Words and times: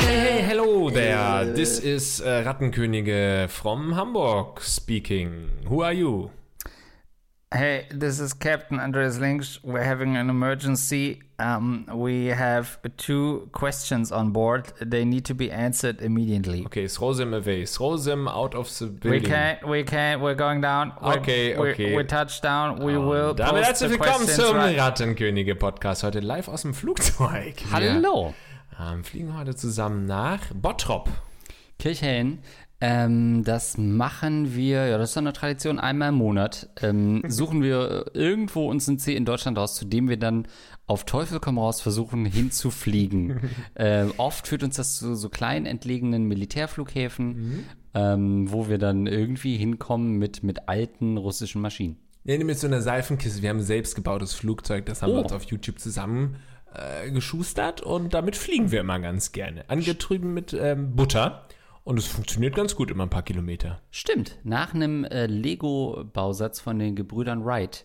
Hey, 0.00 0.42
hello 0.42 0.90
there. 0.90 1.44
This 1.54 1.80
is 1.80 2.20
uh, 2.20 2.42
Rattenkönige 2.44 3.48
from 3.48 3.92
Hamburg 3.92 4.60
speaking. 4.60 5.50
Who 5.68 5.82
are 5.82 5.94
you? 5.94 6.30
Hey, 7.56 7.86
this 7.88 8.18
is 8.18 8.32
Captain 8.32 8.80
Andreas 8.80 9.18
Links. 9.20 9.60
We're 9.62 9.84
having 9.84 10.16
an 10.16 10.28
emergency. 10.28 11.22
Um, 11.38 11.86
we 11.92 12.26
have 12.26 12.78
two 12.96 13.48
questions 13.52 14.10
on 14.10 14.32
board. 14.32 14.72
They 14.80 15.04
need 15.04 15.24
to 15.26 15.34
be 15.34 15.52
answered 15.52 16.00
immediately. 16.00 16.64
Okay, 16.66 16.88
throw 16.88 17.12
them 17.12 17.32
away. 17.32 17.64
Throw 17.64 17.96
them 17.96 18.26
out 18.26 18.56
of 18.56 18.76
the 18.78 18.86
We 18.86 18.90
building. 18.98 19.22
can't, 19.22 19.68
we 19.68 19.84
can't, 19.84 20.20
we're 20.20 20.34
going 20.34 20.62
down. 20.62 20.94
We're, 21.00 21.18
Okay, 21.18 21.56
we're, 21.56 21.70
okay. 21.70 21.94
We're 21.94 22.02
touched 22.08 22.42
down. 22.42 22.78
We 22.82 22.98
will 22.98 23.34
Damit 23.34 23.54
post 23.54 23.66
herzlich 23.66 23.90
the 23.92 23.98
willkommen 24.00 24.26
zum 24.28 24.56
right- 24.56 24.76
Rattenkönige 24.76 25.54
Podcast. 25.54 26.02
Heute 26.02 26.18
live 26.20 26.48
aus 26.48 26.62
dem 26.62 26.74
Flugzeug. 26.74 27.54
Hallo. 27.70 28.34
Wir 28.76 28.86
ähm, 28.92 29.04
fliegen 29.04 29.38
heute 29.38 29.54
zusammen 29.54 30.06
nach 30.06 30.40
Bottrop. 30.52 31.08
Kirchhellen. 31.78 32.40
Ähm, 32.86 33.44
das 33.44 33.78
machen 33.78 34.54
wir, 34.54 34.86
ja, 34.88 34.98
das 34.98 35.10
ist 35.10 35.14
so 35.14 35.20
eine 35.20 35.32
Tradition, 35.32 35.78
einmal 35.78 36.10
im 36.10 36.16
Monat. 36.16 36.68
Ähm, 36.82 37.22
suchen 37.28 37.62
wir 37.62 38.10
irgendwo 38.12 38.68
uns 38.68 38.86
ein 38.88 38.98
See 38.98 39.16
in 39.16 39.24
Deutschland 39.24 39.56
raus, 39.56 39.74
zu 39.74 39.86
dem 39.86 40.10
wir 40.10 40.18
dann 40.18 40.46
auf 40.86 41.04
Teufel 41.04 41.40
komm 41.40 41.58
raus 41.58 41.80
versuchen 41.80 42.26
hinzufliegen. 42.26 43.40
ähm, 43.76 44.12
oft 44.18 44.46
führt 44.46 44.62
uns 44.62 44.76
das 44.76 44.96
zu 44.96 45.14
so 45.14 45.30
kleinen 45.30 45.64
entlegenen 45.64 46.24
Militärflughäfen, 46.24 47.64
ähm, 47.94 48.52
wo 48.52 48.68
wir 48.68 48.76
dann 48.76 49.06
irgendwie 49.06 49.56
hinkommen 49.56 50.18
mit, 50.18 50.42
mit 50.42 50.68
alten 50.68 51.16
russischen 51.16 51.62
Maschinen. 51.62 51.96
Nee, 52.24 52.36
mit 52.44 52.58
so 52.58 52.66
einer 52.66 52.82
Seifenkiste. 52.82 53.40
Wir 53.40 53.48
haben 53.48 53.58
ein 53.58 53.64
selbstgebautes 53.64 54.34
Flugzeug, 54.34 54.84
das 54.84 55.00
haben 55.00 55.12
wir 55.12 55.20
Oh. 55.20 55.22
uns 55.22 55.32
auf 55.32 55.44
YouTube 55.44 55.78
zusammen 55.78 56.36
äh, 56.74 57.10
geschustert 57.10 57.80
und 57.80 58.12
damit 58.12 58.36
fliegen 58.36 58.70
wir 58.72 58.80
immer 58.80 58.98
ganz 59.00 59.32
gerne. 59.32 59.64
Angetrieben 59.70 60.34
mit 60.34 60.52
ähm, 60.52 60.94
Butter. 60.96 61.46
Und 61.84 61.98
es 61.98 62.06
funktioniert 62.06 62.54
ganz 62.54 62.74
gut, 62.74 62.90
immer 62.90 63.04
ein 63.04 63.10
paar 63.10 63.22
Kilometer. 63.22 63.82
Stimmt, 63.90 64.38
nach 64.42 64.72
einem 64.72 65.04
äh, 65.04 65.26
Lego-Bausatz 65.26 66.58
von 66.58 66.78
den 66.78 66.96
Gebrüdern 66.96 67.44
Wright 67.44 67.84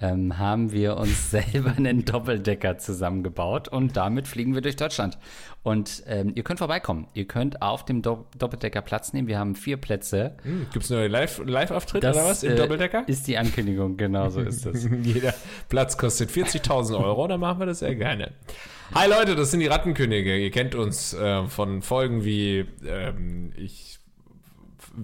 ähm, 0.00 0.38
haben 0.38 0.72
wir 0.72 0.96
uns 0.96 1.30
selber 1.32 1.74
einen 1.76 2.04
Doppeldecker 2.04 2.78
zusammengebaut 2.78 3.68
und 3.68 3.96
damit 3.96 4.28
fliegen 4.28 4.54
wir 4.54 4.60
durch 4.60 4.76
Deutschland. 4.76 5.18
Und 5.62 6.04
ähm, 6.06 6.32
ihr 6.34 6.44
könnt 6.44 6.60
vorbeikommen. 6.60 7.08
Ihr 7.14 7.26
könnt 7.26 7.60
auf 7.62 7.84
dem 7.84 8.00
Do 8.00 8.26
Doppeldecker 8.38 8.80
Platz 8.80 9.12
nehmen. 9.12 9.28
Wir 9.28 9.38
haben 9.38 9.54
vier 9.54 9.76
Plätze. 9.76 10.36
Hm, 10.42 10.66
Gibt 10.72 10.84
es 10.84 10.90
neue 10.90 11.08
Live- 11.08 11.42
Live-Auftritt 11.44 12.04
oder 12.04 12.14
was 12.24 12.42
im 12.42 12.52
äh, 12.52 12.56
Doppeldecker? 12.56 13.04
Ist 13.06 13.26
die 13.26 13.36
Ankündigung, 13.36 13.96
genau 13.96 14.28
so 14.30 14.40
ist 14.40 14.64
es. 14.66 14.88
Jeder 15.02 15.34
Platz 15.68 15.98
kostet 15.98 16.30
40.000 16.30 16.98
Euro, 17.02 17.26
dann 17.26 17.40
machen 17.40 17.58
wir 17.58 17.66
das 17.66 17.80
sehr 17.80 17.94
gerne. 17.96 18.32
Hi 18.94 19.08
Leute, 19.08 19.34
das 19.34 19.50
sind 19.50 19.60
die 19.60 19.66
Rattenkönige. 19.66 20.38
Ihr 20.38 20.50
kennt 20.50 20.74
uns 20.74 21.12
äh, 21.12 21.44
von 21.46 21.82
Folgen 21.82 22.24
wie 22.24 22.64
ähm, 22.86 23.52
ich 23.56 23.97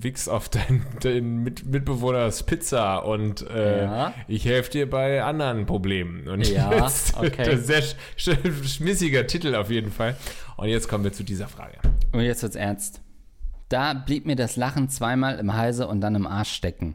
wichs 0.02 0.28
auf 0.28 0.48
deinen, 0.48 0.84
deinen 1.00 1.42
Mit 1.42 1.64
Mitbewohners 1.66 2.42
Pizza 2.44 2.98
und 3.04 3.48
äh, 3.48 3.84
Ja. 3.84 4.14
ich 4.28 4.44
helfe 4.44 4.70
dir 4.70 4.90
bei 4.90 5.22
anderen 5.22 5.66
Problemen. 5.66 6.28
Und 6.28 6.46
Ja, 6.48 6.72
jetzt, 6.74 7.16
okay. 7.16 7.44
das 7.44 7.60
ist 7.60 7.66
sehr 7.66 7.82
sch 7.82 7.96
sch 8.16 8.68
schmissiger 8.76 9.26
Titel 9.26 9.54
auf 9.54 9.70
jeden 9.70 9.90
Fall. 9.92 10.16
Und 10.56 10.68
jetzt 10.68 10.88
kommen 10.88 11.04
wir 11.04 11.12
zu 11.12 11.22
dieser 11.24 11.48
Frage. 11.48 11.78
Und 12.12 12.20
jetzt 12.20 12.42
wird's 12.42 12.56
ernst. 12.56 13.00
Da 13.68 13.94
blieb 13.94 14.26
mir 14.26 14.36
das 14.36 14.56
Lachen 14.56 14.88
zweimal 14.88 15.38
im 15.38 15.54
Halse 15.54 15.88
und 15.88 16.00
dann 16.00 16.14
im 16.14 16.26
Arsch 16.26 16.52
stecken. 16.52 16.94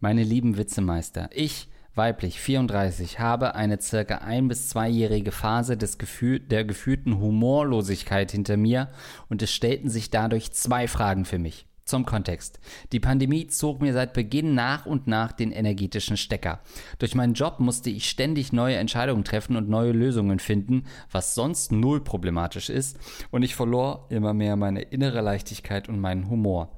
Meine 0.00 0.22
lieben 0.22 0.56
Witzemeister, 0.56 1.28
ich, 1.32 1.68
weiblich 1.98 2.40
34, 2.40 3.20
habe 3.20 3.54
eine 3.54 3.78
circa 3.80 4.18
ein- 4.18 4.48
bis 4.48 4.70
zweijährige 4.70 5.32
Phase 5.32 5.76
des 5.76 5.98
Gefühl, 5.98 6.40
der 6.40 6.64
gefühlten 6.64 7.20
Humorlosigkeit 7.20 8.32
hinter 8.32 8.56
mir 8.56 8.88
und 9.28 9.42
es 9.42 9.52
stellten 9.52 9.90
sich 9.90 10.08
dadurch 10.08 10.52
zwei 10.52 10.88
Fragen 10.88 11.26
für 11.26 11.38
mich. 11.38 11.66
Zum 11.84 12.04
Kontext. 12.04 12.60
Die 12.92 13.00
Pandemie 13.00 13.46
zog 13.46 13.80
mir 13.80 13.94
seit 13.94 14.12
Beginn 14.12 14.54
nach 14.54 14.84
und 14.84 15.06
nach 15.06 15.32
den 15.32 15.52
energetischen 15.52 16.18
Stecker. 16.18 16.60
Durch 16.98 17.14
meinen 17.14 17.32
Job 17.32 17.60
musste 17.60 17.88
ich 17.88 18.10
ständig 18.10 18.52
neue 18.52 18.76
Entscheidungen 18.76 19.24
treffen 19.24 19.56
und 19.56 19.70
neue 19.70 19.92
Lösungen 19.92 20.38
finden, 20.38 20.84
was 21.10 21.34
sonst 21.34 21.72
null 21.72 22.04
problematisch 22.04 22.68
ist, 22.68 22.98
und 23.30 23.42
ich 23.42 23.54
verlor 23.54 24.06
immer 24.10 24.34
mehr 24.34 24.56
meine 24.56 24.82
innere 24.82 25.22
Leichtigkeit 25.22 25.88
und 25.88 25.98
meinen 25.98 26.28
Humor. 26.28 26.70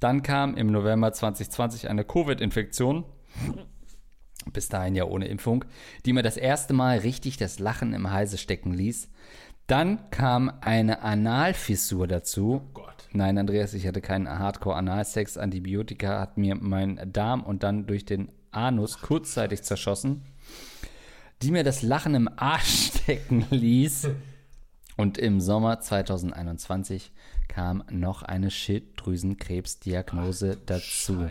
Dann 0.00 0.22
kam 0.22 0.56
im 0.56 0.72
November 0.72 1.12
2020 1.12 1.88
eine 1.88 2.04
Covid-Infektion, 2.04 3.04
bis 4.52 4.68
dahin 4.68 4.94
ja 4.94 5.04
ohne 5.04 5.26
Impfung, 5.26 5.64
die 6.04 6.12
mir 6.12 6.22
das 6.22 6.36
erste 6.36 6.74
Mal 6.74 6.98
richtig 6.98 7.36
das 7.36 7.58
Lachen 7.58 7.92
im 7.92 8.10
Halse 8.10 8.38
stecken 8.38 8.72
ließ. 8.72 9.08
Dann 9.66 10.10
kam 10.10 10.52
eine 10.60 11.02
Analfissur 11.02 12.06
dazu. 12.06 12.62
Gott. 12.72 13.08
Nein, 13.12 13.36
Andreas, 13.38 13.74
ich 13.74 13.86
hatte 13.86 14.00
keinen 14.00 14.28
Hardcore-Analsex. 14.28 15.38
Antibiotika 15.38 16.20
hat 16.20 16.38
mir 16.38 16.54
mein 16.54 17.00
Darm 17.12 17.42
und 17.42 17.62
dann 17.62 17.86
durch 17.86 18.04
den 18.04 18.28
Anus 18.52 19.00
kurzzeitig 19.00 19.62
zerschossen, 19.62 20.22
die 21.42 21.50
mir 21.50 21.64
das 21.64 21.82
Lachen 21.82 22.14
im 22.14 22.28
Arsch 22.36 22.90
stecken 23.02 23.46
ließ. 23.50 24.08
Und 24.96 25.18
im 25.18 25.40
Sommer 25.40 25.80
2021 25.80 27.10
kam 27.48 27.84
noch 27.90 28.22
eine 28.22 28.50
Schilddrüsenkrebsdiagnose 28.50 30.56
dazu, 30.64 31.28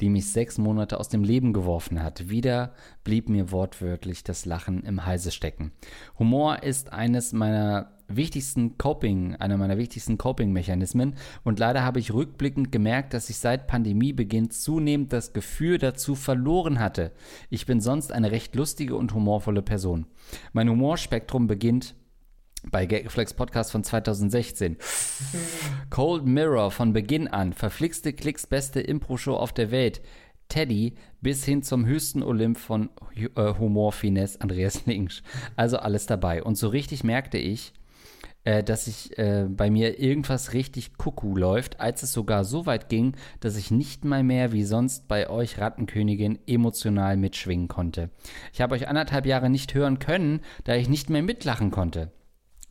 die 0.00 0.08
mich 0.08 0.32
sechs 0.32 0.58
Monate 0.58 0.98
aus 0.98 1.08
dem 1.08 1.22
Leben 1.22 1.52
geworfen 1.52 2.02
hat. 2.02 2.28
Wieder 2.28 2.74
blieb 3.04 3.28
mir 3.28 3.52
wortwörtlich 3.52 4.24
das 4.24 4.44
Lachen 4.44 4.82
im 4.82 5.06
Halse 5.06 5.30
stecken. 5.30 5.70
Humor 6.18 6.64
ist 6.64 6.92
eines 6.92 7.32
meiner 7.32 7.92
wichtigsten 8.08 8.78
Coping, 8.78 9.34
einer 9.36 9.56
meiner 9.56 9.78
wichtigsten 9.78 10.18
Coping-Mechanismen 10.18 11.14
und 11.44 11.58
leider 11.58 11.82
habe 11.82 11.98
ich 11.98 12.12
rückblickend 12.12 12.70
gemerkt, 12.70 13.14
dass 13.14 13.30
ich 13.30 13.38
seit 13.38 13.66
Pandemiebeginn 13.66 14.50
zunehmend 14.50 15.12
das 15.12 15.32
Gefühl 15.32 15.78
dazu 15.78 16.14
verloren 16.14 16.78
hatte. 16.78 17.10
Ich 17.50 17.66
bin 17.66 17.80
sonst 17.80 18.12
eine 18.12 18.30
recht 18.30 18.54
lustige 18.54 18.94
und 18.96 19.14
humorvolle 19.14 19.62
Person. 19.62 20.06
Mein 20.52 20.68
Humorspektrum 20.68 21.48
beginnt 21.48 21.96
bei 22.70 22.86
Gagflex 22.86 23.34
Podcast 23.34 23.72
von 23.72 23.84
2016. 23.84 24.76
Cold 25.90 26.26
Mirror 26.26 26.70
von 26.70 26.92
Beginn 26.92 27.28
an, 27.28 27.52
verflixte 27.52 28.12
Klicks 28.12 28.46
beste 28.46 28.80
Impro-Show 28.80 29.34
auf 29.34 29.52
der 29.52 29.70
Welt. 29.70 30.00
Teddy 30.48 30.94
bis 31.20 31.44
hin 31.44 31.62
zum 31.62 31.86
höchsten 31.86 32.22
Olymp 32.22 32.58
von 32.58 32.90
äh, 33.14 33.54
Humor-Finesse 33.58 34.40
Andreas 34.40 34.86
Linksch. 34.86 35.22
Also 35.56 35.78
alles 35.78 36.06
dabei. 36.06 36.42
Und 36.42 36.56
so 36.56 36.68
richtig 36.68 37.02
merkte 37.02 37.38
ich, 37.38 37.72
äh, 38.44 38.62
dass 38.62 38.86
ich 38.86 39.18
äh, 39.18 39.46
bei 39.48 39.70
mir 39.70 39.98
irgendwas 39.98 40.52
richtig 40.52 40.96
Kuckuck 40.96 41.36
läuft, 41.36 41.80
als 41.80 42.02
es 42.04 42.12
sogar 42.12 42.44
so 42.44 42.64
weit 42.64 42.88
ging, 42.88 43.16
dass 43.40 43.56
ich 43.56 43.70
nicht 43.70 44.04
mal 44.04 44.22
mehr 44.22 44.52
wie 44.52 44.64
sonst 44.64 45.08
bei 45.08 45.28
euch 45.28 45.58
Rattenkönigin 45.58 46.38
emotional 46.46 47.16
mitschwingen 47.16 47.68
konnte. 47.68 48.10
Ich 48.52 48.60
habe 48.60 48.76
euch 48.76 48.86
anderthalb 48.86 49.26
Jahre 49.26 49.50
nicht 49.50 49.74
hören 49.74 49.98
können, 49.98 50.40
da 50.62 50.76
ich 50.76 50.88
nicht 50.88 51.10
mehr 51.10 51.22
mitlachen 51.22 51.72
konnte. 51.72 52.12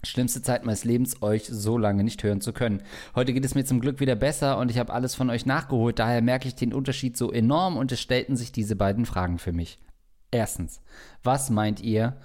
Schlimmste 0.06 0.42
Zeit 0.42 0.66
meines 0.66 0.84
Lebens, 0.84 1.22
euch 1.22 1.46
so 1.46 1.78
lange 1.78 2.04
nicht 2.04 2.24
hören 2.24 2.42
zu 2.42 2.54
können. 2.54 2.82
Heute 3.16 3.34
geht 3.34 3.46
es 3.46 3.56
mir 3.56 3.66
zum 3.66 3.80
Glück 3.80 4.00
wieder 4.00 4.16
besser 4.16 4.58
und 4.58 4.72
ich 4.72 4.78
habe 4.78 4.94
alles 4.94 5.16
von 5.16 5.30
euch 5.30 5.46
nachgeholt, 5.46 6.00
daher 6.00 6.22
merke 6.22 6.48
ich 6.48 6.56
den 6.56 6.74
Unterschied 6.74 7.18
so 7.18 7.32
enorm 7.32 7.78
und 7.78 7.92
es 7.92 8.02
stellten 8.02 8.36
sich 8.36 8.52
diese 8.52 8.76
beiden 8.76 9.06
Fragen 9.06 9.40
für 9.40 9.52
mich. 9.52 9.80
Erstens, 10.32 10.82
was 11.24 11.50
meint 11.50 11.82
ihr, 11.82 12.18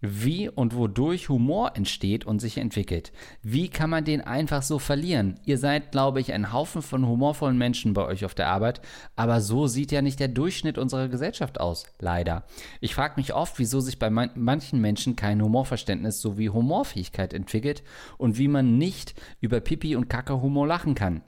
wie 0.00 0.48
und 0.48 0.76
wodurch 0.76 1.28
Humor 1.28 1.72
entsteht 1.74 2.24
und 2.24 2.40
sich 2.40 2.58
entwickelt? 2.58 3.12
Wie 3.42 3.68
kann 3.68 3.90
man 3.90 4.04
den 4.04 4.20
einfach 4.20 4.62
so 4.62 4.78
verlieren? 4.78 5.40
Ihr 5.44 5.58
seid, 5.58 5.90
glaube 5.92 6.20
ich, 6.20 6.32
ein 6.32 6.52
Haufen 6.52 6.82
von 6.82 7.06
humorvollen 7.06 7.58
Menschen 7.58 7.94
bei 7.94 8.04
euch 8.04 8.24
auf 8.24 8.34
der 8.34 8.48
Arbeit, 8.48 8.80
aber 9.16 9.40
so 9.40 9.66
sieht 9.66 9.92
ja 9.92 10.02
nicht 10.02 10.20
der 10.20 10.28
Durchschnitt 10.28 10.78
unserer 10.78 11.08
Gesellschaft 11.08 11.60
aus, 11.60 11.84
leider. 11.98 12.44
Ich 12.80 12.94
frage 12.94 13.14
mich 13.16 13.34
oft, 13.34 13.58
wieso 13.58 13.80
sich 13.80 13.98
bei 13.98 14.10
man 14.10 14.30
manchen 14.34 14.80
Menschen 14.80 15.16
kein 15.16 15.42
Humorverständnis 15.42 16.20
sowie 16.20 16.48
Humorfähigkeit 16.48 17.32
entwickelt 17.32 17.82
und 18.18 18.38
wie 18.38 18.48
man 18.48 18.78
nicht 18.78 19.14
über 19.40 19.60
Pipi 19.60 19.96
und 19.96 20.08
Kacke 20.08 20.40
Humor 20.40 20.66
lachen 20.66 20.94
kann. 20.94 21.22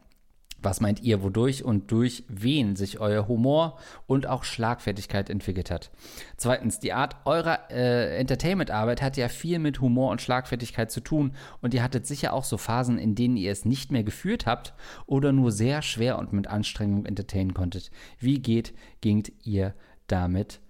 Was 0.63 0.81
meint 0.81 1.03
ihr, 1.03 1.23
wodurch 1.23 1.65
und 1.65 1.91
durch 1.91 2.25
wen 2.29 2.77
sich 2.77 3.01
euer 3.01 3.29
Humor 3.29 3.79
und 4.07 4.27
auch 4.27 4.45
Schlagfertigkeit 4.45 5.31
entwickelt 5.31 5.71
hat? 5.71 5.91
Zweitens, 6.37 6.81
die 6.81 6.93
Art 6.93 7.17
eurer 7.25 7.71
äh, 7.71 8.19
Entertainment-Arbeit 8.19 9.01
hat 9.01 9.17
ja 9.17 9.29
viel 9.29 9.59
mit 9.59 9.81
Humor 9.81 10.11
und 10.11 10.21
Schlagfertigkeit 10.21 10.91
zu 10.91 11.01
tun 11.01 11.33
und 11.63 11.73
ihr 11.73 11.83
hattet 11.83 12.07
sicher 12.07 12.35
auch 12.35 12.45
so 12.45 12.59
Phasen, 12.59 12.99
in 12.99 13.15
denen 13.15 13.37
ihr 13.37 13.53
es 13.53 13.65
nicht 13.65 13.91
mehr 13.91 14.05
geführt 14.05 14.47
habt 14.47 14.75
oder 15.07 15.33
nur 15.33 15.51
sehr 15.51 15.81
schwer 15.81 16.19
und 16.19 16.33
mit 16.33 16.47
Anstrengung 16.47 17.07
entertainen 17.07 17.55
konntet. 17.55 17.91
Wie 18.19 18.41
geht, 18.41 18.75
gingt 19.01 19.33
ihr 19.43 19.75
damit 20.07 20.61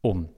um? 0.00 0.28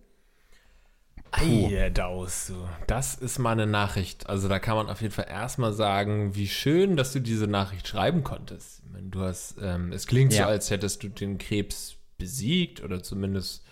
Eidaus, 1.32 2.48
du. 2.48 2.54
Das 2.86 3.14
ist 3.14 3.38
mal 3.38 3.52
eine 3.52 3.66
Nachricht. 3.66 4.28
Also 4.28 4.48
da 4.48 4.58
kann 4.58 4.76
man 4.76 4.88
auf 4.88 5.00
jeden 5.00 5.14
Fall 5.14 5.28
erstmal 5.28 5.72
sagen, 5.72 6.34
wie 6.34 6.48
schön, 6.48 6.96
dass 6.96 7.12
du 7.12 7.20
diese 7.20 7.46
Nachricht 7.46 7.88
schreiben 7.88 8.22
konntest. 8.22 8.82
Meine, 8.92 9.08
du 9.08 9.20
hast, 9.20 9.56
ähm, 9.60 9.92
es 9.92 10.06
klingt 10.06 10.32
ja. 10.32 10.44
so, 10.44 10.50
als 10.50 10.70
hättest 10.70 11.02
du 11.02 11.08
den 11.08 11.38
Krebs 11.38 11.96
besiegt 12.18 12.82
oder 12.82 13.02
zumindest 13.02 13.64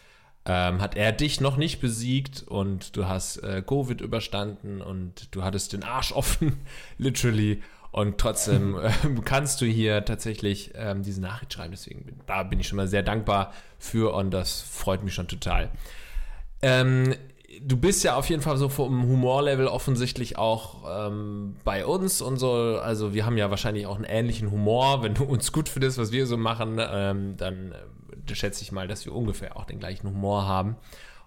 ähm, 0.47 0.81
hat 0.81 0.97
er 0.97 1.13
dich 1.13 1.41
noch 1.41 1.57
nicht 1.57 1.81
besiegt 1.81 2.43
und 2.49 2.97
du 2.97 3.07
hast 3.07 3.39
äh, 3.39 3.63
Covid 3.63 4.01
überstanden 4.01 4.81
und 4.81 5.35
du 5.35 5.43
hattest 5.43 5.75
den 5.75 5.85
Arsch 5.85 6.13
offen, 6.13 6.59
literally. 6.99 7.63
Und 7.93 8.19
trotzdem 8.19 8.79
äh, 8.83 8.91
kannst 9.25 9.61
du 9.61 9.67
hier 9.67 10.05
tatsächlich 10.05 10.73
ähm, 10.75 11.03
diese 11.03 11.21
Nachricht 11.21 11.53
schreiben. 11.53 11.73
Deswegen 11.73 12.05
bin, 12.05 12.21
da 12.27 12.43
bin 12.43 12.59
ich 12.59 12.69
schon 12.69 12.77
mal 12.77 12.89
sehr 12.89 13.03
dankbar 13.03 13.53
für 13.79 14.15
und 14.15 14.31
das 14.31 14.63
freut 14.63 15.03
mich 15.05 15.15
schon 15.15 15.29
total. 15.29 15.71
Ähm, 16.63 17.15
du 17.63 17.77
bist 17.77 18.05
ja 18.05 18.17
auf 18.17 18.29
jeden 18.29 18.43
Fall 18.43 18.57
so 18.57 18.69
vom 18.69 19.03
Humorlevel 19.03 19.67
offensichtlich 19.67 20.39
auch 20.39 21.09
ähm, 21.09 21.57
bei 21.65 21.85
uns 21.85 22.23
und 22.23 22.39
so. 22.39 22.53
Also 22.53 23.15
wir 23.15 23.27
haben 23.27 23.37
ja 23.37 23.51
wahrscheinlich 23.51 23.87
auch 23.87 23.97
einen 23.97 24.05
ähnlichen 24.05 24.51
Humor. 24.51 25.03
Wenn 25.03 25.15
du 25.15 25.25
uns 25.25 25.53
gut 25.53 25.69
findest, 25.69 25.99
was 25.99 26.13
wir 26.13 26.27
so 26.27 26.37
machen, 26.37 26.79
ähm, 26.81 27.37
dann 27.37 27.73
äh, 27.73 28.35
schätze 28.35 28.63
ich 28.63 28.73
mal, 28.73 28.89
dass 28.89 29.05
wir 29.05 29.15
ungefähr 29.15 29.57
auch 29.57 29.65
den 29.65 29.79
gleichen 29.79 30.09
Humor 30.09 30.47
haben. 30.47 30.77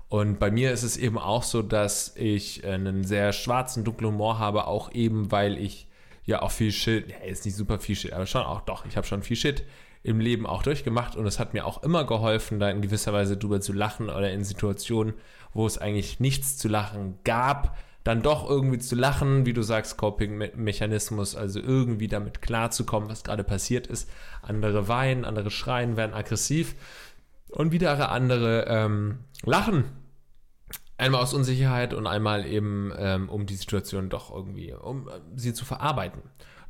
Und 0.09 0.39
bei 0.39 0.51
mir 0.51 0.71
ist 0.71 0.83
es 0.83 0.97
eben 0.97 1.17
auch 1.17 1.43
so, 1.43 1.61
dass 1.61 2.15
ich 2.15 2.65
einen 2.65 3.03
sehr 3.03 3.33
schwarzen, 3.33 3.83
dunklen 3.83 4.11
Humor 4.11 4.37
habe, 4.39 4.67
auch 4.67 4.91
eben, 4.91 5.31
weil 5.31 5.57
ich 5.57 5.87
ja 6.25 6.41
auch 6.41 6.51
viel 6.51 6.71
Shit, 6.71 7.09
ja, 7.09 7.17
ist 7.25 7.45
nicht 7.45 7.55
super 7.55 7.79
viel 7.79 7.95
Shit, 7.95 8.13
aber 8.13 8.25
schon 8.25 8.43
auch 8.43 8.61
doch, 8.61 8.85
ich 8.85 8.95
habe 8.95 9.07
schon 9.07 9.23
viel 9.23 9.35
Shit 9.35 9.63
im 10.03 10.19
Leben 10.19 10.45
auch 10.45 10.63
durchgemacht 10.63 11.15
und 11.15 11.25
es 11.25 11.39
hat 11.39 11.53
mir 11.53 11.65
auch 11.65 11.81
immer 11.83 12.05
geholfen, 12.05 12.59
da 12.59 12.69
in 12.69 12.81
gewisser 12.81 13.13
Weise 13.13 13.37
drüber 13.37 13.61
zu 13.61 13.73
lachen 13.73 14.09
oder 14.09 14.31
in 14.31 14.43
Situationen, 14.43 15.13
wo 15.53 15.65
es 15.65 15.77
eigentlich 15.77 16.19
nichts 16.19 16.57
zu 16.57 16.67
lachen 16.67 17.19
gab, 17.23 17.77
dann 18.03 18.21
doch 18.21 18.49
irgendwie 18.49 18.79
zu 18.79 18.95
lachen, 18.95 19.45
wie 19.45 19.53
du 19.53 19.61
sagst, 19.61 19.97
Coping-Mechanismus, 19.97 21.35
also 21.35 21.61
irgendwie 21.61 22.09
damit 22.09 22.41
klarzukommen, 22.41 23.09
was 23.09 23.23
gerade 23.23 23.45
passiert 23.45 23.87
ist. 23.87 24.09
Andere 24.41 24.89
weinen, 24.89 25.23
andere 25.23 25.49
schreien, 25.49 25.95
werden 25.95 26.13
aggressiv 26.13 26.75
und 27.49 27.71
wieder 27.71 28.11
andere 28.11 28.65
ähm, 28.67 29.19
lachen 29.43 29.85
Einmal 30.97 31.21
aus 31.21 31.33
Unsicherheit 31.33 31.93
und 31.93 32.05
einmal 32.05 32.45
eben, 32.45 32.93
ähm, 32.97 33.27
um 33.27 33.45
die 33.47 33.55
Situation 33.55 34.09
doch 34.09 34.33
irgendwie, 34.33 34.73
um 34.73 35.07
äh, 35.07 35.11
sie 35.35 35.53
zu 35.53 35.65
verarbeiten. 35.65 36.21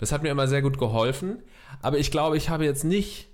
Das 0.03 0.11
hat 0.11 0.21
mir 0.21 0.31
immer 0.31 0.49
sehr 0.49 0.61
gut 0.61 0.77
geholfen. 0.77 1.41
Aber 1.81 1.97
ich 1.97 2.11
glaube, 2.11 2.35
ich 2.35 2.49
habe 2.49 2.65
jetzt 2.65 2.83
nicht 2.83 3.29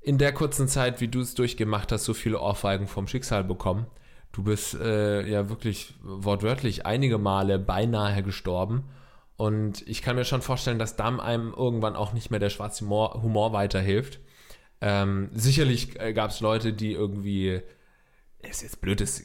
in 0.00 0.16
der 0.16 0.32
kurzen 0.32 0.68
Zeit, 0.68 1.00
wie 1.00 1.08
du 1.08 1.18
es 1.18 1.34
durchgemacht 1.34 1.90
hast, 1.90 2.04
so 2.04 2.14
viele 2.14 2.38
Ohrfeigen 2.40 2.86
vom 2.86 3.08
Schicksal 3.08 3.42
bekommen. 3.42 3.88
Du 4.30 4.44
bist 4.44 4.74
äh, 4.74 5.26
ja 5.28 5.48
wirklich 5.48 5.94
wortwörtlich 6.04 6.86
einige 6.86 7.18
Male 7.18 7.58
beinahe 7.58 8.22
gestorben. 8.22 8.84
Und 9.36 9.82
ich 9.88 10.02
kann 10.02 10.14
mir 10.14 10.24
schon 10.24 10.40
vorstellen, 10.40 10.78
dass 10.78 10.94
dann 10.94 11.18
einem 11.18 11.52
irgendwann 11.52 11.96
auch 11.96 12.12
nicht 12.12 12.30
mehr 12.30 12.38
der 12.38 12.50
schwarze 12.50 12.84
Humor, 12.84 13.20
Humor 13.20 13.52
weiterhilft. 13.52 14.20
Ähm, 14.80 15.30
sicherlich 15.32 15.98
äh, 15.98 16.12
gab 16.12 16.30
es 16.30 16.38
Leute, 16.38 16.72
die 16.74 16.92
irgendwie 16.92 17.60
ist 18.38 18.62
jetzt 18.62 18.80
blöd, 18.80 19.00
das 19.00 19.20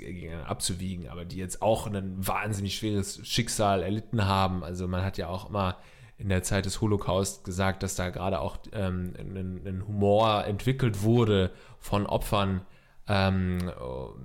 abzuwiegen, 0.48 1.08
aber 1.08 1.24
die 1.24 1.38
jetzt 1.38 1.62
auch 1.62 1.86
ein 1.86 2.16
wahnsinnig 2.18 2.78
schweres 2.78 3.20
Schicksal 3.28 3.84
erlitten 3.84 4.26
haben. 4.26 4.64
Also 4.64 4.88
man 4.88 5.04
hat 5.04 5.20
ja 5.20 5.28
auch 5.28 5.50
immer 5.50 5.78
in 6.20 6.30
der 6.30 6.44
Zeit 6.44 6.66
des 6.66 6.82
Holocaust 6.82 7.46
gesagt, 7.46 7.82
dass 7.82 7.96
da 7.96 8.10
gerade 8.10 8.42
auch 8.42 8.58
ähm, 8.74 9.14
ein, 9.18 9.62
ein, 9.66 9.88
Humor 9.88 10.46
entwickelt 10.46 11.02
wurde 11.02 11.52
von 11.80 12.06
Opfern 12.06 12.62
ähm, 13.08 13.72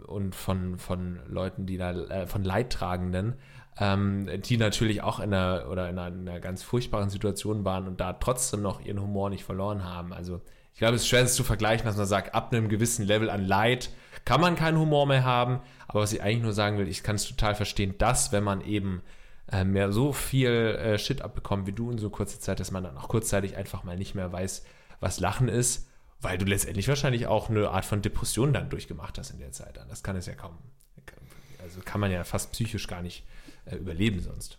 und 0.07 0.35
von, 0.35 0.77
von 0.79 1.21
Leuten, 1.29 1.67
die 1.67 1.79
da, 1.79 1.93
äh, 1.93 2.27
von 2.27 2.43
Leidtragenden, 2.43 3.35
ähm, 3.79 4.29
die 4.43 4.57
natürlich 4.57 5.03
auch 5.03 5.21
in 5.21 5.33
einer 5.33 5.71
oder 5.71 5.89
in 5.89 5.99
einer, 5.99 6.15
in 6.15 6.29
einer 6.29 6.41
ganz 6.41 6.65
furchtbaren 6.65 7.11
Situation 7.11 7.65
waren 7.65 7.87
und 7.87 8.01
da 8.01 8.13
trotzdem 8.15 8.61
noch 8.61 8.85
ihren 8.85 9.01
Humor 9.01 9.31
nicht 9.31 9.45
verloren 9.45 9.85
haben. 9.85 10.13
Also 10.13 10.41
ich 10.73 10.81
glaube, 10.81 10.97
es 10.97 11.03
ist 11.03 11.09
schwer, 11.09 11.23
es 11.23 11.37
zu 11.37 11.45
vergleichen, 11.45 11.87
dass 11.87 11.97
man 11.97 12.07
sagt, 12.07 12.35
ab 12.35 12.53
einem 12.53 12.69
gewissen 12.69 13.07
Level 13.07 13.31
an 13.31 13.47
Leid 13.47 13.91
kann 14.25 14.41
man 14.41 14.57
keinen 14.57 14.79
Humor 14.79 15.07
mehr 15.07 15.23
haben. 15.23 15.61
Aber 15.87 16.01
was 16.01 16.13
ich 16.13 16.21
eigentlich 16.21 16.43
nur 16.43 16.53
sagen 16.53 16.77
will, 16.77 16.89
ich 16.89 17.05
kann 17.05 17.15
es 17.15 17.29
total 17.29 17.55
verstehen, 17.55 17.95
dass, 17.99 18.33
wenn 18.33 18.43
man 18.43 18.61
eben 18.63 19.03
äh, 19.51 19.65
mehr 19.65 19.93
so 19.93 20.13
viel 20.13 20.51
äh, 20.51 20.99
Shit 20.99 21.23
abbekommt 21.23 21.67
wie 21.67 21.73
du 21.73 21.91
in 21.91 21.99
so 21.99 22.11
kurzer 22.11 22.41
Zeit, 22.41 22.61
dass 22.61 22.71
man 22.71 22.85
dann 22.85 22.97
auch 22.97 23.09
kurzzeitig 23.09 23.57
einfach 23.57 23.85
mal 23.85 23.97
nicht 23.97 24.15
mehr 24.15 24.33
weiß, 24.33 24.65
was 25.01 25.21
Lachen 25.21 25.49
ist, 25.49 25.89
weil 26.21 26.39
du 26.39 26.47
letztendlich 26.47 26.89
wahrscheinlich 26.89 27.27
auch 27.27 27.51
eine 27.51 27.69
Art 27.69 27.85
von 27.85 28.01
Depression 28.01 28.53
dann 28.53 28.71
durchgemacht 28.71 29.19
hast 29.19 29.31
in 29.31 29.39
der 29.39 29.53
Zeit. 29.53 29.79
Das 29.89 30.03
kann 30.03 30.17
es 30.17 30.27
ja 30.27 30.35
kaum. 30.35 30.57
Also 31.63 31.81
kann 31.85 32.01
man 32.01 32.11
ja 32.11 32.25
fast 32.25 32.53
psychisch 32.53 32.87
gar 32.87 33.03
nicht 33.03 33.27
äh, 33.65 33.77
überleben 33.77 34.21
sonst. 34.21 34.59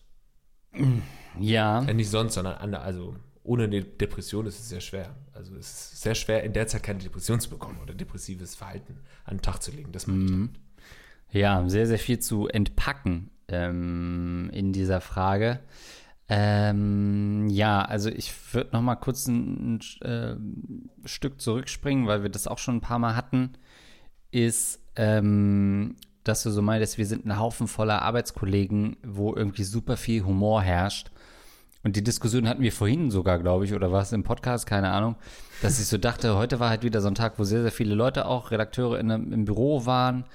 Ja. 1.39 1.83
Äh, 1.83 1.93
nicht 1.93 2.09
sonst, 2.09 2.33
sondern 2.33 2.55
an, 2.55 2.73
also 2.73 3.15
ohne 3.43 3.65
eine 3.65 3.83
Depression 3.83 4.45
ist 4.45 4.59
es 4.59 4.69
sehr 4.69 4.81
schwer. 4.81 5.15
Also 5.33 5.55
es 5.55 5.67
ist 5.67 6.01
sehr 6.01 6.15
schwer, 6.15 6.43
in 6.43 6.53
der 6.53 6.67
Zeit 6.67 6.83
keine 6.83 6.99
Depression 6.99 7.39
zu 7.39 7.49
bekommen 7.49 7.79
oder 7.81 7.93
depressives 7.93 8.55
Verhalten 8.55 8.99
an 9.23 9.37
den 9.37 9.41
Tag 9.41 9.61
zu 9.61 9.71
legen. 9.71 9.91
Das 9.91 10.07
mhm. 10.07 10.53
Ja, 11.31 11.67
sehr, 11.67 11.85
sehr 11.85 11.99
viel 11.99 12.19
zu 12.19 12.47
entpacken 12.47 13.29
ähm, 13.47 14.49
in 14.53 14.73
dieser 14.73 15.01
Frage. 15.01 15.59
Ähm, 16.27 17.47
ja, 17.49 17.81
also 17.81 18.09
ich 18.09 18.33
würde 18.53 18.71
noch 18.73 18.81
mal 18.81 18.95
kurz 18.95 19.27
ein, 19.27 19.79
ein 20.03 20.89
äh, 21.03 21.07
Stück 21.07 21.39
zurückspringen, 21.39 22.07
weil 22.07 22.23
wir 22.23 22.29
das 22.29 22.47
auch 22.47 22.57
schon 22.57 22.77
ein 22.77 22.81
paar 22.81 22.99
Mal 22.99 23.15
hatten, 23.15 23.53
ist, 24.31 24.79
ähm, 24.95 25.95
dass 26.23 26.41
du 26.41 26.49
so 26.49 26.63
meinst, 26.63 26.97
wir 26.97 27.05
sind 27.05 27.25
ein 27.25 27.39
Haufen 27.39 27.67
voller 27.67 28.01
Arbeitskollegen, 28.01 28.97
wo 29.05 29.35
irgendwie 29.35 29.63
super 29.63 29.97
viel 29.97 30.23
Humor 30.23 30.63
herrscht 30.63 31.11
und 31.85 31.95
die 31.95 32.03
Diskussion 32.03 32.49
hatten 32.49 32.63
wir 32.63 32.71
vorhin 32.71 33.11
sogar, 33.11 33.37
glaube 33.37 33.63
ich, 33.65 33.75
oder 33.75 33.91
war 33.91 34.01
es 34.01 34.11
im 34.11 34.23
Podcast, 34.23 34.65
keine 34.65 34.89
Ahnung, 34.89 35.17
dass 35.61 35.79
ich 35.79 35.85
so 35.85 35.99
dachte, 35.99 36.35
heute 36.35 36.59
war 36.59 36.71
halt 36.71 36.81
wieder 36.81 36.99
so 36.99 37.07
ein 37.07 37.13
Tag, 37.13 37.37
wo 37.37 37.43
sehr, 37.43 37.61
sehr 37.61 37.71
viele 37.71 37.93
Leute 37.93 38.25
auch, 38.25 38.49
Redakteure 38.49 38.97
in, 38.97 39.11
im 39.11 39.45
Büro 39.45 39.85
waren. 39.85 40.25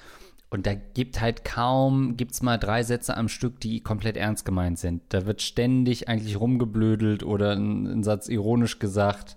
Und 0.51 0.67
da 0.67 0.75
gibt 0.75 1.21
halt 1.21 1.45
kaum, 1.45 2.17
gibt 2.17 2.33
es 2.33 2.43
mal 2.43 2.59
drei 2.59 2.83
Sätze 2.83 3.17
am 3.17 3.29
Stück, 3.29 3.61
die 3.61 3.81
komplett 3.83 4.17
ernst 4.17 4.45
gemeint 4.45 4.81
sind. 4.81 5.03
Da 5.11 5.25
wird 5.25 5.43
ständig 5.43 6.09
eigentlich 6.09 6.41
rumgeblödelt 6.41 7.23
oder 7.23 7.53
ein, 7.53 7.87
ein 7.87 8.03
Satz 8.03 8.29
ironisch 8.29 8.81
gesagt. 8.81 9.37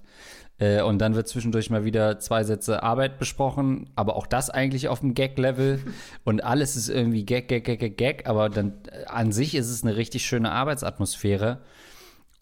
Äh, 0.58 0.82
und 0.82 1.00
dann 1.00 1.14
wird 1.16 1.28
zwischendurch 1.28 1.70
mal 1.70 1.86
wieder 1.86 2.20
zwei 2.20 2.44
Sätze 2.44 2.82
Arbeit 2.82 3.20
besprochen, 3.20 3.90
aber 3.96 4.16
auch 4.16 4.26
das 4.26 4.50
eigentlich 4.50 4.88
auf 4.88 5.02
dem 5.02 5.14
Gag-Level. 5.14 5.80
Und 6.24 6.44
alles 6.44 6.76
ist 6.76 6.90
irgendwie 6.90 7.26
Gag, 7.26 7.48
Gag, 7.48 7.66
Gag, 7.66 7.80
Gag, 7.80 7.98
Gag. 7.98 8.28
Aber 8.28 8.50
dann 8.50 8.74
äh, 8.92 9.06
an 9.06 9.32
sich 9.32 9.56
ist 9.56 9.70
es 9.70 9.84
eine 9.84 9.96
richtig 9.96 10.26
schöne 10.26 10.52
Arbeitsatmosphäre. 10.52 11.60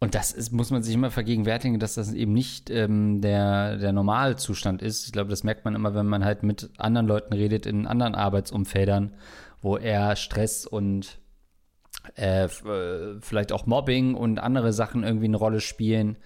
Und 0.03 0.15
das 0.15 0.31
ist, 0.31 0.51
muss 0.51 0.71
man 0.71 0.81
sich 0.81 0.95
immer 0.95 1.11
vergegenwärtigen, 1.11 1.79
dass 1.79 1.93
das 1.93 2.11
eben 2.11 2.33
nicht 2.33 2.71
ähm, 2.71 3.21
der, 3.21 3.77
der 3.77 3.93
Normalzustand 3.93 4.81
ist. 4.81 5.05
Ich 5.05 5.11
glaube, 5.11 5.29
das 5.29 5.43
merkt 5.43 5.63
man 5.63 5.75
immer, 5.75 5.93
wenn 5.93 6.07
man 6.07 6.25
halt 6.25 6.41
mit 6.41 6.71
anderen 6.79 7.05
Leuten 7.05 7.33
redet 7.33 7.67
in 7.67 7.85
anderen 7.85 8.15
Arbeitsumfeldern, 8.15 9.13
wo 9.61 9.77
eher 9.77 10.15
Stress 10.15 10.65
und 10.65 11.19
äh, 12.15 12.45
äh, 12.45 13.19
vielleicht 13.21 13.51
auch 13.51 13.67
Mobbing 13.67 14.15
und 14.15 14.39
andere 14.39 14.73
Sachen 14.73 15.03
irgendwie 15.03 15.25
eine 15.25 15.37
Rolle 15.37 15.59
spielen 15.59 16.17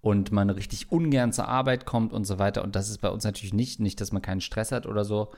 und 0.00 0.30
man 0.30 0.48
richtig 0.48 0.92
ungern 0.92 1.32
zur 1.32 1.48
Arbeit 1.48 1.86
kommt 1.86 2.12
und 2.12 2.26
so 2.26 2.38
weiter. 2.38 2.62
Und 2.62 2.76
das 2.76 2.88
ist 2.88 2.98
bei 2.98 3.08
uns 3.08 3.24
natürlich 3.24 3.52
nicht, 3.52 3.80
nicht, 3.80 4.00
dass 4.00 4.12
man 4.12 4.22
keinen 4.22 4.42
Stress 4.42 4.70
hat 4.70 4.86
oder 4.86 5.04
so, 5.04 5.32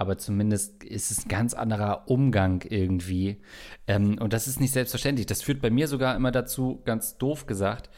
aber 0.00 0.16
zumindest 0.16 0.82
ist 0.82 1.10
es 1.10 1.26
ein 1.26 1.28
ganz 1.28 1.52
anderer 1.52 2.04
Umgang 2.08 2.64
irgendwie. 2.66 3.42
Ähm, 3.86 4.16
und 4.18 4.32
das 4.32 4.48
ist 4.48 4.58
nicht 4.58 4.72
selbstverständlich. 4.72 5.26
Das 5.26 5.42
führt 5.42 5.60
bei 5.60 5.68
mir 5.68 5.88
sogar 5.88 6.16
immer 6.16 6.30
dazu, 6.30 6.80
ganz 6.86 7.18
doof 7.18 7.46
gesagt, 7.46 7.90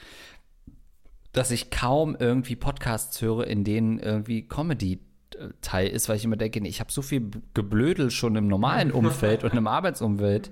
dass 1.30 1.52
ich 1.52 1.70
kaum 1.70 2.16
irgendwie 2.18 2.56
Podcasts 2.56 3.22
höre, 3.22 3.46
in 3.46 3.62
denen 3.62 4.00
irgendwie 4.00 4.48
Comedy 4.48 4.98
Teil 5.60 5.86
ist, 5.86 6.08
weil 6.08 6.16
ich 6.16 6.24
immer 6.24 6.36
denke, 6.36 6.58
ich 6.66 6.80
habe 6.80 6.90
so 6.90 7.02
viel 7.02 7.30
Geblödel 7.54 8.10
schon 8.10 8.34
im 8.34 8.48
normalen 8.48 8.90
Umfeld 8.92 9.44
und 9.44 9.54
im 9.54 9.68
Arbeitsumfeld, 9.68 10.50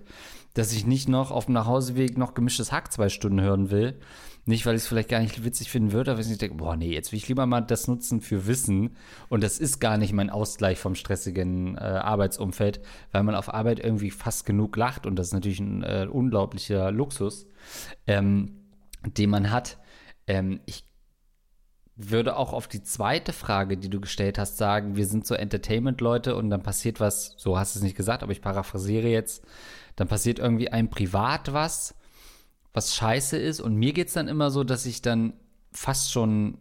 dass 0.54 0.72
ich 0.72 0.86
nicht 0.86 1.08
noch 1.08 1.32
auf 1.32 1.46
dem 1.46 1.54
Nachhauseweg 1.54 2.16
noch 2.16 2.34
gemischtes 2.34 2.70
Hack 2.70 2.92
zwei 2.92 3.08
Stunden 3.08 3.40
hören 3.40 3.72
will. 3.72 3.98
Nicht, 4.46 4.64
weil 4.64 4.74
ich 4.74 4.82
es 4.82 4.88
vielleicht 4.88 5.10
gar 5.10 5.20
nicht 5.20 5.44
witzig 5.44 5.70
finden 5.70 5.92
würde, 5.92 6.12
aber 6.12 6.20
ich 6.20 6.38
denke, 6.38 6.56
boah, 6.56 6.76
nee, 6.76 6.92
jetzt 6.92 7.12
will 7.12 7.18
ich 7.18 7.28
lieber 7.28 7.46
mal 7.46 7.60
das 7.60 7.88
nutzen 7.88 8.20
für 8.20 8.46
Wissen. 8.46 8.96
Und 9.28 9.42
das 9.42 9.58
ist 9.58 9.80
gar 9.80 9.98
nicht 9.98 10.12
mein 10.12 10.30
Ausgleich 10.30 10.78
vom 10.78 10.94
stressigen 10.94 11.76
äh, 11.76 11.80
Arbeitsumfeld, 11.80 12.80
weil 13.12 13.22
man 13.22 13.34
auf 13.34 13.52
Arbeit 13.52 13.80
irgendwie 13.80 14.10
fast 14.10 14.46
genug 14.46 14.76
lacht. 14.76 15.06
Und 15.06 15.16
das 15.16 15.28
ist 15.28 15.32
natürlich 15.34 15.60
ein 15.60 15.82
äh, 15.82 16.06
unglaublicher 16.10 16.90
Luxus, 16.90 17.46
ähm, 18.06 18.56
den 19.04 19.30
man 19.30 19.50
hat. 19.50 19.78
Ähm, 20.26 20.60
ich 20.64 20.84
würde 21.96 22.36
auch 22.36 22.54
auf 22.54 22.66
die 22.66 22.82
zweite 22.82 23.34
Frage, 23.34 23.76
die 23.76 23.90
du 23.90 24.00
gestellt 24.00 24.38
hast, 24.38 24.56
sagen, 24.56 24.96
wir 24.96 25.06
sind 25.06 25.26
so 25.26 25.34
Entertainment-Leute 25.34 26.34
und 26.34 26.48
dann 26.48 26.62
passiert 26.62 26.98
was, 26.98 27.34
so 27.36 27.58
hast 27.58 27.74
du 27.74 27.78
es 27.78 27.82
nicht 27.82 27.96
gesagt, 27.96 28.22
aber 28.22 28.32
ich 28.32 28.40
paraphrasiere 28.40 29.08
jetzt, 29.08 29.44
dann 29.96 30.08
passiert 30.08 30.38
irgendwie 30.38 30.70
einem 30.70 30.88
privat 30.88 31.52
was 31.52 31.94
was 32.72 32.94
scheiße 32.94 33.36
ist. 33.36 33.60
Und 33.60 33.76
mir 33.76 33.92
geht 33.92 34.08
es 34.08 34.14
dann 34.14 34.28
immer 34.28 34.50
so, 34.50 34.64
dass 34.64 34.86
ich 34.86 35.02
dann 35.02 35.32
fast 35.72 36.12
schon 36.12 36.58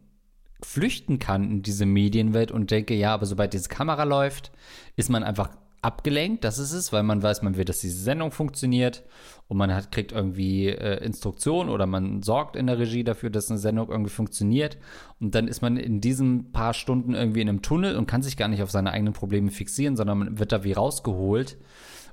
flüchten 0.62 1.20
kann 1.20 1.50
in 1.50 1.62
diese 1.62 1.86
Medienwelt 1.86 2.52
und 2.52 2.72
denke, 2.72 2.94
ja, 2.94 3.14
aber 3.14 3.26
sobald 3.26 3.54
diese 3.54 3.70
Kamera 3.70 4.04
läuft, 4.04 4.52
ist 4.96 5.10
man 5.10 5.24
einfach 5.24 5.50
abgelenkt, 5.82 6.44
das 6.44 6.60
ist 6.60 6.74
es, 6.74 6.92
weil 6.92 7.04
man 7.04 7.24
weiß, 7.24 7.42
man 7.42 7.56
will, 7.56 7.64
dass 7.64 7.80
diese 7.80 8.02
Sendung 8.02 8.32
funktioniert 8.32 9.04
und 9.48 9.56
man 9.56 9.74
hat, 9.74 9.94
kriegt 9.94 10.12
irgendwie 10.12 10.68
äh, 10.68 11.04
Instruktionen 11.04 11.72
oder 11.72 11.86
man 11.86 12.22
sorgt 12.22 12.58
in 12.58 12.68
der 12.68 12.78
Regie 12.78 13.06
dafür, 13.06 13.30
dass 13.30 13.50
eine 13.50 13.60
Sendung 13.60 13.90
irgendwie 13.90 14.10
funktioniert. 14.10 14.78
Und 15.22 15.36
dann 15.36 15.48
ist 15.48 15.62
man 15.62 15.78
in 15.78 16.02
diesen 16.02 16.52
paar 16.52 16.74
Stunden 16.74 17.14
irgendwie 17.14 17.40
in 17.40 17.48
einem 17.48 17.62
Tunnel 17.62 17.96
und 17.96 18.08
kann 18.08 18.22
sich 18.22 18.36
gar 18.36 18.50
nicht 18.50 18.62
auf 18.62 18.72
seine 18.72 18.92
eigenen 18.92 19.14
Probleme 19.14 19.52
fixieren, 19.52 19.96
sondern 19.96 20.20
man 20.20 20.40
wird 20.40 20.52
da 20.52 20.66
wie 20.66 20.74
rausgeholt 20.74 21.58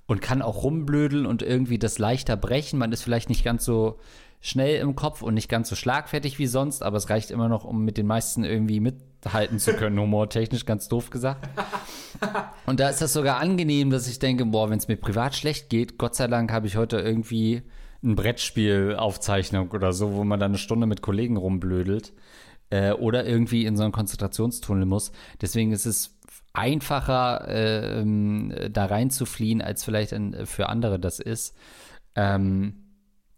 und 0.07 0.23
kann 0.23 0.43
auch 0.43 0.63
rumblödeln 0.63 1.27
und 1.27 1.43
irgendwie 1.43 1.79
das 1.79 1.99
leichter 1.99 2.37
brechen. 2.37 2.79
Man 2.79 2.93
ist 2.93 3.03
vielleicht 3.03 3.29
nicht 3.29 3.45
ganz 3.45 3.65
so 3.65 3.99
schnell 4.41 4.81
im 4.81 4.95
Kopf 4.95 5.23
und 5.23 5.35
nicht 5.35 5.49
ganz 5.49 5.69
so 5.69 5.75
schlagfertig 5.75 6.39
wie 6.39 6.47
sonst, 6.47 6.83
aber 6.83 6.97
es 6.97 7.11
reicht 7.11 7.31
immer 7.31 7.49
noch, 7.49 7.65
um 7.65 7.85
mit 7.85 7.99
den 7.99 8.07
meisten 8.07 8.45
irgendwie 8.45 8.81
mithalten 8.81 9.59
zu 9.59 9.73
können, 9.73 9.99
humortechnisch, 9.99 10.67
ganz 10.67 10.89
doof 10.89 11.11
gesagt. 11.11 11.49
Und 12.67 12.81
da 12.81 12.89
ist 12.89 13.03
das 13.03 13.13
sogar 13.13 13.39
angenehm, 13.39 13.91
dass 13.91 14.07
ich 14.07 14.19
denke, 14.19 14.47
boah, 14.47 14.71
wenn 14.71 14.79
es 14.79 14.89
mir 14.89 14.97
privat 14.97 15.35
schlecht 15.35 15.69
geht, 15.69 15.99
Gott 15.99 16.15
sei 16.15 16.29
Dank 16.29 16.53
habe 16.53 16.67
ich 16.67 16.77
heute 16.77 16.99
irgendwie 16.99 17.63
ein 18.03 18.15
Brettspielaufzeichnung 18.15 19.71
oder 19.71 19.93
so, 19.93 20.13
wo 20.15 20.25
man 20.25 20.39
dann 20.39 20.53
eine 20.53 20.59
Stunde 20.59 20.87
mit 20.87 21.03
Kollegen 21.03 21.37
rumblödelt 21.37 22.13
äh, 22.71 22.93
oder 22.93 23.27
irgendwie 23.27 23.65
in 23.65 23.77
so 23.77 23.83
einen 23.83 23.93
Konzentrationstunnel 23.93 24.87
muss. 24.87 25.13
Deswegen 25.41 25.73
ist 25.73 25.87
es 25.87 26.16
einfacher, 26.57 27.49
äh, 27.49 28.71
da 28.71 28.87
reinzufliehen, 28.87 29.63
als 29.63 29.85
vielleicht 29.85 30.13
in, 30.13 30.47
für 30.47 30.69
andere 30.69 30.99
das 30.99 31.21
ist. 31.21 31.55
Ähm, 32.15 32.83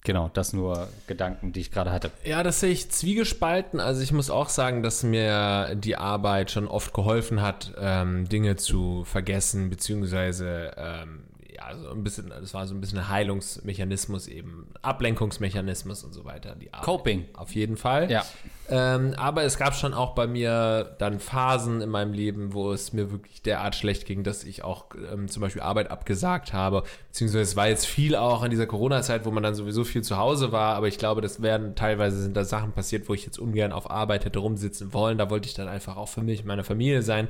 Genau, 0.05 0.31
das 0.33 0.53
nur 0.53 0.89
Gedanken, 1.07 1.53
die 1.53 1.61
ich 1.61 1.71
gerade 1.71 1.91
hatte. 1.91 2.11
Ja, 2.25 2.43
das 2.43 2.61
sehe 2.61 2.71
ich 2.71 2.91
zwiegespalten. 2.91 3.81
Also 3.81 4.01
ich 4.01 4.13
muss 4.13 4.31
auch 4.31 4.49
sagen, 4.49 4.83
dass 4.83 5.03
mir 5.03 5.75
die 5.75 5.97
Arbeit 5.97 6.51
schon 6.51 6.69
oft 6.69 6.95
geholfen 6.95 7.43
hat, 7.43 7.75
ähm, 7.79 8.29
Dinge 8.29 8.57
zu 8.57 9.05
vergessen, 9.05 9.69
beziehungsweise 9.69 10.73
ähm, 10.77 11.25
ja, 11.59 11.77
so 11.77 11.91
ein 11.91 12.05
bisschen, 12.05 12.29
das 12.29 12.55
war 12.55 12.67
so 12.67 12.75
ein 12.75 12.81
bisschen 12.81 12.99
ein 12.99 13.09
Heilungsmechanismus 13.09 14.29
eben, 14.29 14.69
Ablenkungsmechanismus 14.83 16.05
und 16.05 16.13
so 16.13 16.25
weiter. 16.25 16.55
Die 16.55 16.73
Arbeit. 16.73 16.85
Coping. 16.85 17.25
Auf 17.35 17.55
jeden 17.55 17.77
Fall. 17.77 18.11
Ja. 18.11 18.25
Ähm, 18.69 19.15
aber 19.17 19.43
es 19.43 19.59
gab 19.59 19.75
schon 19.75 19.93
auch 19.93 20.15
bei 20.15 20.27
mir 20.27 20.95
dann 20.99 21.19
Phasen 21.19 21.81
in 21.81 21.89
meinem 21.89 22.13
Leben, 22.13 22.53
wo 22.53 22.73
es 22.73 22.93
mir 22.93 23.11
wirklich 23.11 23.43
derart 23.43 23.75
schlecht 23.75 24.07
ging, 24.07 24.23
dass 24.23 24.45
ich 24.45 24.63
auch 24.63 24.87
ähm, 25.13 25.29
zum 25.29 25.41
Beispiel 25.41 25.63
Arbeit 25.63 25.91
abgesagt 25.91 26.53
habe. 26.53 26.85
Beziehungsweise 27.09 27.43
es 27.43 27.57
war 27.57 27.69
jetzt 27.69 27.87
viel 27.87 28.15
auch 28.15 28.45
in 28.45 28.51
dieser 28.51 28.67
Corona-Zeit, 28.67 29.25
wo 29.25 29.31
man 29.31 29.43
dann 29.43 29.55
sowieso 29.55 29.83
viel 29.85 30.03
zu 30.03 30.17
Hause 30.17 30.53
war. 30.53 30.77
Aber 30.77 30.87
ich 30.87 30.99
glaube, 30.99 31.23
das 31.23 31.43
werden 31.43 31.75
teilweise 31.75 32.23
sind 32.23 32.37
da 32.37 32.45
Sachen 32.45 32.73
passiert, 32.73 33.09
wo 33.09 33.15
ich 33.15 33.25
jetzt 33.25 33.39
ungern 33.39 33.73
auf 33.73 33.91
Arbeit 33.91 34.25
hätte 34.25 34.39
rumsitzen 34.39 34.93
wollen. 34.93 35.19
Da 35.19 35.29
wollte 35.29 35.49
ich 35.49 35.55
dann 35.55 35.67
einfach 35.67 35.97
auch 35.97 36.09
für 36.09 36.23
mich, 36.23 36.45
meine 36.45 36.63
Familie 36.63 37.03
sein. 37.03 37.29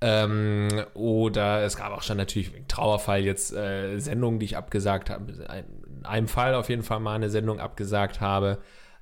Ähm, 0.00 0.68
oder 0.94 1.62
es 1.62 1.76
gab 1.76 1.92
auch 1.92 2.02
schon 2.02 2.16
natürlich 2.16 2.52
wegen 2.52 2.68
Trauerfall 2.68 3.24
jetzt 3.24 3.52
äh, 3.54 3.98
Sendungen, 3.98 4.38
die 4.38 4.46
ich 4.46 4.56
abgesagt 4.56 5.10
habe. 5.10 5.32
In 5.32 6.04
einem 6.04 6.28
Fall 6.28 6.54
auf 6.54 6.68
jeden 6.68 6.82
Fall 6.82 7.00
mal 7.00 7.14
eine 7.14 7.30
Sendung 7.30 7.60
abgesagt 7.60 8.20
habe. 8.20 8.58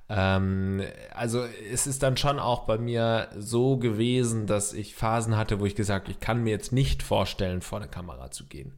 Ähm, 0.09 0.81
also 1.13 1.43
es 1.71 1.87
ist 1.87 2.03
dann 2.03 2.17
schon 2.17 2.39
auch 2.39 2.65
bei 2.65 2.77
mir 2.77 3.29
so 3.37 3.77
gewesen, 3.77 4.47
dass 4.47 4.73
ich 4.73 4.95
Phasen 4.95 5.37
hatte, 5.37 5.59
wo 5.59 5.65
ich 5.65 5.75
gesagt, 5.75 6.09
ich 6.09 6.19
kann 6.19 6.43
mir 6.43 6.51
jetzt 6.51 6.71
nicht 6.71 7.03
vorstellen, 7.03 7.61
vor 7.61 7.79
eine 7.79 7.87
Kamera 7.87 8.31
zu 8.31 8.45
gehen. 8.45 8.73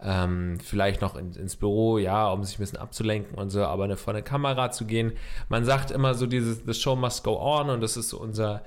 Ähm, 0.00 0.58
vielleicht 0.60 1.00
noch 1.00 1.16
in, 1.16 1.32
ins 1.32 1.56
Büro, 1.56 1.98
ja, 1.98 2.28
um 2.30 2.44
sich 2.44 2.58
ein 2.58 2.62
bisschen 2.62 2.78
abzulenken 2.78 3.38
und 3.38 3.50
so, 3.50 3.64
aber 3.64 3.84
eine, 3.84 3.96
vor 3.96 4.12
eine 4.12 4.22
Kamera 4.22 4.70
zu 4.70 4.84
gehen. 4.84 5.12
Man 5.48 5.64
sagt 5.64 5.90
immer 5.90 6.14
so 6.14 6.26
dieses, 6.26 6.62
the 6.66 6.74
show 6.74 6.96
must 6.96 7.24
go 7.24 7.40
on 7.40 7.70
und 7.70 7.80
das 7.80 7.96
ist 7.96 8.10
so 8.10 8.18
unser 8.20 8.62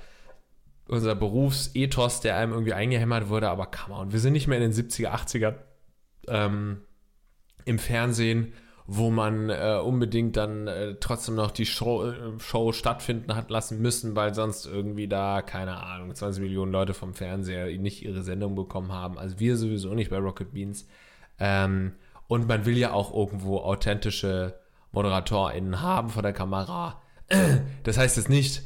unser 0.88 1.14
Berufsethos, 1.14 2.20
der 2.20 2.36
einem 2.36 2.52
irgendwie 2.52 2.72
eingehämmert 2.72 3.28
wurde, 3.28 3.50
aber 3.50 3.66
come 3.66 3.94
on, 3.94 4.12
wir 4.12 4.20
sind 4.20 4.32
nicht 4.32 4.48
mehr 4.48 4.58
in 4.58 4.70
den 4.70 4.72
70er, 4.72 5.10
80er 5.10 5.54
ähm, 6.28 6.82
im 7.64 7.78
Fernsehen, 7.78 8.54
wo 8.86 9.10
man 9.10 9.50
äh, 9.50 9.78
unbedingt 9.84 10.36
dann 10.38 10.66
äh, 10.66 10.94
trotzdem 10.98 11.34
noch 11.34 11.50
die 11.50 11.66
Show, 11.66 12.06
äh, 12.06 12.40
Show 12.40 12.72
stattfinden 12.72 13.36
hat 13.36 13.50
lassen 13.50 13.82
müssen, 13.82 14.16
weil 14.16 14.34
sonst 14.34 14.64
irgendwie 14.64 15.06
da, 15.06 15.42
keine 15.42 15.76
Ahnung, 15.76 16.14
20 16.14 16.42
Millionen 16.42 16.72
Leute 16.72 16.94
vom 16.94 17.12
Fernseher 17.12 17.66
nicht 17.78 18.02
ihre 18.02 18.22
Sendung 18.22 18.54
bekommen 18.54 18.90
haben. 18.90 19.18
Also 19.18 19.38
wir 19.38 19.58
sowieso 19.58 19.92
nicht 19.92 20.08
bei 20.08 20.16
Rocket 20.16 20.54
Beans. 20.54 20.88
Ähm, 21.38 21.92
und 22.28 22.48
man 22.48 22.64
will 22.64 22.78
ja 22.78 22.92
auch 22.92 23.14
irgendwo 23.14 23.58
authentische 23.58 24.58
ModeratorInnen 24.92 25.82
haben 25.82 26.08
vor 26.08 26.22
der 26.22 26.32
Kamera. 26.32 27.02
Das 27.82 27.98
heißt 27.98 28.16
jetzt 28.16 28.30
nicht, 28.30 28.62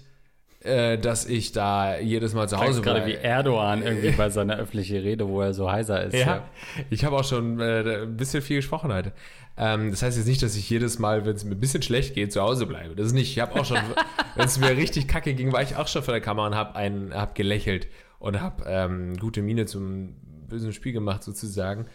äh, 0.64 0.98
dass 0.98 1.26
ich 1.26 1.52
da 1.52 1.98
jedes 1.98 2.34
Mal 2.34 2.48
zu 2.48 2.58
Hause 2.58 2.84
war. 2.84 2.94
gerade 2.94 3.06
wie 3.06 3.14
Erdogan 3.14 3.82
irgendwie 3.82 4.10
bei 4.10 4.30
seiner 4.30 4.56
öffentlichen 4.56 4.98
Rede, 4.98 5.28
wo 5.28 5.40
er 5.40 5.54
so 5.54 5.70
heiser 5.70 6.04
ist. 6.04 6.14
Ja, 6.14 6.20
ja. 6.20 6.44
ich 6.90 7.04
habe 7.04 7.16
auch 7.16 7.24
schon 7.24 7.60
äh, 7.60 8.02
ein 8.02 8.16
bisschen 8.16 8.42
viel 8.42 8.56
gesprochen 8.56 8.92
heute. 8.92 9.12
Ähm, 9.56 9.90
das 9.90 10.02
heißt 10.02 10.16
jetzt 10.16 10.26
nicht, 10.26 10.42
dass 10.42 10.56
ich 10.56 10.68
jedes 10.70 10.98
Mal, 10.98 11.26
wenn 11.26 11.34
es 11.34 11.44
mir 11.44 11.52
ein 11.52 11.60
bisschen 11.60 11.82
schlecht 11.82 12.14
geht, 12.14 12.32
zu 12.32 12.40
Hause 12.40 12.66
bleibe. 12.66 12.94
Das 12.94 13.06
ist 13.06 13.12
nicht. 13.12 13.30
Ich 13.30 13.40
habe 13.40 13.58
auch 13.58 13.64
schon, 13.64 13.78
wenn 14.36 14.46
es 14.46 14.58
mir 14.58 14.76
richtig 14.76 15.08
kacke 15.08 15.34
ging, 15.34 15.52
war 15.52 15.62
ich 15.62 15.76
auch 15.76 15.88
schon 15.88 16.02
vor 16.02 16.12
der 16.12 16.20
Kamera 16.20 16.46
und 16.46 16.54
habe 16.54 17.10
hab 17.14 17.34
gelächelt 17.34 17.88
und 18.18 18.40
habe 18.40 18.64
ähm, 18.66 19.16
gute 19.16 19.42
Miene 19.42 19.66
zum 19.66 20.14
bösen 20.48 20.72
Spiel 20.72 20.92
gemacht 20.92 21.22
sozusagen. 21.22 21.86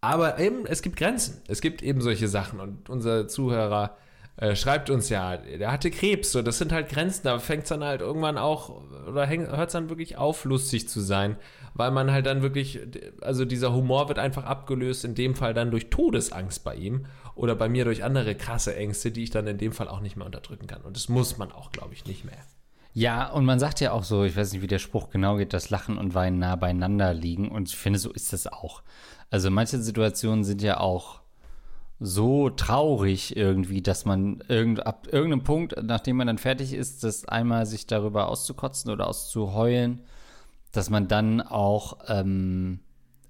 Aber 0.00 0.38
eben, 0.38 0.66
es 0.66 0.82
gibt 0.82 0.96
Grenzen. 0.96 1.40
Es 1.48 1.60
gibt 1.60 1.82
eben 1.82 2.00
solche 2.00 2.28
Sachen 2.28 2.60
und 2.60 2.90
unser 2.90 3.28
Zuhörer 3.28 3.96
äh, 4.36 4.56
schreibt 4.56 4.90
uns 4.90 5.08
ja, 5.08 5.36
der 5.36 5.70
hatte 5.70 5.90
Krebs, 5.90 6.32
so 6.32 6.42
das 6.42 6.58
sind 6.58 6.72
halt 6.72 6.88
Grenzen, 6.88 7.24
da 7.24 7.38
fängt 7.38 7.64
es 7.64 7.68
dann 7.68 7.84
halt 7.84 8.00
irgendwann 8.00 8.38
auch, 8.38 8.82
oder 9.06 9.28
hört 9.28 9.68
es 9.68 9.72
dann 9.72 9.88
wirklich 9.88 10.16
auf, 10.16 10.44
lustig 10.44 10.88
zu 10.88 11.00
sein, 11.00 11.36
weil 11.74 11.90
man 11.90 12.10
halt 12.10 12.26
dann 12.26 12.42
wirklich, 12.42 12.80
also 13.20 13.44
dieser 13.44 13.72
Humor 13.72 14.08
wird 14.08 14.18
einfach 14.18 14.44
abgelöst, 14.44 15.04
in 15.04 15.14
dem 15.14 15.34
Fall 15.34 15.54
dann 15.54 15.70
durch 15.70 15.90
Todesangst 15.90 16.64
bei 16.64 16.74
ihm 16.74 17.06
oder 17.34 17.54
bei 17.54 17.68
mir 17.68 17.84
durch 17.84 18.04
andere 18.04 18.34
krasse 18.34 18.74
Ängste, 18.74 19.10
die 19.10 19.24
ich 19.24 19.30
dann 19.30 19.46
in 19.46 19.58
dem 19.58 19.72
Fall 19.72 19.88
auch 19.88 20.00
nicht 20.00 20.16
mehr 20.16 20.26
unterdrücken 20.26 20.66
kann. 20.66 20.82
Und 20.82 20.96
das 20.96 21.08
muss 21.08 21.38
man 21.38 21.52
auch, 21.52 21.72
glaube 21.72 21.94
ich, 21.94 22.06
nicht 22.06 22.24
mehr. 22.24 22.38
Ja, 22.94 23.30
und 23.30 23.46
man 23.46 23.58
sagt 23.58 23.80
ja 23.80 23.92
auch 23.92 24.04
so, 24.04 24.24
ich 24.24 24.36
weiß 24.36 24.52
nicht, 24.52 24.60
wie 24.60 24.66
der 24.66 24.78
Spruch 24.78 25.08
genau 25.08 25.36
geht, 25.36 25.54
dass 25.54 25.70
Lachen 25.70 25.96
und 25.96 26.14
Weinen 26.14 26.38
nah 26.38 26.56
beieinander 26.56 27.14
liegen. 27.14 27.50
Und 27.50 27.70
ich 27.70 27.76
finde, 27.76 27.98
so 27.98 28.12
ist 28.12 28.34
das 28.34 28.46
auch. 28.46 28.82
Also 29.30 29.50
manche 29.50 29.78
Situationen 29.78 30.44
sind 30.44 30.60
ja 30.60 30.78
auch 30.78 31.21
so 32.02 32.50
traurig 32.50 33.36
irgendwie, 33.36 33.80
dass 33.80 34.04
man 34.04 34.42
irgend, 34.48 34.84
ab 34.84 35.06
irgendeinem 35.10 35.44
Punkt, 35.44 35.74
nachdem 35.82 36.16
man 36.16 36.26
dann 36.26 36.38
fertig 36.38 36.72
ist, 36.72 37.04
das 37.04 37.26
einmal 37.26 37.64
sich 37.64 37.86
darüber 37.86 38.28
auszukotzen 38.28 38.90
oder 38.90 39.06
auszuheulen, 39.06 40.02
dass 40.72 40.90
man 40.90 41.06
dann 41.06 41.40
auch 41.40 41.98
ähm, 42.08 42.80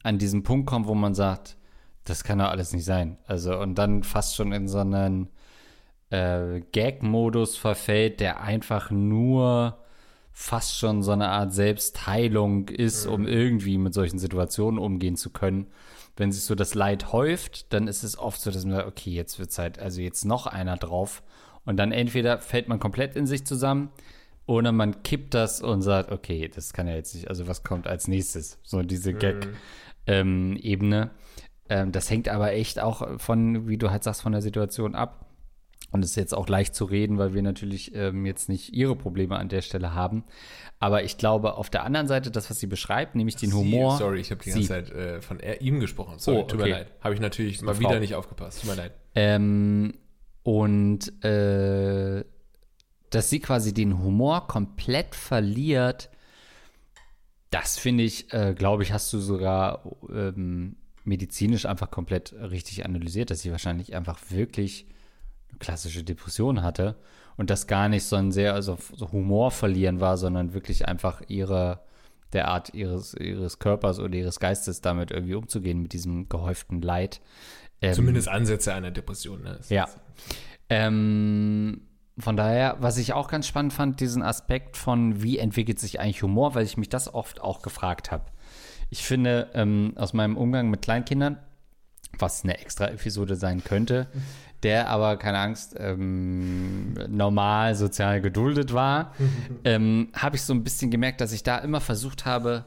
an 0.03 0.19
diesen 0.19 0.43
Punkt 0.43 0.67
kommt, 0.67 0.87
wo 0.87 0.95
man 0.95 1.15
sagt, 1.15 1.57
das 2.05 2.25
kann 2.25 2.39
doch 2.39 2.49
alles 2.49 2.73
nicht 2.73 2.85
sein. 2.85 3.19
Also 3.27 3.59
und 3.59 3.77
dann 3.77 4.03
fast 4.03 4.37
schon 4.37 4.53
in 4.53 4.69
so 4.69 4.79
einen 4.79 5.29
äh, 6.11 6.61
Gag-Modus 6.73 7.57
verfällt, 7.57 8.21
der 8.21 8.41
einfach 8.41 8.91
nur 8.91 9.79
fast 10.33 10.79
schon 10.79 11.03
so 11.03 11.13
eine 11.13 11.29
Art 11.29 11.53
Selbstheilung 11.53 12.69
ist, 12.69 13.07
um 13.07 13.23
mhm. 13.23 13.29
irgendwie 13.29 13.77
mit 13.77 13.93
solchen 13.93 14.19
Situationen 14.19 14.79
umgehen 14.79 15.17
zu 15.17 15.31
können 15.31 15.67
wenn 16.17 16.33
sich 16.33 16.45
so 16.45 16.55
das 16.55 16.75
Leid 16.75 17.13
häuft, 17.13 17.73
dann 17.73 17.89
ist 17.89 18.03
es 18.03 18.19
oft 18.19 18.41
so, 18.41 18.51
dass 18.51 18.65
man 18.65 18.77
sagt, 18.77 18.89
okay, 18.89 19.11
jetzt 19.11 19.39
wird 19.39 19.57
halt, 19.59 19.79
also 19.79 20.01
jetzt 20.01 20.25
noch 20.25 20.47
einer 20.47 20.77
drauf. 20.77 21.23
Und 21.65 21.77
dann 21.77 21.93
entweder 21.93 22.39
fällt 22.39 22.69
man 22.69 22.81
komplett 22.81 23.17
in 23.17 23.27
sich 23.27 23.47
zusammen 23.47 23.91
oder 24.47 24.73
man 24.73 25.03
kippt 25.03 25.35
das 25.35 25.63
und 25.63 25.83
sagt, 25.83 26.11
okay, 26.11 26.51
das 26.53 26.73
kann 26.73 26.89
ja 26.89 26.95
jetzt 26.95 27.15
nicht, 27.15 27.29
also 27.29 27.47
was 27.47 27.63
kommt 27.63 27.87
als 27.87 28.09
nächstes? 28.09 28.59
So 28.63 28.83
diese 28.83 29.13
mhm. 29.13 29.19
Gag-Ebene. 29.19 31.03
Ähm, 31.03 31.11
ähm, 31.69 31.93
das 31.93 32.11
hängt 32.11 32.29
aber 32.29 32.53
echt 32.53 32.81
auch 32.81 33.21
von, 33.21 33.69
wie 33.69 33.79
du 33.79 33.91
halt 33.91 34.05
sagst, 34.05 34.23
von 34.23 34.33
der 34.33 34.43
Situation 34.43 34.95
ab. 34.95 35.32
Und 35.93 36.03
es 36.03 36.11
ist 36.11 36.17
jetzt 36.17 36.35
auch 36.35 36.49
leicht 36.49 36.75
zu 36.75 36.87
reden, 36.87 37.19
weil 37.19 37.35
wir 37.35 37.43
natürlich 37.43 37.95
ähm, 37.95 38.25
jetzt 38.25 38.49
nicht 38.49 38.73
ihre 38.73 38.97
Probleme 38.97 39.37
an 39.37 39.49
der 39.49 39.61
Stelle 39.61 39.95
haben. 39.95 40.25
Aber 40.81 41.05
ich 41.05 41.19
glaube, 41.19 41.55
auf 41.57 41.69
der 41.69 41.85
anderen 41.85 42.09
Seite, 42.09 42.31
das, 42.31 42.49
was 42.51 42.59
sie 42.59 42.67
beschreibt, 42.67 43.15
nämlich 43.15 43.37
den 43.37 43.53
Humor. 43.53 43.99
sorry, 43.99 44.21
ich 44.21 44.31
habe 44.31 44.43
die 44.43 44.51
ganze 44.51 44.69
Zeit 44.69 44.91
äh, 44.91 45.21
von 45.21 45.39
er, 45.39 45.61
ihm 45.61 45.81
gesprochen. 45.81 46.19
Sorry, 46.19 46.39
oh, 46.39 46.41
okay. 46.41 46.51
tut 46.51 46.61
mir 46.61 46.69
leid. 46.69 46.93
Habe 47.03 47.15
ich 47.15 47.21
natürlich 47.21 47.61
mal 47.61 47.79
wieder 47.79 48.01
nicht 48.01 48.15
aufgepasst. 48.15 48.63
Tut 48.63 48.71
mir 48.71 48.77
leid. 48.77 48.93
Ähm, 49.15 49.95
und 50.43 51.25
äh, 51.25 52.25
dass 53.11 53.29
sie 53.29 53.41
quasi 53.41 53.75
den 53.75 54.03
Humor 54.03 54.49
komplett 54.49 55.15
verliert, 55.15 56.09
das 57.51 57.79
finde 57.79 58.05
ich, 58.05 58.33
äh, 58.33 58.55
glaube 58.57 58.83
ich, 58.83 58.93
hast 58.93 59.13
du 59.13 59.19
sogar 59.19 59.85
ähm, 60.11 60.77
medizinisch 61.05 61.67
einfach 61.67 61.91
komplett 61.91 62.33
richtig 62.33 62.87
analysiert, 62.87 63.31
dass 63.31 63.43
sie 63.43 63.51
wahrscheinlich 63.51 63.95
einfach 63.95 64.19
wirklich 64.31 64.87
klassische 65.63 66.05
Depression 66.05 66.63
hatte 66.63 66.97
und 67.37 67.49
das 67.49 67.67
gar 67.67 67.89
nicht 67.89 68.05
so 68.05 68.17
ein 68.17 68.33
sehr 68.33 68.53
also 68.55 68.77
so 68.95 69.13
Humor 69.13 69.51
verlieren 69.51 70.01
war, 70.01 70.19
sondern 70.19 70.53
wirklich 70.53 70.87
einfach 70.89 71.23
ihre 71.29 71.81
der 72.33 72.49
Art 72.49 72.75
ihres 72.75 73.15
ihres 73.15 73.59
Körpers 73.59 73.99
oder 73.99 74.15
ihres 74.15 74.41
Geistes 74.41 74.81
damit 74.81 75.11
irgendwie 75.11 75.35
umzugehen 75.35 75.81
mit 75.81 75.93
diesem 75.93 76.29
gehäuften 76.29 76.83
Leid. 76.83 77.21
Ähm, 77.81 77.95
Zumindest 77.95 78.29
Ansätze 78.29 78.75
einer 78.75 78.91
Depression. 78.91 79.43
Ne? 79.43 79.59
Ja. 79.69 79.89
Ähm, 80.69 81.83
von 82.19 82.37
daher, 82.37 82.77
was 82.81 82.99
ich 82.99 83.13
auch 83.13 83.29
ganz 83.29 83.47
spannend 83.47 83.73
fand, 83.73 84.01
diesen 84.01 84.23
Aspekt 84.23 84.77
von, 84.77 85.23
wie 85.23 85.39
entwickelt 85.39 85.79
sich 85.79 86.01
eigentlich 86.01 86.23
Humor, 86.23 86.55
weil 86.55 86.65
ich 86.65 86.77
mich 86.77 86.89
das 86.89 87.13
oft 87.13 87.41
auch 87.41 87.63
gefragt 87.63 88.11
habe 88.11 88.27
Ich 88.91 89.03
finde, 89.03 89.51
ähm, 89.55 89.95
aus 89.97 90.13
meinem 90.13 90.37
Umgang 90.37 90.69
mit 90.71 90.83
Kleinkindern, 90.83 91.39
was 92.19 92.45
eine 92.45 92.59
extra 92.59 92.89
Episode 92.89 93.37
sein 93.37 93.65
könnte, 93.65 94.09
der 94.63 94.89
aber, 94.89 95.17
keine 95.17 95.39
Angst, 95.39 95.75
ähm, 95.79 96.95
normal 97.09 97.75
sozial 97.75 98.21
geduldet 98.21 98.73
war, 98.73 99.13
ähm, 99.65 100.09
habe 100.15 100.37
ich 100.37 100.43
so 100.43 100.53
ein 100.53 100.65
bisschen 100.65 100.91
gemerkt, 100.91 101.21
dass 101.21 101.33
ich 101.33 101.43
da 101.43 101.59
immer 101.59 101.81
versucht 101.81 102.25
habe, 102.27 102.67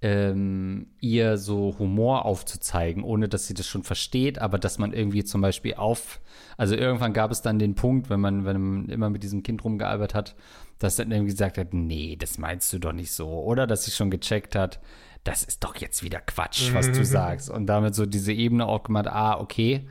ähm, 0.00 0.86
ihr 1.00 1.38
so 1.38 1.74
Humor 1.78 2.24
aufzuzeigen, 2.24 3.02
ohne 3.02 3.28
dass 3.28 3.46
sie 3.46 3.54
das 3.54 3.66
schon 3.66 3.82
versteht, 3.82 4.38
aber 4.38 4.58
dass 4.58 4.78
man 4.78 4.92
irgendwie 4.92 5.24
zum 5.24 5.40
Beispiel 5.40 5.74
auf, 5.74 6.20
also 6.56 6.76
irgendwann 6.76 7.12
gab 7.12 7.32
es 7.32 7.42
dann 7.42 7.58
den 7.58 7.74
Punkt, 7.74 8.08
wenn 8.08 8.20
man, 8.20 8.44
wenn 8.44 8.60
man 8.60 8.88
immer 8.88 9.10
mit 9.10 9.24
diesem 9.24 9.42
Kind 9.42 9.64
rumgearbeitet 9.64 10.14
hat, 10.14 10.36
dass 10.78 10.96
dann 10.96 11.10
irgendwie 11.10 11.32
gesagt 11.32 11.58
hat, 11.58 11.74
nee, 11.74 12.16
das 12.16 12.38
meinst 12.38 12.72
du 12.72 12.78
doch 12.78 12.92
nicht 12.92 13.12
so, 13.12 13.28
oder 13.28 13.66
dass 13.66 13.84
sie 13.84 13.90
schon 13.90 14.10
gecheckt 14.10 14.54
hat, 14.54 14.78
das 15.24 15.42
ist 15.42 15.64
doch 15.64 15.76
jetzt 15.76 16.04
wieder 16.04 16.20
Quatsch, 16.20 16.72
was 16.72 16.92
du 16.92 17.04
sagst, 17.04 17.50
und 17.50 17.66
damit 17.66 17.96
so 17.96 18.06
diese 18.06 18.32
Ebene 18.32 18.66
auch 18.66 18.84
gemacht, 18.84 19.08
ah, 19.08 19.40
okay, 19.40 19.88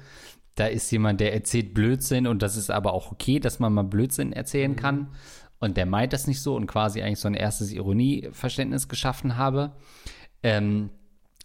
da 0.57 0.65
ist 0.65 0.91
jemand, 0.91 1.21
der 1.21 1.33
erzählt 1.33 1.73
Blödsinn 1.73 2.25
und 2.25 2.41
das 2.41 2.57
ist 2.57 2.71
aber 2.71 2.93
auch 2.93 3.11
okay, 3.11 3.39
dass 3.39 3.59
man 3.59 3.73
mal 3.73 3.83
Blödsinn 3.83 4.33
erzählen 4.33 4.75
kann. 4.75 5.09
Und 5.59 5.77
der 5.77 5.85
meint 5.85 6.13
das 6.13 6.27
nicht 6.27 6.41
so 6.41 6.55
und 6.55 6.67
quasi 6.67 7.01
eigentlich 7.01 7.19
so 7.19 7.27
ein 7.27 7.35
erstes 7.35 7.71
Ironieverständnis 7.71 8.87
geschaffen 8.87 9.37
habe. 9.37 9.71
Ähm, 10.43 10.89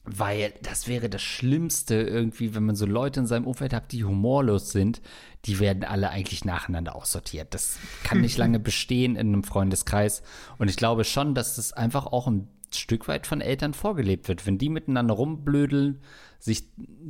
weil 0.04 0.52
das 0.62 0.88
wäre 0.88 1.08
das 1.08 1.22
Schlimmste 1.22 1.94
irgendwie, 1.94 2.54
wenn 2.54 2.64
man 2.64 2.74
so 2.74 2.86
Leute 2.86 3.20
in 3.20 3.26
seinem 3.26 3.46
Umfeld 3.46 3.72
hat, 3.72 3.92
die 3.92 4.02
humorlos 4.02 4.70
sind, 4.70 5.00
die 5.44 5.60
werden 5.60 5.84
alle 5.84 6.10
eigentlich 6.10 6.44
nacheinander 6.44 6.96
aussortiert. 6.96 7.54
Das 7.54 7.78
kann 8.02 8.20
nicht 8.20 8.38
lange 8.38 8.58
bestehen 8.58 9.14
in 9.14 9.28
einem 9.28 9.44
Freundeskreis. 9.44 10.22
Und 10.58 10.68
ich 10.68 10.76
glaube 10.76 11.04
schon, 11.04 11.34
dass 11.34 11.56
das 11.56 11.72
einfach 11.72 12.06
auch 12.06 12.26
ein 12.26 12.48
Stück 12.74 13.08
weit 13.08 13.26
von 13.26 13.40
Eltern 13.40 13.74
vorgelebt 13.74 14.28
wird. 14.28 14.46
Wenn 14.46 14.58
die 14.58 14.70
miteinander 14.70 15.14
rumblödeln, 15.14 16.00
sich 16.42 16.64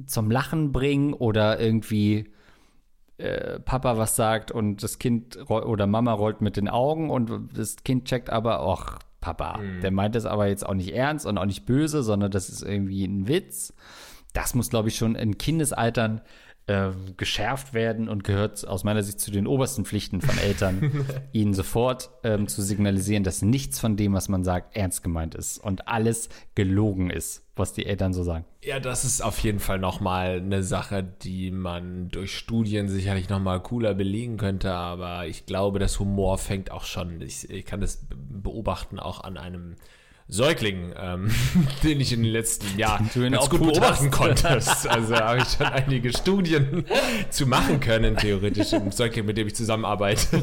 zum 0.06 0.30
Lachen 0.30 0.72
bringen 0.72 1.14
oder 1.14 1.58
irgendwie 1.58 2.30
äh, 3.16 3.60
Papa 3.60 3.96
was 3.96 4.14
sagt 4.14 4.50
und 4.50 4.82
das 4.82 4.98
Kind 4.98 5.38
oder 5.48 5.86
Mama 5.86 6.12
rollt 6.12 6.42
mit 6.42 6.58
den 6.58 6.68
Augen 6.68 7.08
und 7.08 7.48
das 7.56 7.76
Kind 7.76 8.04
checkt 8.04 8.28
aber, 8.28 8.60
ach, 8.60 8.98
Papa, 9.22 9.56
mhm. 9.56 9.80
der 9.80 9.90
meint 9.90 10.16
es 10.16 10.26
aber 10.26 10.48
jetzt 10.48 10.66
auch 10.66 10.74
nicht 10.74 10.92
ernst 10.92 11.24
und 11.24 11.38
auch 11.38 11.46
nicht 11.46 11.64
böse, 11.64 12.02
sondern 12.02 12.30
das 12.30 12.50
ist 12.50 12.62
irgendwie 12.62 13.04
ein 13.04 13.26
Witz. 13.26 13.72
Das 14.34 14.54
muss, 14.54 14.68
glaube 14.68 14.88
ich, 14.88 14.96
schon 14.96 15.14
in 15.14 15.38
Kindesaltern 15.38 16.20
äh, 16.66 16.90
geschärft 17.16 17.74
werden 17.74 18.08
und 18.08 18.24
gehört 18.24 18.66
aus 18.66 18.84
meiner 18.84 19.02
Sicht 19.02 19.20
zu 19.20 19.30
den 19.30 19.46
obersten 19.46 19.84
Pflichten 19.84 20.20
von 20.20 20.38
Eltern, 20.38 21.06
ihnen 21.32 21.54
sofort 21.54 22.10
ähm, 22.22 22.46
zu 22.46 22.62
signalisieren, 22.62 23.24
dass 23.24 23.42
nichts 23.42 23.80
von 23.80 23.96
dem, 23.96 24.12
was 24.12 24.28
man 24.28 24.44
sagt, 24.44 24.76
ernst 24.76 25.02
gemeint 25.02 25.34
ist 25.34 25.58
und 25.58 25.88
alles 25.88 26.28
gelogen 26.54 27.10
ist, 27.10 27.44
was 27.56 27.72
die 27.72 27.86
Eltern 27.86 28.12
so 28.12 28.22
sagen. 28.22 28.44
Ja, 28.62 28.78
das 28.78 29.04
ist 29.04 29.22
auf 29.22 29.38
jeden 29.40 29.58
Fall 29.58 29.78
nochmal 29.78 30.36
eine 30.36 30.62
Sache, 30.62 31.02
die 31.02 31.50
man 31.50 32.08
durch 32.10 32.36
Studien 32.36 32.88
sicherlich 32.88 33.28
nochmal 33.28 33.60
cooler 33.60 33.94
belegen 33.94 34.36
könnte, 34.36 34.72
aber 34.72 35.26
ich 35.26 35.46
glaube, 35.46 35.78
das 35.78 35.98
Humor 35.98 36.38
fängt 36.38 36.70
auch 36.70 36.84
schon, 36.84 37.20
ich, 37.22 37.50
ich 37.50 37.64
kann 37.64 37.80
das 37.80 38.06
beobachten 38.10 39.00
auch 39.00 39.24
an 39.24 39.36
einem 39.36 39.76
Säugling, 40.32 40.94
ähm, 40.98 41.30
den 41.82 42.00
ich 42.00 42.10
in 42.10 42.22
den 42.22 42.32
letzten 42.32 42.78
Jahren 42.78 43.10
ganz 43.12 43.50
gut 43.50 43.60
beobachten 43.60 44.10
konnte. 44.10 44.42
Also 44.88 45.14
habe 45.14 45.38
ich 45.38 45.48
schon 45.48 45.66
einige 45.66 46.10
Studien 46.10 46.86
zu 47.28 47.46
machen 47.46 47.80
können, 47.80 48.16
theoretisch, 48.16 48.72
im 48.72 48.90
Säugling, 48.90 49.26
mit 49.26 49.36
dem 49.36 49.46
ich 49.46 49.54
zusammenarbeite. 49.54 50.42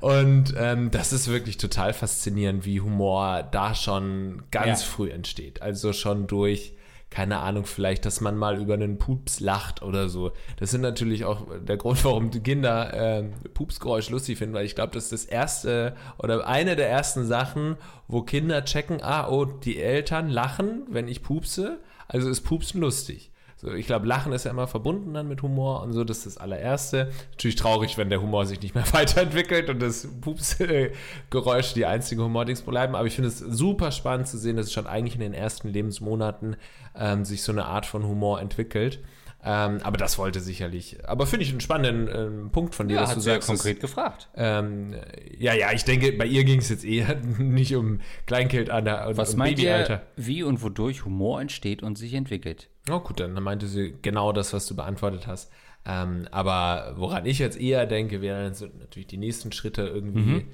Und 0.00 0.54
ähm, 0.58 0.90
das 0.90 1.12
ist 1.12 1.28
wirklich 1.28 1.58
total 1.58 1.92
faszinierend, 1.92 2.66
wie 2.66 2.80
Humor 2.80 3.46
da 3.50 3.74
schon 3.74 4.42
ganz 4.50 4.82
ja. 4.82 4.88
früh 4.88 5.10
entsteht. 5.10 5.62
Also 5.62 5.92
schon 5.92 6.26
durch 6.26 6.72
keine 7.10 7.38
Ahnung, 7.38 7.64
vielleicht, 7.64 8.04
dass 8.04 8.20
man 8.20 8.36
mal 8.36 8.60
über 8.60 8.74
einen 8.74 8.98
Pups 8.98 9.40
lacht 9.40 9.82
oder 9.82 10.08
so. 10.08 10.32
Das 10.58 10.70
sind 10.70 10.82
natürlich 10.82 11.24
auch 11.24 11.46
der 11.60 11.76
Grund, 11.76 12.04
warum 12.04 12.30
die 12.30 12.40
Kinder 12.40 12.92
äh, 12.92 13.22
Pupsgeräusch 13.54 14.10
lustig 14.10 14.38
finden, 14.38 14.54
weil 14.54 14.66
ich 14.66 14.74
glaube, 14.74 14.92
das 14.92 15.04
ist 15.04 15.12
das 15.12 15.24
erste 15.24 15.96
oder 16.18 16.46
eine 16.46 16.76
der 16.76 16.90
ersten 16.90 17.26
Sachen, 17.26 17.76
wo 18.08 18.22
Kinder 18.22 18.64
checken, 18.64 19.02
ah, 19.02 19.28
oh, 19.28 19.44
die 19.44 19.80
Eltern 19.80 20.28
lachen, 20.28 20.82
wenn 20.90 21.08
ich 21.08 21.22
pupse, 21.22 21.80
also 22.08 22.28
ist 22.28 22.42
Pupsen 22.42 22.80
lustig. 22.80 23.30
So, 23.60 23.72
ich 23.72 23.86
glaube, 23.86 24.06
Lachen 24.06 24.32
ist 24.32 24.44
ja 24.44 24.52
immer 24.52 24.68
verbunden 24.68 25.14
dann 25.14 25.26
mit 25.26 25.42
Humor 25.42 25.82
und 25.82 25.92
so, 25.92 26.04
das 26.04 26.18
ist 26.18 26.26
das 26.26 26.36
allererste. 26.38 27.10
Natürlich 27.32 27.56
traurig, 27.56 27.98
wenn 27.98 28.08
der 28.08 28.22
Humor 28.22 28.46
sich 28.46 28.62
nicht 28.62 28.76
mehr 28.76 28.84
weiterentwickelt 28.92 29.68
und 29.68 29.82
das 29.82 30.06
Pups-Geräusch 30.20 31.74
die 31.74 31.84
einzigen 31.84 32.22
Humordings 32.22 32.62
bleiben. 32.62 32.94
Aber 32.94 33.08
ich 33.08 33.16
finde 33.16 33.30
es 33.30 33.38
super 33.40 33.90
spannend 33.90 34.28
zu 34.28 34.38
sehen, 34.38 34.56
dass 34.56 34.66
es 34.66 34.72
schon 34.72 34.86
eigentlich 34.86 35.16
in 35.16 35.20
den 35.20 35.34
ersten 35.34 35.68
Lebensmonaten 35.68 36.54
ähm, 36.94 37.24
sich 37.24 37.42
so 37.42 37.50
eine 37.50 37.64
Art 37.64 37.84
von 37.84 38.06
Humor 38.06 38.40
entwickelt. 38.40 39.00
Ähm, 39.44 39.78
aber 39.82 39.96
das 39.96 40.18
wollte 40.18 40.40
sicherlich. 40.40 40.98
Aber 41.08 41.26
finde 41.26 41.44
ich 41.44 41.50
einen 41.50 41.60
spannenden 41.60 42.08
ähm, 42.14 42.50
Punkt 42.50 42.74
von 42.74 42.86
dir, 42.86 42.94
ja, 42.94 43.00
dass 43.00 43.14
du 43.14 43.20
sagst. 43.20 43.48
konkret 43.48 43.78
dass, 43.78 43.90
gefragt. 43.90 44.28
Ähm, 44.36 44.94
ja, 45.36 45.54
ja, 45.54 45.72
ich 45.72 45.84
denke, 45.84 46.12
bei 46.12 46.26
ihr 46.26 46.44
ging 46.44 46.58
es 46.58 46.68
jetzt 46.68 46.84
eher 46.84 47.16
nicht 47.38 47.74
um 47.74 48.00
Kleinkind 48.26 48.70
an 48.70 48.84
der 48.84 49.16
Was 49.16 49.32
um 49.32 49.38
meint 49.38 49.56
Babyalter. 49.56 50.02
Ihr, 50.16 50.26
wie 50.26 50.42
und 50.42 50.62
wodurch 50.62 51.04
Humor 51.04 51.40
entsteht 51.40 51.82
und 51.82 51.98
sich 51.98 52.14
entwickelt? 52.14 52.68
Oh, 52.90 53.00
gut, 53.00 53.20
dann 53.20 53.32
meinte 53.34 53.66
sie 53.66 53.94
genau 54.02 54.32
das, 54.32 54.52
was 54.52 54.66
du 54.66 54.76
beantwortet 54.76 55.26
hast. 55.26 55.50
Ähm, 55.84 56.26
aber 56.30 56.94
woran 56.96 57.24
ich 57.26 57.38
jetzt 57.38 57.60
eher 57.60 57.86
denke, 57.86 58.20
wären 58.20 58.52
natürlich 58.78 59.06
die 59.06 59.16
nächsten 59.16 59.52
Schritte 59.52 59.82
irgendwie. 59.82 60.20
Mhm. 60.20 60.48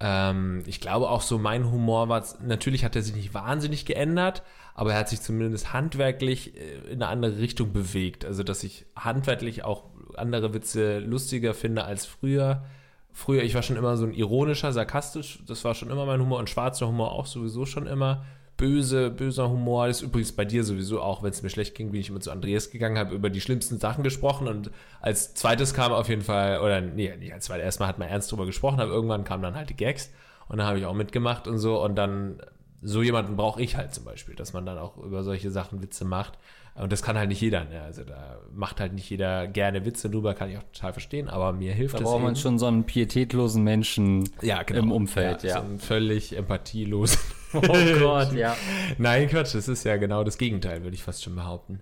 Ähm, 0.00 0.62
ich 0.66 0.80
glaube 0.80 1.08
auch 1.08 1.22
so, 1.22 1.38
mein 1.38 1.70
Humor 1.70 2.08
war, 2.08 2.24
natürlich 2.42 2.84
hat 2.84 2.96
er 2.96 3.02
sich 3.02 3.14
nicht 3.14 3.34
wahnsinnig 3.34 3.84
geändert, 3.84 4.42
aber 4.74 4.92
er 4.92 4.98
hat 4.98 5.08
sich 5.08 5.20
zumindest 5.20 5.72
handwerklich 5.72 6.56
äh, 6.56 6.90
in 6.90 7.02
eine 7.02 7.08
andere 7.08 7.38
Richtung 7.38 7.72
bewegt. 7.72 8.24
Also, 8.24 8.42
dass 8.42 8.64
ich 8.64 8.86
handwerklich 8.96 9.64
auch 9.64 9.84
andere 10.16 10.52
Witze 10.54 10.98
lustiger 10.98 11.54
finde 11.54 11.84
als 11.84 12.04
früher. 12.04 12.64
Früher, 13.12 13.42
ich 13.42 13.54
war 13.54 13.62
schon 13.62 13.76
immer 13.76 13.96
so 13.96 14.06
ein 14.06 14.14
ironischer, 14.14 14.72
sarkastisch, 14.72 15.40
das 15.46 15.64
war 15.64 15.74
schon 15.74 15.90
immer 15.90 16.06
mein 16.06 16.20
Humor 16.20 16.38
und 16.38 16.50
schwarzer 16.50 16.88
Humor 16.88 17.12
auch 17.12 17.26
sowieso 17.26 17.66
schon 17.66 17.86
immer. 17.86 18.24
Böse, 18.62 19.10
böser 19.10 19.50
Humor, 19.50 19.88
das 19.88 19.96
ist 19.96 20.02
übrigens 20.04 20.30
bei 20.30 20.44
dir 20.44 20.62
sowieso 20.62 21.02
auch, 21.02 21.24
wenn 21.24 21.30
es 21.30 21.42
mir 21.42 21.50
schlecht 21.50 21.74
ging, 21.74 21.90
bin 21.90 22.00
ich 22.00 22.10
immer 22.10 22.20
zu 22.20 22.30
Andreas 22.30 22.70
gegangen, 22.70 22.96
habe 22.96 23.12
über 23.12 23.28
die 23.28 23.40
schlimmsten 23.40 23.80
Sachen 23.80 24.04
gesprochen 24.04 24.46
und 24.46 24.70
als 25.00 25.34
zweites 25.34 25.74
kam 25.74 25.90
auf 25.90 26.08
jeden 26.08 26.22
Fall, 26.22 26.60
oder 26.60 26.80
nee, 26.80 27.12
nicht 27.16 27.34
als 27.34 27.46
zweites, 27.46 27.64
erstmal 27.64 27.88
hat 27.88 27.98
man 27.98 28.06
ernst 28.06 28.30
drüber 28.30 28.46
gesprochen, 28.46 28.78
aber 28.78 28.92
irgendwann 28.92 29.24
kamen 29.24 29.42
dann 29.42 29.56
halt 29.56 29.68
die 29.70 29.74
Gags 29.74 30.12
und 30.46 30.58
dann 30.58 30.66
habe 30.68 30.78
ich 30.78 30.86
auch 30.86 30.94
mitgemacht 30.94 31.48
und 31.48 31.58
so 31.58 31.82
und 31.82 31.96
dann 31.96 32.40
so 32.82 33.02
jemanden 33.02 33.34
brauche 33.34 33.60
ich 33.60 33.76
halt 33.76 33.94
zum 33.94 34.04
Beispiel, 34.04 34.36
dass 34.36 34.52
man 34.52 34.64
dann 34.64 34.78
auch 34.78 34.96
über 34.96 35.24
solche 35.24 35.50
Sachen 35.50 35.82
Witze 35.82 36.04
macht. 36.04 36.38
Und 36.74 36.90
das 36.90 37.02
kann 37.02 37.18
halt 37.18 37.28
nicht 37.28 37.40
jeder. 37.40 37.64
Ne? 37.64 37.82
Also 37.82 38.02
da 38.02 38.38
macht 38.52 38.80
halt 38.80 38.94
nicht 38.94 39.08
jeder 39.10 39.46
gerne 39.46 39.84
Witze 39.84 40.08
drüber, 40.08 40.34
kann 40.34 40.50
ich 40.50 40.56
auch 40.56 40.62
total 40.72 40.92
verstehen, 40.92 41.28
aber 41.28 41.52
mir 41.52 41.72
hilft 41.74 41.94
da 41.94 41.98
das. 41.98 42.06
Da 42.06 42.12
braucht 42.12 42.24
man 42.24 42.36
schon 42.36 42.58
so 42.58 42.66
einen 42.66 42.84
pietätlosen 42.84 43.62
Menschen 43.62 44.28
ja, 44.40 44.62
genau. 44.62 44.80
im 44.80 44.92
Umfeld. 44.92 45.42
Ja, 45.42 45.48
ja. 45.48 45.54
So 45.56 45.64
einen 45.64 45.78
völlig 45.78 46.36
empathielosen. 46.36 47.18
Oh 47.54 47.60
Gott, 47.60 48.32
ja. 48.32 48.56
Nein, 48.96 49.28
Quatsch, 49.28 49.54
das 49.54 49.68
ist 49.68 49.84
ja 49.84 49.96
genau 49.98 50.24
das 50.24 50.38
Gegenteil, 50.38 50.82
würde 50.84 50.94
ich 50.94 51.02
fast 51.02 51.22
schon 51.22 51.34
behaupten. 51.34 51.80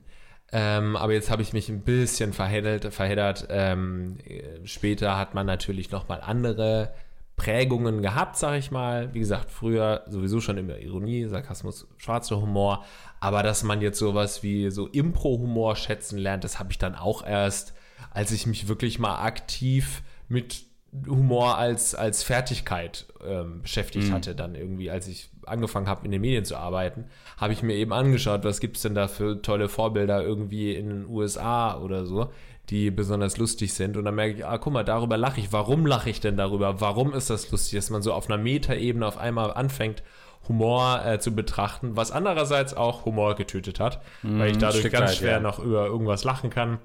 Ähm, 0.53 0.97
aber 0.97 1.13
jetzt 1.13 1.31
habe 1.31 1.43
ich 1.43 1.53
mich 1.53 1.69
ein 1.69 1.83
bisschen 1.83 2.33
verheddert. 2.33 2.93
verheddert. 2.93 3.47
Ähm, 3.51 4.19
später 4.65 5.17
hat 5.17 5.35
man 5.35 5.47
natürlich 5.47 5.93
nochmal 5.93 6.21
andere 6.23 6.93
Prägungen 7.37 8.03
gehabt, 8.03 8.37
sag 8.37 8.59
ich 8.59 8.71
mal. 8.71 9.15
Wie 9.15 9.21
gesagt, 9.21 9.51
früher 9.51 10.03
sowieso 10.09 10.41
schon 10.41 10.59
immer 10.59 10.79
Ironie, 10.79 11.27
Sarkasmus, 11.27 11.87
schwarzer 11.99 12.41
Humor. 12.41 12.85
Aber 13.21 13.43
dass 13.43 13.63
man 13.63 13.83
jetzt 13.83 13.99
sowas 13.99 14.43
wie 14.43 14.71
so 14.71 14.87
Impro-Humor 14.87 15.77
schätzen 15.77 16.19
lernt, 16.19 16.43
das 16.43 16.59
habe 16.59 16.73
ich 16.73 16.79
dann 16.79 16.95
auch 16.95 17.25
erst, 17.25 17.75
als 18.11 18.33
ich 18.33 18.47
mich 18.47 18.67
wirklich 18.67 18.99
mal 18.99 19.23
aktiv 19.23 20.03
mit 20.29 20.65
Humor 21.07 21.57
als, 21.57 21.95
als 21.95 22.23
Fertigkeit 22.23 23.07
ähm, 23.25 23.63
beschäftigt 23.63 24.09
mhm. 24.09 24.13
hatte, 24.13 24.35
dann 24.35 24.55
irgendwie, 24.55 24.91
als 24.91 25.07
ich 25.07 25.31
angefangen 25.47 25.87
habe, 25.87 26.05
in 26.05 26.11
den 26.11 26.21
Medien 26.21 26.45
zu 26.45 26.57
arbeiten, 26.57 27.05
habe 27.37 27.53
ich 27.53 27.63
mir 27.63 27.75
eben 27.75 27.93
angeschaut, 27.93 28.43
was 28.43 28.59
gibt 28.59 28.77
es 28.77 28.83
denn 28.83 28.95
da 28.95 29.07
für 29.07 29.41
tolle 29.41 29.69
Vorbilder 29.69 30.23
irgendwie 30.23 30.75
in 30.75 30.89
den 30.89 31.07
USA 31.07 31.79
oder 31.79 32.07
so, 32.07 32.33
die 32.71 32.91
besonders 32.91 33.37
lustig 33.37 33.73
sind. 33.75 33.97
Und 33.97 34.05
dann 34.05 34.17
merke 34.17 34.39
ich, 34.39 34.47
ah, 34.47 34.59
guck 34.59 34.73
mal, 34.73 34.85
darüber 34.85 35.17
lache 35.17 35.41
ich. 35.41 35.53
Warum 35.53 35.87
lache 35.87 36.11
ich 36.11 36.21
denn 36.21 36.37
darüber? 36.37 36.81
Warum 36.81 37.13
ist 37.13 37.31
das 37.31 37.51
lustig, 37.51 37.79
dass 37.79 37.91
man 37.91 38.03
so 38.03 38.13
auf 38.13 38.29
einer 38.29 38.43
Metaebene 38.43 39.07
auf 39.07 39.19
einmal 39.19 39.53
anfängt, 39.53 40.03
Humor 40.49 41.05
äh, 41.05 41.21
zu 41.21 41.35
betrachten, 41.35 41.97
was 41.97 42.13
andererseits 42.13 42.75
auch 42.75 43.05
Humor 43.05 43.37
getötet 43.37 43.81
hat, 43.81 44.03
mm, 44.23 44.39
weil 44.39 44.51
ich 44.51 44.59
dadurch 44.59 44.91
ganz 44.91 45.11
weit, 45.11 45.17
schwer 45.17 45.33
ja. 45.33 45.41
noch 45.41 45.59
über 45.59 45.87
irgendwas 45.87 46.25
lachen 46.25 46.51
kann. 46.51 46.79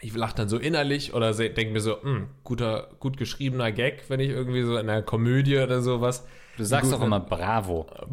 Ich 0.00 0.14
lache 0.14 0.36
dann 0.36 0.48
so 0.48 0.58
innerlich 0.58 1.14
oder 1.14 1.32
denke 1.32 1.72
mir 1.72 1.80
so, 1.80 1.96
mh, 1.96 2.02
hm, 2.02 2.28
guter, 2.42 2.88
gut 3.00 3.16
geschriebener 3.16 3.72
Gag, 3.72 4.04
wenn 4.08 4.20
ich 4.20 4.28
irgendwie 4.28 4.62
so 4.62 4.76
in 4.76 4.88
einer 4.88 5.02
Komödie 5.02 5.58
oder 5.58 5.80
sowas 5.80 6.24
Du 6.56 6.64
sagst 6.64 6.92
doch 6.92 7.02
immer 7.02 7.18
Bravo. 7.18 7.88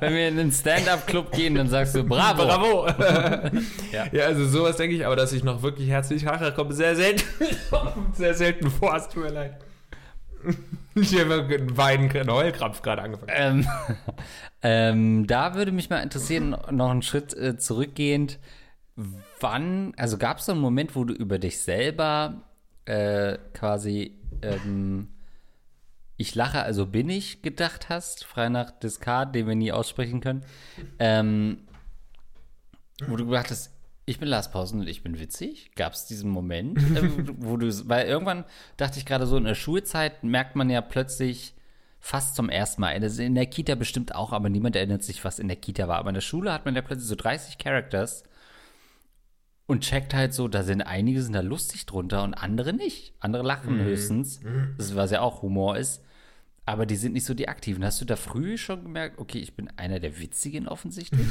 Wenn 0.00 0.14
wir 0.14 0.28
in 0.28 0.38
den 0.38 0.50
Stand-Up-Club 0.50 1.32
gehen, 1.32 1.54
dann 1.54 1.68
sagst 1.68 1.94
du 1.94 2.02
Bravo. 2.02 2.44
Bravo. 2.44 2.86
ja. 3.92 4.06
ja. 4.10 4.24
also 4.24 4.46
sowas 4.46 4.76
denke 4.76 4.96
ich, 4.96 5.04
aber 5.04 5.16
dass 5.16 5.34
ich 5.34 5.44
noch 5.44 5.60
wirklich 5.62 5.90
herzlich 5.90 6.22
lache, 6.22 6.50
kommt 6.52 6.72
sehr 6.74 6.96
selten, 6.96 7.24
sehr 8.14 8.32
selten 8.34 8.70
vor. 8.70 8.96
Es 8.96 9.06
tut 9.08 9.24
mir 9.24 9.30
leid. 9.30 9.58
Ich 10.96 11.18
habe 11.18 11.48
einen 11.76 12.30
Heulkrampf 12.30 12.80
gerade 12.80 13.02
angefangen. 13.02 13.32
Ähm, 13.34 13.66
ähm, 14.62 15.26
da 15.26 15.56
würde 15.56 15.72
mich 15.72 15.90
mal 15.90 15.98
interessieren, 15.98 16.56
noch 16.70 16.90
einen 16.90 17.02
Schritt 17.02 17.36
äh, 17.36 17.58
zurückgehend. 17.58 18.38
Wann, 19.40 19.92
also 19.96 20.18
gab 20.18 20.38
es 20.38 20.46
so 20.46 20.52
einen 20.52 20.60
Moment, 20.60 20.94
wo 20.94 21.02
du 21.02 21.12
über 21.12 21.40
dich 21.40 21.60
selber 21.60 22.44
äh, 22.84 23.38
quasi 23.54 24.20
ähm, 24.42 25.08
ich 26.16 26.34
lache, 26.34 26.62
also 26.62 26.86
bin 26.86 27.10
ich 27.10 27.42
gedacht 27.42 27.88
hast, 27.88 28.24
frei 28.24 28.48
nach 28.48 28.70
Descartes, 28.70 29.32
den 29.32 29.48
wir 29.48 29.56
nie 29.56 29.72
aussprechen 29.72 30.20
können, 30.20 30.44
ähm, 30.98 31.58
wo 33.06 33.16
du 33.16 33.26
gedacht 33.26 33.50
hast, 33.50 33.73
ich 34.06 34.18
bin 34.18 34.28
Lars 34.28 34.50
Pausen 34.50 34.80
und 34.80 34.88
ich 34.88 35.02
bin 35.02 35.18
witzig. 35.18 35.70
Gab 35.76 35.94
es 35.94 36.06
diesen 36.06 36.30
Moment, 36.30 36.78
äh, 36.96 37.26
wo 37.38 37.56
du, 37.56 37.70
weil 37.88 38.06
irgendwann 38.06 38.44
dachte 38.76 38.98
ich 38.98 39.06
gerade 39.06 39.26
so, 39.26 39.36
in 39.36 39.44
der 39.44 39.54
Schulzeit 39.54 40.24
merkt 40.24 40.56
man 40.56 40.70
ja 40.70 40.80
plötzlich 40.80 41.54
fast 42.00 42.36
zum 42.36 42.50
ersten 42.50 42.82
Mal, 42.82 42.92
in 42.92 43.34
der 43.34 43.46
Kita 43.46 43.76
bestimmt 43.76 44.14
auch, 44.14 44.32
aber 44.32 44.50
niemand 44.50 44.76
erinnert 44.76 45.02
sich, 45.02 45.24
was 45.24 45.38
in 45.38 45.48
der 45.48 45.56
Kita 45.56 45.88
war. 45.88 45.98
Aber 45.98 46.10
in 46.10 46.14
der 46.14 46.20
Schule 46.20 46.52
hat 46.52 46.66
man 46.66 46.74
ja 46.74 46.82
plötzlich 46.82 47.08
so 47.08 47.14
30 47.14 47.56
Characters 47.56 48.24
und 49.66 49.82
checkt 49.82 50.12
halt 50.12 50.34
so, 50.34 50.46
da 50.46 50.62
sind 50.62 50.82
einige 50.82 51.22
sind 51.22 51.32
da 51.32 51.40
lustig 51.40 51.86
drunter 51.86 52.22
und 52.22 52.34
andere 52.34 52.74
nicht. 52.74 53.14
Andere 53.20 53.42
lachen 53.42 53.78
höchstens, 53.80 54.40
das, 54.76 54.94
was 54.94 55.12
ja 55.12 55.22
auch 55.22 55.40
Humor 55.40 55.78
ist. 55.78 56.02
Aber 56.66 56.86
die 56.86 56.96
sind 56.96 57.12
nicht 57.12 57.26
so 57.26 57.34
die 57.34 57.46
Aktiven. 57.48 57.84
Hast 57.84 58.00
du 58.00 58.06
da 58.06 58.16
früh 58.16 58.56
schon 58.56 58.84
gemerkt, 58.84 59.18
okay, 59.18 59.38
ich 59.38 59.54
bin 59.54 59.68
einer 59.76 60.00
der 60.00 60.18
Witzigen 60.18 60.66
offensichtlich? 60.66 61.26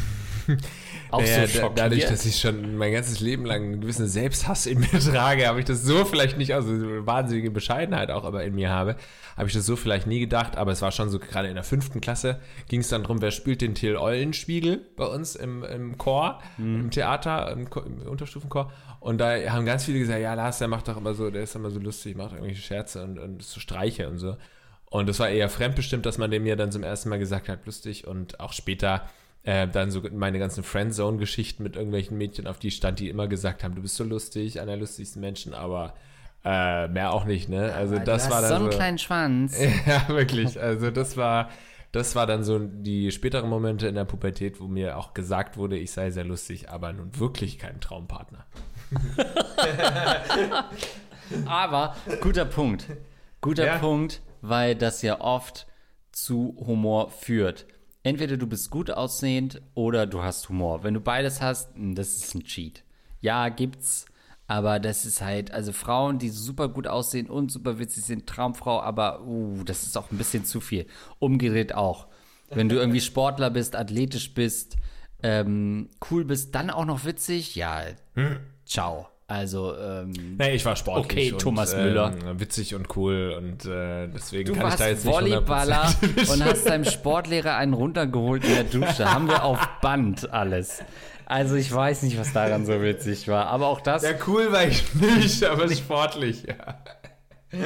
Auch 1.09 1.21
naja, 1.21 1.47
so 1.47 1.59
da, 1.59 1.69
dadurch, 1.69 2.05
dass 2.05 2.23
ich 2.27 2.39
schon 2.39 2.77
mein 2.77 2.93
ganzes 2.93 3.19
Leben 3.19 3.43
lang 3.43 3.63
einen 3.63 3.81
gewissen 3.81 4.07
Selbsthass 4.07 4.67
in 4.67 4.79
mir 4.79 4.87
trage, 4.99 5.47
habe 5.47 5.59
ich 5.59 5.65
das 5.65 5.81
so 5.81 6.05
vielleicht 6.05 6.37
nicht, 6.37 6.53
also 6.53 6.71
wahnsinnige 7.07 7.49
Bescheidenheit 7.49 8.11
auch 8.11 8.25
aber 8.25 8.43
in 8.43 8.53
mir 8.53 8.69
habe, 8.69 8.95
habe 9.35 9.47
ich 9.47 9.55
das 9.55 9.65
so 9.65 9.75
vielleicht 9.75 10.05
nie 10.05 10.19
gedacht. 10.19 10.55
Aber 10.55 10.71
es 10.71 10.83
war 10.83 10.91
schon 10.91 11.09
so, 11.09 11.17
gerade 11.17 11.47
in 11.47 11.55
der 11.55 11.63
fünften 11.63 11.99
Klasse 11.99 12.39
ging 12.67 12.81
es 12.81 12.89
dann 12.89 13.01
darum, 13.01 13.19
wer 13.19 13.31
spielt 13.31 13.61
den 13.61 13.73
Till 13.73 13.97
Eulenspiegel 13.97 14.85
bei 14.95 15.05
uns 15.05 15.35
im, 15.35 15.63
im 15.63 15.97
Chor, 15.97 16.43
mhm. 16.57 16.81
im 16.81 16.91
Theater, 16.91 17.51
im, 17.51 17.67
im 17.85 18.07
Unterstufenchor. 18.07 18.71
Und 18.99 19.17
da 19.17 19.35
haben 19.49 19.65
ganz 19.65 19.85
viele 19.85 19.97
gesagt, 19.97 20.21
ja, 20.21 20.35
Lars, 20.35 20.59
der 20.59 20.67
macht 20.67 20.87
doch 20.87 20.97
immer 20.97 21.15
so, 21.15 21.31
der 21.31 21.41
ist 21.41 21.55
immer 21.55 21.71
so 21.71 21.79
lustig, 21.79 22.15
macht 22.15 22.33
irgendwelche 22.33 22.61
Scherze 22.61 23.03
und, 23.03 23.17
und 23.17 23.41
so 23.41 23.59
Streiche 23.59 24.07
und 24.07 24.19
so. 24.19 24.37
Und 24.93 25.09
es 25.09 25.19
war 25.19 25.27
eher 25.27 25.49
fremdbestimmt, 25.49 26.05
dass 26.05 26.19
man 26.19 26.29
dem 26.29 26.43
mir 26.43 26.55
dann 26.55 26.71
zum 26.71 26.83
ersten 26.83 27.09
Mal 27.09 27.17
gesagt 27.17 27.49
hat, 27.49 27.65
lustig. 27.65 28.05
Und 28.05 28.39
auch 28.39 28.53
später 28.53 29.09
äh, 29.41 29.67
dann 29.67 29.89
so 29.89 30.03
meine 30.11 30.37
ganzen 30.37 30.63
Friendzone-Geschichten 30.63 31.63
mit 31.63 31.75
irgendwelchen 31.75 32.15
Mädchen, 32.15 32.45
auf 32.45 32.59
die 32.59 32.69
stand, 32.69 32.99
die 32.99 33.09
immer 33.09 33.27
gesagt 33.27 33.63
haben, 33.63 33.73
du 33.73 33.81
bist 33.81 33.95
so 33.95 34.03
lustig, 34.03 34.59
einer 34.59 34.73
der 34.73 34.77
lustigsten 34.77 35.19
Menschen, 35.19 35.55
aber 35.55 35.95
äh, 36.45 36.87
mehr 36.89 37.11
auch 37.11 37.25
nicht, 37.25 37.49
ne? 37.49 37.73
Also 37.73 37.95
aber 37.95 38.05
das 38.05 38.29
war 38.29 38.41
dann 38.41 38.49
so 38.49 38.55
einen 38.55 38.71
so, 38.71 38.77
kleinen 38.77 38.97
Schwanz. 38.99 39.57
ja, 39.87 40.07
wirklich. 40.09 40.61
Also 40.61 40.91
das 40.91 41.17
war, 41.17 41.49
das 41.91 42.15
war 42.15 42.27
dann 42.27 42.43
so 42.43 42.59
die 42.59 43.09
späteren 43.11 43.49
Momente 43.49 43.87
in 43.87 43.95
der 43.95 44.05
Pubertät, 44.05 44.61
wo 44.61 44.67
mir 44.67 44.99
auch 44.99 45.15
gesagt 45.15 45.57
wurde, 45.57 45.75
ich 45.75 45.89
sei 45.89 46.11
sehr 46.11 46.23
lustig, 46.23 46.69
aber 46.69 46.93
nun 46.93 47.17
wirklich 47.17 47.57
kein 47.57 47.81
Traumpartner. 47.81 48.45
aber 51.47 51.95
guter 52.21 52.45
Punkt. 52.45 52.85
Guter 53.41 53.65
ja. 53.65 53.77
Punkt 53.79 54.21
weil 54.43 54.75
das 54.75 55.01
ja 55.01 55.21
oft 55.21 55.65
zu 56.11 56.55
Humor 56.59 57.09
führt. 57.09 57.65
Entweder 58.03 58.35
du 58.35 58.45
bist 58.45 58.69
gut 58.69 58.91
aussehend 58.91 59.61
oder 59.73 60.05
du 60.05 60.21
hast 60.21 60.49
Humor. 60.49 60.83
Wenn 60.83 60.93
du 60.93 60.99
beides 60.99 61.41
hast, 61.41 61.73
hm, 61.75 61.95
das 61.95 62.17
ist 62.17 62.35
ein 62.35 62.43
Cheat. 62.43 62.83
Ja, 63.21 63.47
gibt's, 63.47 64.05
aber 64.45 64.79
das 64.79 65.05
ist 65.05 65.21
halt, 65.21 65.51
also 65.51 65.71
Frauen, 65.71 66.19
die 66.19 66.29
super 66.29 66.67
gut 66.67 66.87
aussehen 66.87 67.29
und 67.29 67.51
super 67.51 67.79
witzig 67.79 68.03
sind, 68.03 68.27
Traumfrau, 68.27 68.81
aber 68.81 69.25
uh, 69.25 69.63
das 69.63 69.83
ist 69.83 69.97
auch 69.97 70.11
ein 70.11 70.17
bisschen 70.17 70.43
zu 70.43 70.59
viel. 70.59 70.85
Umgedreht 71.19 71.73
auch. 71.73 72.07
Wenn 72.49 72.69
du 72.69 72.75
irgendwie 72.75 73.01
Sportler 73.01 73.49
bist, 73.49 73.75
athletisch 73.75 74.33
bist, 74.33 74.75
ähm, 75.23 75.89
cool 76.11 76.25
bist, 76.25 76.53
dann 76.53 76.69
auch 76.69 76.85
noch 76.85 77.05
witzig, 77.05 77.55
ja, 77.55 77.81
hm. 78.13 78.41
ciao. 78.65 79.07
Also, 79.33 79.75
ähm, 79.75 80.13
nee, 80.37 80.51
ich 80.51 80.63
war 80.63 80.75
sportlich. 80.75 81.05
Okay, 81.05 81.31
und, 81.31 81.41
Thomas 81.41 81.75
Müller. 81.75 82.13
Ähm, 82.23 82.39
witzig 82.39 82.75
und 82.75 82.95
cool 82.95 83.33
und 83.35 83.65
äh, 83.65 84.07
deswegen 84.07 84.53
du 84.53 84.59
kann 84.59 84.69
ich 84.69 84.75
da 84.75 84.87
jetzt 84.87 85.05
nicht 85.05 85.11
Volleyballer 85.11 85.91
und 86.31 86.45
hast 86.45 86.65
deinem 86.67 86.85
Sportlehrer 86.85 87.55
einen 87.55 87.73
runtergeholt 87.73 88.45
in 88.45 88.53
der 88.53 88.63
Dusche. 88.65 89.11
Haben 89.11 89.27
wir 89.27 89.43
auf 89.43 89.57
Band 89.81 90.31
alles. 90.31 90.83
Also 91.25 91.55
ich 91.55 91.73
weiß 91.73 92.03
nicht, 92.03 92.19
was 92.19 92.31
daran 92.31 92.67
so 92.67 92.79
witzig 92.79 93.27
war, 93.27 93.47
aber 93.47 93.69
auch 93.69 93.81
das. 93.81 94.03
Ja, 94.03 94.11
cool 94.27 94.51
war 94.51 94.67
ich 94.67 94.93
nicht, 94.93 95.43
aber 95.43 95.67
sportlich, 95.73 96.43
ja. 96.43 97.59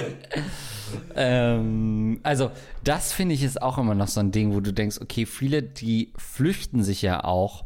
ähm, 1.18 2.22
also 2.24 2.52
das 2.86 3.12
finde 3.12 3.36
ich 3.36 3.44
ist 3.44 3.62
auch 3.62 3.78
immer 3.78 3.94
noch 3.94 4.08
so 4.08 4.22
ein 4.22 4.32
Ding, 4.32 4.54
wo 4.54 4.62
du 4.62 4.72
denkst, 4.72 5.00
okay, 5.02 5.26
viele, 5.26 5.64
die 5.64 6.14
flüchten 6.16 6.82
sich 6.82 7.02
ja 7.02 7.26
auch 7.26 7.66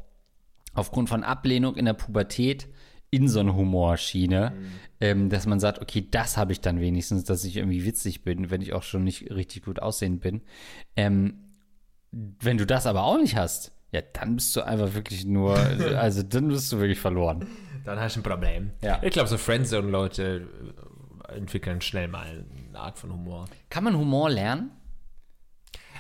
aufgrund 0.74 1.08
von 1.08 1.24
Ablehnung 1.24 1.76
in 1.76 1.86
der 1.86 1.94
Pubertät 1.94 2.68
in 3.12 3.28
so 3.28 3.42
eine 3.42 3.56
Humorschiene, 3.56 4.54
mhm. 4.56 4.72
ähm, 5.02 5.30
dass 5.30 5.46
man 5.46 5.60
sagt, 5.60 5.80
okay, 5.80 6.08
das 6.10 6.38
habe 6.38 6.54
ich 6.54 6.62
dann 6.62 6.80
wenigstens, 6.80 7.26
dass 7.26 7.44
ich 7.44 7.58
irgendwie 7.58 7.86
witzig 7.86 8.24
bin, 8.24 8.50
wenn 8.50 8.62
ich 8.62 8.74
auch 8.74 8.84
schon 8.84 9.04
nicht 9.04 9.30
richtig 9.30 9.66
gut 9.66 9.82
aussehend 9.82 10.22
bin. 10.22 10.42
Ähm, 10.96 11.36
wenn 12.12 12.58
du 12.58 12.66
das 12.66 12.88
aber 12.88 13.04
auch 13.04 13.18
nicht 13.18 13.36
hast, 13.36 13.74
ja, 13.92 14.02
dann 14.14 14.38
bist 14.38 14.56
du 14.56 14.62
einfach 14.62 14.94
wirklich 14.94 15.26
nur, 15.26 15.58
also 15.98 16.24
dann 16.24 16.48
bist 16.48 16.72
du 16.72 16.80
wirklich 16.80 17.00
verloren. 17.00 17.46
Dann 17.84 18.00
hast 18.00 18.16
du 18.16 18.22
ein 18.22 18.24
Problem. 18.24 18.72
Ja. 18.82 19.00
Ich 19.04 19.12
glaube, 19.12 19.28
so 19.28 19.38
Friendzone-Leute 19.38 20.48
entwickeln 21.36 21.82
schnell 21.82 22.08
mal 22.08 22.46
eine 22.70 22.80
Art 22.80 22.98
von 22.98 23.12
Humor. 23.12 23.46
Kann 23.70 23.84
man 23.84 23.98
Humor 23.98 24.30
lernen? 24.30 24.72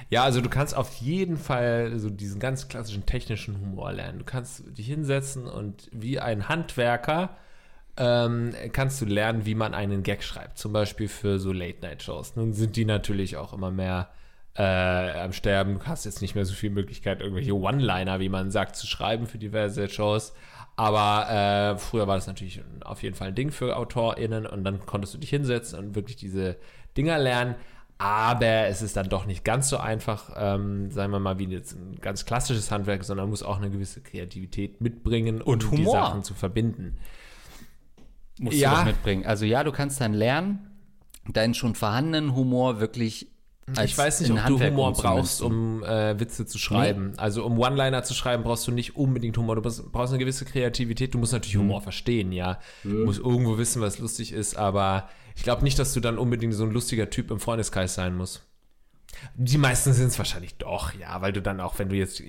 Ja, 0.10 0.24
also 0.24 0.42
du 0.42 0.50
kannst 0.50 0.76
auf 0.76 0.94
jeden 0.96 1.38
Fall 1.38 1.98
so 2.00 2.10
diesen 2.10 2.40
ganz 2.40 2.68
klassischen 2.68 3.06
technischen 3.06 3.60
Humor 3.60 3.94
lernen. 3.94 4.20
Du 4.20 4.26
kannst 4.26 4.64
dich 4.78 4.88
hinsetzen 4.88 5.48
und 5.48 5.90
wie 5.92 6.20
ein 6.20 6.50
Handwerker 6.50 7.38
ähm, 7.98 8.54
kannst 8.72 9.02
du 9.02 9.06
lernen, 9.06 9.46
wie 9.46 9.56
man 9.56 9.74
einen 9.74 10.04
Gag 10.04 10.24
schreibt. 10.24 10.58
Zum 10.58 10.74
Beispiel 10.74 11.08
für 11.08 11.40
so 11.40 11.52
Late-Night-Shows. 11.52 12.36
Nun 12.36 12.54
sind 12.54 12.76
die 12.76 12.86
natürlich 12.86 13.38
auch 13.38 13.54
immer 13.54 13.72
mehr 13.72 14.10
äh, 14.56 15.20
am 15.20 15.34
Sterben. 15.34 15.80
Du 15.80 15.86
hast 15.86 16.06
jetzt 16.06 16.22
nicht 16.22 16.36
mehr 16.36 16.46
so 16.46 16.54
viel 16.54 16.70
Möglichkeit, 16.70 17.22
irgendwelche 17.22 17.54
One-Liner, 17.54 18.20
wie 18.20 18.30
man 18.30 18.52
sagt, 18.52 18.76
zu 18.76 18.88
schreiben 18.88 19.28
für 19.28 19.38
diverse 19.38 19.88
Shows. 19.90 20.34
Aber 20.76 21.30
äh, 21.30 21.78
früher 21.78 22.08
war 22.08 22.16
das 22.16 22.28
natürlich 22.28 22.62
auf 22.84 23.04
jeden 23.04 23.16
Fall 23.16 23.30
ein 23.30 23.36
Ding 23.36 23.52
für 23.52 23.76
AutorInnen 23.76 24.46
und 24.46 24.64
dann 24.64 24.86
konntest 24.86 25.14
du 25.14 25.18
dich 25.18 25.30
hinsetzen 25.30 25.78
und 25.78 25.96
wirklich 25.96 26.16
diese 26.16 26.58
Dinger 26.98 27.20
lernen 27.20 27.56
aber 28.02 28.66
es 28.66 28.82
ist 28.82 28.98
dann 28.98 29.10
doch 29.10 29.28
nicht 29.28 29.44
ganz 29.44 29.70
so 29.70 29.78
einfach, 29.78 30.32
ähm, 30.36 30.90
sagen 30.90 31.12
wir 31.12 31.20
mal, 31.20 31.38
wie 31.38 31.46
jetzt 31.46 31.74
ein 31.74 32.00
ganz 32.02 32.26
klassisches 32.26 32.72
Handwerk, 32.72 33.04
sondern 33.04 33.30
muss 33.30 33.44
auch 33.44 33.58
eine 33.58 33.70
gewisse 33.70 34.02
Kreativität 34.02 34.82
mitbringen, 34.82 35.40
und 35.40 35.66
um 35.66 35.72
Humor. 35.72 35.84
die 35.84 35.92
Sachen 35.92 36.24
zu 36.24 36.34
verbinden. 36.34 36.98
Musst 38.40 38.58
ja. 38.58 38.72
du 38.72 38.76
das 38.78 38.86
mitbringen. 38.86 39.28
Also 39.28 39.46
ja, 39.46 39.64
du 39.64 39.72
kannst 39.72 40.02
dann 40.02 40.16
lernen, 40.16 40.72
deinen 41.28 41.54
schon 41.54 41.76
vorhandenen 41.76 42.34
Humor 42.34 42.80
wirklich 42.80 43.28
ich 43.86 43.98
weiß 43.98 44.22
nicht, 44.22 44.32
ob 44.32 44.46
du 44.48 44.60
Humor 44.60 44.92
brauchst, 44.92 45.42
um 45.42 45.84
äh, 45.84 46.20
Witze 46.20 46.46
zu 46.46 46.58
schreiben. 46.58 47.12
Nee. 47.12 47.18
Also 47.18 47.46
um 47.46 47.58
One-Liner 47.58 48.04
zu 48.04 48.14
schreiben, 48.14 48.44
brauchst 48.44 48.68
du 48.68 48.72
nicht 48.72 48.98
unbedingt 48.98 49.38
Humor. 49.38 49.56
Du 49.56 49.62
brauchst, 49.62 49.92
brauchst 49.92 50.12
eine 50.12 50.20
gewisse 50.20 50.44
Kreativität. 50.44 51.14
Du 51.14 51.20
musst 51.20 51.32
natürlich 51.32 51.56
mhm. 51.56 51.62
Humor 51.62 51.82
verstehen, 51.82 52.32
ja. 52.32 52.60
Mhm. 52.84 52.90
Du 52.90 53.06
musst 53.06 53.20
irgendwo 53.20 53.58
wissen, 53.60 53.82
was 53.82 54.00
lustig 54.00 54.34
ist, 54.34 54.58
aber 54.58 55.08
ich 55.36 55.44
glaube 55.44 55.64
nicht, 55.64 55.80
dass 55.80 55.94
du 55.94 56.00
dann 56.00 56.18
unbedingt 56.18 56.54
so 56.54 56.64
ein 56.64 56.72
lustiger 56.72 57.10
Typ 57.10 57.32
im 57.32 57.40
Freundeskreis 57.40 57.96
sein 57.96 58.16
musst. 58.16 58.46
Die 59.36 59.58
meisten 59.58 59.94
sind 59.94 60.08
es 60.08 60.18
wahrscheinlich 60.18 60.56
doch, 60.56 60.94
ja, 60.94 61.22
weil 61.22 61.34
du 61.34 61.42
dann 61.42 61.60
auch, 61.60 61.78
wenn 61.80 61.90
du 61.90 61.96
jetzt 61.96 62.24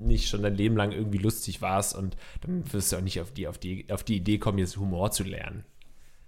nicht 0.00 0.28
schon 0.28 0.42
dein 0.42 0.54
Leben 0.54 0.76
lang 0.76 0.92
irgendwie 0.92 1.18
lustig 1.18 1.62
warst 1.62 1.96
und 1.96 2.16
dann 2.42 2.72
wirst 2.72 2.92
du 2.92 2.96
auch 2.96 3.00
nicht 3.00 3.20
auf 3.20 3.32
die, 3.32 3.48
auf 3.48 3.58
die, 3.58 3.90
auf 3.90 4.04
die 4.04 4.16
Idee 4.16 4.38
kommen, 4.38 4.58
jetzt 4.58 4.76
Humor 4.76 5.10
zu 5.10 5.24
lernen. 5.24 5.64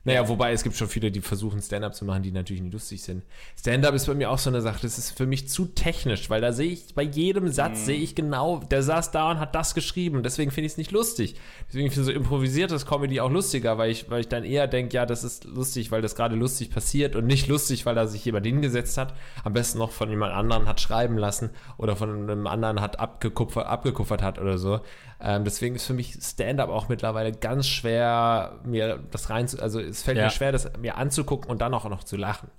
Naja, 0.04 0.26
wobei 0.28 0.52
es 0.52 0.62
gibt 0.62 0.76
schon 0.76 0.88
viele, 0.88 1.10
die 1.10 1.20
versuchen, 1.20 1.60
Stand-up 1.60 1.94
zu 1.94 2.06
machen, 2.06 2.22
die 2.22 2.32
natürlich 2.32 2.62
nicht 2.62 2.72
lustig 2.72 3.02
sind. 3.02 3.22
Stand-up 3.58 3.94
ist 3.94 4.06
bei 4.06 4.14
mir 4.14 4.30
auch 4.30 4.38
so 4.38 4.48
eine 4.48 4.62
Sache, 4.62 4.78
das 4.80 4.96
ist 4.96 5.10
für 5.10 5.26
mich 5.26 5.48
zu 5.48 5.66
technisch, 5.66 6.30
weil 6.30 6.40
da 6.40 6.54
sehe 6.54 6.70
ich, 6.70 6.94
bei 6.94 7.02
jedem 7.02 7.48
Satz 7.48 7.82
mm. 7.82 7.84
sehe 7.84 7.98
ich 7.98 8.14
genau, 8.14 8.60
der 8.60 8.82
saß 8.82 9.10
da 9.10 9.30
und 9.30 9.40
hat 9.40 9.54
das 9.54 9.74
geschrieben. 9.74 10.22
Deswegen 10.22 10.50
finde 10.52 10.66
ich 10.66 10.72
es 10.72 10.78
nicht 10.78 10.90
lustig. 10.90 11.34
Deswegen 11.68 11.90
finde 11.90 12.10
ich 12.10 12.14
so 12.14 12.18
improvisiertes 12.18 12.86
Comedy 12.86 13.20
auch 13.20 13.30
lustiger, 13.30 13.76
weil 13.76 13.90
ich, 13.90 14.10
weil 14.10 14.20
ich 14.20 14.28
dann 14.28 14.44
eher 14.44 14.66
denke, 14.68 14.94
ja, 14.94 15.04
das 15.04 15.22
ist 15.22 15.44
lustig, 15.44 15.90
weil 15.90 16.00
das 16.00 16.14
gerade 16.14 16.34
lustig 16.34 16.70
passiert 16.70 17.14
und 17.14 17.26
nicht 17.26 17.46
lustig, 17.46 17.84
weil 17.84 17.94
da 17.94 18.06
sich 18.06 18.24
jemand 18.24 18.46
hingesetzt 18.46 18.96
hat. 18.96 19.12
Am 19.44 19.52
besten 19.52 19.76
noch 19.78 19.90
von 19.90 20.08
jemand 20.08 20.32
anderen 20.32 20.66
hat 20.66 20.80
schreiben 20.80 21.18
lassen 21.18 21.50
oder 21.76 21.94
von 21.94 22.30
einem 22.30 22.46
anderen 22.46 22.80
hat 22.80 22.98
abgekupfert, 22.98 23.66
abgekuffert 23.66 24.22
hat 24.22 24.38
oder 24.38 24.56
so. 24.56 24.80
Ähm, 25.20 25.44
deswegen 25.44 25.74
ist 25.74 25.86
für 25.86 25.92
mich 25.92 26.14
Stand-up 26.20 26.70
auch 26.70 26.88
mittlerweile 26.88 27.32
ganz 27.32 27.66
schwer, 27.66 28.60
mir 28.64 29.02
das 29.10 29.28
rein 29.28 29.48
zu, 29.48 29.60
also 29.60 29.78
es 29.80 30.02
fällt 30.02 30.16
ja. 30.16 30.24
mir 30.24 30.30
schwer, 30.30 30.52
das 30.52 30.70
mir 30.78 30.96
anzugucken 30.96 31.50
und 31.50 31.60
dann 31.60 31.74
auch 31.74 31.88
noch 31.88 32.04
zu 32.04 32.16
lachen. 32.16 32.50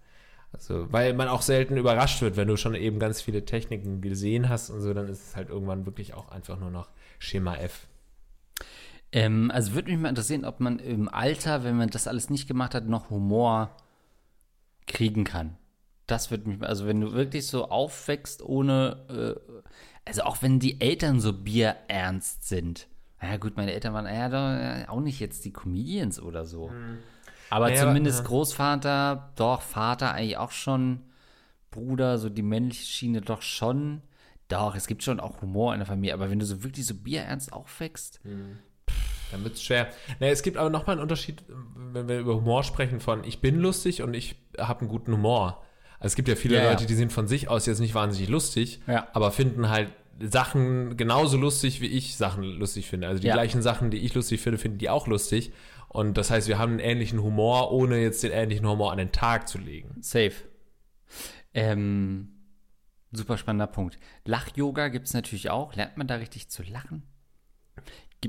Also, 0.54 0.92
weil 0.92 1.14
man 1.14 1.28
auch 1.28 1.42
selten 1.42 1.78
überrascht 1.78 2.22
wird, 2.22 2.36
wenn 2.36 2.48
du 2.48 2.58
schon 2.58 2.76
eben 2.76 3.00
ganz 3.00 3.22
viele 3.22 3.46
Techniken 3.46 4.02
gesehen 4.02 4.50
hast 4.50 4.70
und 4.70 4.82
so, 4.82 4.94
dann 4.94 5.08
ist 5.08 5.30
es 5.30 5.36
halt 5.36 5.50
irgendwann 5.50 5.86
wirklich 5.86 6.14
auch 6.14 6.30
einfach 6.30 6.60
nur 6.60 6.72
noch 6.72 6.90
Schema 7.20 7.56
F. 7.56 7.88
Ähm, 9.14 9.50
also 9.52 9.74
würde 9.74 9.92
mich 9.92 10.00
mal 10.00 10.10
interessieren, 10.10 10.46
ob 10.46 10.60
man 10.60 10.78
im 10.80 11.10
Alter, 11.10 11.64
wenn 11.64 11.78
man 11.78 11.90
das 11.90 12.08
alles 12.08 12.30
nicht 12.30 12.48
gemacht 12.48 12.76
hat, 12.76 12.86
noch 12.86 13.10
Humor 13.10 13.76
kriegen 14.88 15.24
kann 15.24 15.58
Das 16.08 16.32
wird 16.32 16.46
mich, 16.48 16.62
also 16.62 16.88
wenn 16.88 17.00
du 17.02 17.14
wirklich 17.14 17.48
so 17.48 17.70
aufwächst 17.70 18.42
ohne, 18.44 19.38
äh, 19.48 19.56
also 20.06 20.24
auch 20.24 20.42
wenn 20.42 20.60
die 20.60 20.82
Eltern 20.82 21.20
so 21.20 21.32
bierernst 21.34 22.48
sind. 22.48 22.88
Ja 23.22 23.38
gut, 23.38 23.56
meine 23.56 23.72
Eltern 23.72 23.94
waren 23.94 24.08
ja, 24.08 24.30
doch, 24.86 24.90
auch 24.94 25.00
nicht 25.00 25.20
jetzt 25.20 25.46
die 25.46 25.54
Comedians 25.54 26.20
oder 26.20 26.46
so. 26.46 26.70
Hm. 26.70 26.98
Aber 27.50 27.70
Naja, 27.70 27.82
zumindest 27.86 28.20
aber- 28.20 28.28
Großvater, 28.30 29.32
doch, 29.36 29.62
Vater 29.62 30.14
eigentlich 30.14 30.38
auch 30.38 30.52
schon, 30.52 31.02
Bruder, 31.70 32.18
so 32.18 32.30
die 32.30 32.42
männliche 32.42 32.86
Schiene 32.86 33.22
doch 33.22 33.42
schon. 33.42 34.02
Doch, 34.48 34.76
es 34.76 34.88
gibt 34.88 35.04
schon 35.04 35.20
auch 35.22 35.42
Humor 35.42 35.74
in 35.74 35.80
der 35.80 35.86
Familie, 35.88 36.14
aber 36.14 36.30
wenn 36.30 36.40
du 36.40 36.46
so 36.46 36.64
wirklich 36.64 36.86
so 36.86 36.94
bierernst 36.96 37.54
aufwächst, 37.54 38.20
Dann 39.32 39.44
wird 39.46 39.54
es 39.56 39.64
schwer. 39.64 39.88
Nee, 40.20 40.30
es 40.30 40.44
gibt 40.44 40.58
aber 40.58 40.70
nochmal 40.70 40.96
einen 40.96 41.04
Unterschied, 41.04 41.44
wenn 41.48 42.10
wir 42.10 42.20
über 42.20 42.36
Humor 42.36 42.64
sprechen, 42.64 43.00
von 43.00 43.24
ich 43.24 43.40
bin 43.40 43.60
lustig 43.60 44.02
und 44.02 44.14
ich 44.14 44.36
habe 44.58 44.82
einen 44.82 44.90
guten 44.90 45.14
Humor. 45.14 45.64
Also 46.02 46.08
es 46.14 46.16
gibt 46.16 46.28
ja 46.28 46.36
viele 46.36 46.58
Ja. 46.58 46.70
Leute, 46.70 46.86
die 46.86 46.94
sind 46.96 47.14
von 47.14 47.28
sich 47.28 47.48
aus 47.48 47.66
jetzt 47.66 47.80
nicht 47.80 47.94
wahnsinnig 47.96 48.28
lustig, 48.30 48.82
aber 49.14 49.32
finden 49.32 49.70
halt 49.70 49.90
Sachen 50.20 50.98
genauso 50.98 51.38
lustig, 51.38 51.80
wie 51.82 51.88
ich 51.88 52.16
Sachen 52.18 52.44
lustig 52.44 52.88
finde. 52.88 53.08
Also 53.08 53.22
die 53.22 53.30
gleichen 53.30 53.62
Sachen, 53.62 53.90
die 53.92 53.98
ich 54.00 54.14
lustig 54.14 54.42
finde, 54.42 54.58
finden 54.60 54.78
die 54.78 54.90
auch 54.90 55.08
lustig. 55.08 55.52
Und 55.88 56.18
das 56.18 56.30
heißt, 56.30 56.48
wir 56.48 56.58
haben 56.60 56.72
einen 56.72 56.80
ähnlichen 56.80 57.22
Humor, 57.22 57.72
ohne 57.72 57.98
jetzt 58.02 58.22
den 58.24 58.32
ähnlichen 58.32 58.68
Humor 58.68 58.92
an 58.92 58.98
den 58.98 59.12
Tag 59.12 59.48
zu 59.48 59.58
legen. 59.58 59.96
safe. 60.02 60.34
Ähm, 61.54 62.30
super 63.12 63.38
spannender 63.38 63.68
Punkt. 63.68 63.98
Lach-Yoga 64.26 64.88
gibt 64.90 65.08
es 65.08 65.14
natürlich 65.14 65.50
auch. 65.50 65.76
Lernt 65.76 65.98
man 65.98 66.08
da 66.08 66.16
richtig 66.16 66.50
zu 66.50 66.64
lachen? 66.64 67.04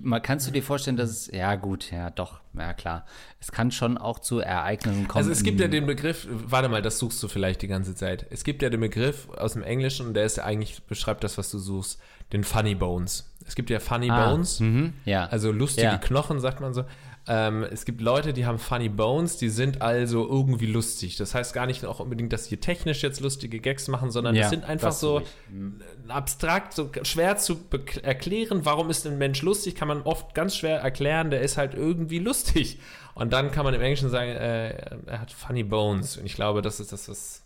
Mal, 0.01 0.21
kannst 0.21 0.47
du 0.47 0.51
dir 0.51 0.63
vorstellen, 0.63 0.97
dass 0.97 1.11
es, 1.11 1.27
ja 1.31 1.55
gut, 1.57 1.91
ja 1.91 2.09
doch, 2.09 2.41
ja 2.57 2.73
klar. 2.73 3.05
Es 3.41 3.53
kann 3.53 3.71
schon 3.71 3.99
auch 3.99 4.19
zu 4.21 4.39
Ereignissen 4.39 5.07
kommen. 5.07 5.19
Also 5.19 5.31
es 5.31 5.43
gibt 5.43 5.61
ja 5.61 5.69
den 5.69 5.85
Begriff, 5.85 6.27
warte 6.31 6.71
mal, 6.71 6.81
das 6.81 6.99
suchst 6.99 7.23
du 7.23 7.29
vielleicht 7.29 7.61
die 7.61 7.69
ganze 7.69 7.95
Zeit. 7.95 8.25
Es 8.31 8.43
gibt 8.43 8.63
ja 8.63 8.71
den 8.71 8.81
Begriff 8.81 9.29
aus 9.37 9.53
dem 9.53 9.63
Englischen 9.63 10.07
und 10.07 10.15
der 10.15 10.25
ist 10.25 10.39
ja 10.39 10.45
eigentlich, 10.45 10.83
beschreibt 10.85 11.23
das, 11.25 11.37
was 11.37 11.51
du 11.51 11.59
suchst, 11.59 12.01
den 12.33 12.43
Funny 12.43 12.75
Bones. 12.75 13.31
Es 13.47 13.55
gibt 13.55 13.69
ja 13.69 13.81
Funny 13.81 14.11
ah, 14.11 14.31
Bones, 14.31 14.61
Mhm, 14.61 14.95
ja. 15.05 15.27
also 15.27 15.53
lustige 15.53 15.87
Ja. 15.89 15.99
Knochen, 15.99 16.41
sagt 16.41 16.61
man 16.61 16.73
so. 16.73 16.85
Ähm, 17.29 17.63
es 17.63 17.85
gibt 17.85 18.01
Leute, 18.01 18.33
die 18.33 18.47
haben 18.47 18.59
Funny 18.59 18.89
Bones, 18.89 19.37
die 19.37 19.49
sind 19.49 19.81
also 19.81 20.29
irgendwie 20.29 20.67
lustig. 20.67 21.17
Das 21.17 21.35
heißt 21.35 21.55
gar 21.55 21.67
nicht 21.67 21.85
auch 21.85 22.01
unbedingt, 22.01 22.33
dass 22.33 22.47
sie 22.47 22.57
technisch 22.57 23.03
jetzt 23.03 23.21
lustige 23.21 23.61
Gags 23.61 23.87
machen, 23.87 24.11
sondern 24.11 24.35
Ja, 24.35 24.43
das 24.43 24.51
sind 24.51 24.65
einfach 24.65 24.89
das 24.89 25.01
so 25.01 25.21
ich. 25.21 26.11
abstrakt, 26.11 26.75
so 26.75 26.91
schwer 27.05 27.37
zu 27.37 27.61
erklären, 28.03 28.65
warum 28.65 28.91
ist 28.91 29.07
ein 29.07 29.19
Mensch 29.19 29.43
lustig, 29.43 29.77
kann 29.77 29.87
man 29.87 30.03
oft 30.03 30.35
ganz 30.35 30.57
schwer 30.57 30.81
erklären, 30.81 31.31
der 31.31 31.43
ist 31.43 31.57
halt 31.57 31.75
irgendwie 31.75 32.19
lustig. 32.19 32.81
Und 33.15 33.33
dann 33.33 33.53
kann 33.53 33.65
man 33.65 33.75
im 33.75 33.83
Englischen 33.83 34.11
sagen, 34.11 34.31
äh, 34.31 34.71
er 35.07 35.21
hat 35.21 35.31
funny 35.31 35.63
bones. 35.63 36.17
Und 36.17 36.27
ich 36.27 36.35
glaube, 36.35 36.61
das 36.61 36.81
ist 36.81 36.93
das, 36.93 37.09
was, 37.09 37.43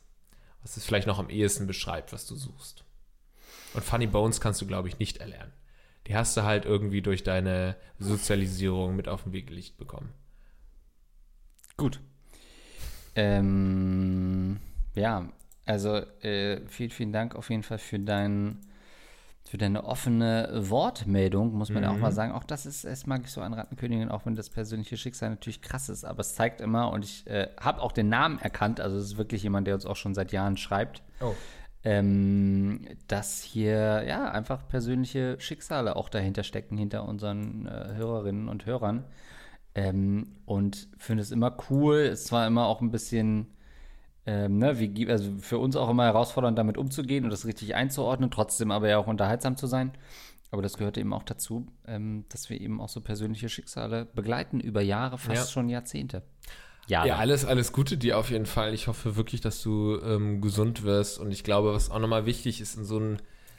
was 0.62 0.76
es 0.78 0.86
vielleicht 0.86 1.06
noch 1.06 1.18
am 1.18 1.28
ehesten 1.28 1.66
beschreibt, 1.66 2.12
was 2.14 2.26
du 2.26 2.34
suchst. 2.34 2.84
Und 3.74 3.84
funny 3.84 4.06
bones 4.06 4.40
kannst 4.40 4.62
du, 4.62 4.66
glaube 4.66 4.88
ich, 4.88 4.98
nicht 4.98 5.18
erlernen. 5.18 5.52
Die 6.06 6.14
hast 6.14 6.36
du 6.36 6.42
halt 6.42 6.64
irgendwie 6.64 7.02
durch 7.02 7.24
deine 7.24 7.76
Sozialisierung 7.98 8.94
mit 8.94 9.08
auf 9.08 9.24
den 9.24 9.32
Weg 9.32 9.48
gelegt 9.48 9.76
bekommen. 9.76 10.12
Gut. 11.76 12.00
Ähm, 13.14 14.58
ja, 14.94 15.28
also 15.64 15.96
äh, 16.22 16.60
vielen, 16.68 16.90
vielen 16.90 17.12
Dank 17.12 17.34
auf 17.34 17.50
jeden 17.50 17.62
Fall 17.62 17.78
für 17.78 17.98
dein, 17.98 18.60
für 19.44 19.58
deine 19.58 19.84
offene 19.84 20.50
Wortmeldung, 20.54 21.52
muss 21.54 21.70
man 21.70 21.82
ja 21.82 21.90
auch 21.90 21.98
mal 21.98 22.12
sagen. 22.12 22.32
Auch 22.32 22.44
das 22.44 22.66
ist, 22.66 22.84
es 22.84 23.06
mag 23.06 23.22
ich 23.24 23.30
so 23.30 23.40
an 23.40 23.54
Rattenkönigin, 23.54 24.08
auch 24.10 24.26
wenn 24.26 24.36
das 24.36 24.50
persönliche 24.50 24.96
Schicksal 24.96 25.30
natürlich 25.30 25.60
krass 25.60 25.88
ist, 25.88 26.04
aber 26.04 26.20
es 26.20 26.34
zeigt 26.34 26.60
immer, 26.60 26.90
und 26.92 27.04
ich 27.04 27.26
äh, 27.26 27.48
habe 27.58 27.82
auch 27.82 27.92
den 27.92 28.08
Namen 28.08 28.38
erkannt, 28.38 28.80
also 28.80 28.96
es 28.96 29.04
ist 29.04 29.16
wirklich 29.16 29.42
jemand, 29.42 29.66
der 29.66 29.74
uns 29.74 29.86
auch 29.86 29.96
schon 29.96 30.14
seit 30.14 30.32
Jahren 30.32 30.56
schreibt, 30.56 31.02
Oh. 31.20 31.34
Ähm, 31.84 32.80
dass 33.06 33.42
hier 33.42 34.04
ja 34.06 34.30
einfach 34.30 34.66
persönliche 34.68 35.36
Schicksale 35.40 35.96
auch 35.96 36.08
dahinter 36.08 36.42
stecken, 36.42 36.76
hinter 36.76 37.06
unseren 37.08 37.66
äh, 37.66 37.94
Hörerinnen 37.94 38.48
und 38.48 38.66
Hörern. 38.66 39.04
Ähm, 39.74 40.26
und 40.46 40.88
finde 40.98 41.22
es 41.22 41.30
immer 41.30 41.56
cool, 41.70 41.96
ist 41.98 42.26
zwar 42.26 42.46
immer 42.46 42.66
auch 42.66 42.80
ein 42.80 42.90
bisschen, 42.90 43.48
ähm, 44.24 44.58
ne, 44.58 44.78
wie, 44.78 45.08
also 45.08 45.36
für 45.38 45.58
uns 45.58 45.76
auch 45.76 45.90
immer 45.90 46.04
herausfordernd, 46.04 46.58
damit 46.58 46.78
umzugehen 46.78 47.24
und 47.24 47.30
das 47.30 47.44
richtig 47.46 47.74
einzuordnen, 47.74 48.30
trotzdem 48.30 48.70
aber 48.70 48.88
ja 48.88 48.98
auch 48.98 49.06
unterhaltsam 49.06 49.56
zu 49.56 49.66
sein. 49.66 49.92
Aber 50.50 50.62
das 50.62 50.78
gehört 50.78 50.96
eben 50.96 51.12
auch 51.12 51.24
dazu, 51.24 51.66
ähm, 51.86 52.24
dass 52.30 52.48
wir 52.48 52.60
eben 52.60 52.80
auch 52.80 52.88
so 52.88 53.00
persönliche 53.00 53.48
Schicksale 53.48 54.06
begleiten 54.06 54.60
über 54.60 54.80
Jahre, 54.80 55.18
fast 55.18 55.48
Ja. 55.48 55.52
schon 55.52 55.68
Jahrzehnte. 55.68 56.22
Jahre. 56.86 57.08
Ja, 57.08 57.16
alles, 57.16 57.44
alles 57.44 57.72
Gute 57.72 57.96
dir 57.96 58.18
auf 58.18 58.30
jeden 58.30 58.46
Fall. 58.46 58.74
Ich 58.74 58.86
hoffe 58.88 59.16
wirklich, 59.16 59.40
dass 59.40 59.62
du 59.62 59.98
ähm, 60.04 60.40
gesund 60.40 60.82
wirst. 60.84 61.18
Und 61.18 61.32
ich 61.32 61.44
glaube, 61.44 61.72
was 61.74 61.90
auch 61.90 61.98
nochmal 61.98 62.26
wichtig 62.26 62.60
ist 62.60 62.76
in 62.76 62.84
so 62.84 62.98
einer 62.98 63.16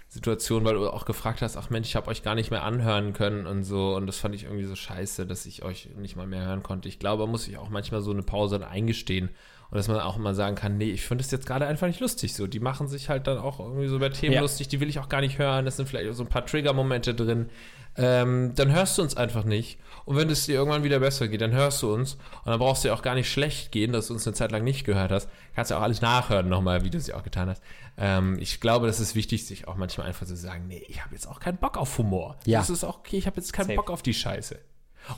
Situation, 0.09 0.63
weil 0.63 0.75
du 0.75 0.89
auch 0.89 1.03
gefragt 1.03 1.41
hast, 1.41 1.57
ach 1.57 1.69
Mensch, 1.69 1.89
ich 1.89 1.95
habe 1.97 2.07
euch 2.09 2.23
gar 2.23 2.33
nicht 2.35 2.49
mehr 2.49 2.63
anhören 2.63 3.11
können 3.11 3.45
und 3.45 3.63
so. 3.63 3.95
Und 3.95 4.07
das 4.07 4.17
fand 4.19 4.33
ich 4.35 4.43
irgendwie 4.45 4.63
so 4.63 4.75
scheiße, 4.75 5.25
dass 5.25 5.45
ich 5.45 5.63
euch 5.63 5.89
nicht 5.97 6.15
mal 6.15 6.27
mehr 6.27 6.45
hören 6.45 6.63
konnte. 6.63 6.87
Ich 6.87 6.99
glaube, 6.99 7.27
muss 7.27 7.43
sich 7.43 7.57
auch 7.57 7.69
manchmal 7.69 8.01
so 8.01 8.11
eine 8.11 8.23
Pause 8.23 8.65
eingestehen. 8.65 9.29
Und 9.69 9.75
dass 9.75 9.89
man 9.89 9.99
auch 9.99 10.15
mal 10.15 10.33
sagen 10.33 10.55
kann, 10.55 10.77
nee, 10.77 10.91
ich 10.91 11.01
finde 11.01 11.25
es 11.25 11.31
jetzt 11.31 11.45
gerade 11.45 11.67
einfach 11.67 11.87
nicht 11.87 11.99
lustig. 11.99 12.33
So, 12.33 12.47
die 12.47 12.61
machen 12.61 12.87
sich 12.87 13.09
halt 13.09 13.27
dann 13.27 13.37
auch 13.37 13.59
irgendwie 13.59 13.87
so 13.87 13.97
über 13.97 14.09
Themen 14.13 14.35
Ja. 14.35 14.41
lustig, 14.41 14.69
die 14.69 14.79
will 14.79 14.87
ich 14.87 14.99
auch 14.99 15.09
gar 15.09 15.19
nicht 15.19 15.37
hören. 15.39 15.67
Es 15.67 15.75
sind 15.75 15.89
vielleicht 15.89 16.13
so 16.15 16.23
ein 16.23 16.29
paar 16.29 16.45
Trigger-Momente 16.45 17.13
drin. 17.13 17.49
Ähm, 17.97 18.53
dann 18.55 18.71
hörst 18.71 18.97
du 18.97 19.01
uns 19.01 19.17
einfach 19.17 19.43
nicht. 19.43 19.79
Und 20.05 20.15
wenn 20.15 20.29
es 20.29 20.45
dir 20.45 20.55
irgendwann 20.55 20.83
wieder 20.83 20.99
besser 20.99 21.27
geht, 21.27 21.41
dann 21.41 21.51
hörst 21.51 21.81
du 21.81 21.93
uns. 21.93 22.13
Und 22.13 22.47
dann 22.47 22.59
brauchst 22.59 22.83
du 22.83 22.87
ja 22.87 22.93
auch 22.93 23.01
gar 23.01 23.15
nicht 23.15 23.29
schlecht 23.29 23.71
gehen, 23.71 23.91
dass 23.91 24.07
du 24.07 24.13
uns 24.13 24.25
eine 24.25 24.35
Zeit 24.35 24.51
lang 24.51 24.63
nicht 24.63 24.85
gehört 24.85 25.11
hast. 25.11 25.29
Kannst 25.53 25.71
ja 25.71 25.77
auch 25.77 25.81
alles 25.81 26.01
nachhören 26.01 26.47
nochmal, 26.47 26.83
wie 26.85 26.89
du 26.89 26.97
es 26.97 27.07
ja 27.07 27.15
auch 27.17 27.23
getan 27.23 27.49
hast. 27.49 27.61
Ähm, 27.97 28.37
ich 28.39 28.61
glaube, 28.61 28.87
das 28.87 28.99
ist 28.99 29.15
wichtig, 29.15 29.45
sich 29.45 29.67
auch 29.67 29.75
manchmal 29.75 30.07
einfach 30.07 30.25
zu 30.25 30.37
sagen, 30.37 30.67
nee, 30.67 30.83
ich 30.87 31.03
habe 31.03 31.13
jetzt 31.13 31.27
auch 31.27 31.39
keinen 31.39 31.57
Bock 31.57 31.77
auf 31.77 31.97
Humor. 31.97 32.37
Ja. 32.45 32.59
Das 32.59 32.69
ist 32.69 32.83
auch 32.83 32.99
okay, 32.99 33.17
ich 33.17 33.27
habe 33.27 33.37
jetzt 33.37 33.51
keinen 33.51 33.67
Safe. 33.67 33.75
Bock 33.75 33.89
auf 33.89 34.01
die 34.01 34.13
Scheiße. 34.13 34.57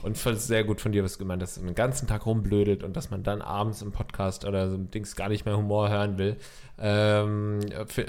Und 0.04 0.18
fand 0.18 0.38
es 0.38 0.48
sehr 0.48 0.64
gut 0.64 0.82
von 0.82 0.92
dir, 0.92 1.04
was 1.04 1.14
du 1.14 1.20
gemeint 1.20 1.42
hast, 1.42 1.56
dass 1.56 1.64
man 1.64 1.74
den 1.74 1.76
ganzen 1.76 2.08
Tag 2.08 2.26
rumblödelt 2.26 2.84
und 2.84 2.96
dass 2.96 3.10
man 3.10 3.24
dann 3.24 3.42
abends 3.42 3.82
im 3.82 3.92
Podcast 3.92 4.46
oder 4.46 4.70
so 4.70 4.76
im 4.76 4.92
Dings 4.92 5.16
gar 5.16 5.30
nicht 5.30 5.46
mehr 5.46 5.58
Humor 5.58 5.90
hören 5.90 6.18
will. 6.18 6.38
Ähm, 6.78 7.60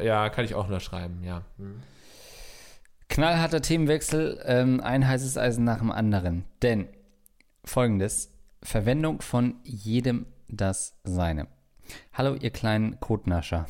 ja, 0.03 0.29
kann 0.29 0.45
ich 0.45 0.55
auch 0.55 0.67
unterschreiben, 0.67 1.23
ja. 1.25 1.43
Hm. 1.59 1.83
Knallharter 3.11 3.61
Themenwechsel, 3.61 4.41
ähm, 4.47 4.81
ein 4.81 5.07
heißes 5.07 5.37
Eisen 5.37 5.65
nach 5.65 5.79
dem 5.79 5.91
anderen. 5.91 6.45
Denn 6.63 6.87
folgendes: 7.65 8.33
Verwendung 8.63 9.21
von 9.21 9.57
jedem 9.65 10.27
das 10.49 10.95
Seine. 11.03 11.49
Hallo, 12.13 12.37
ihr 12.37 12.51
kleinen 12.51 13.01
Kotnascher. 13.01 13.67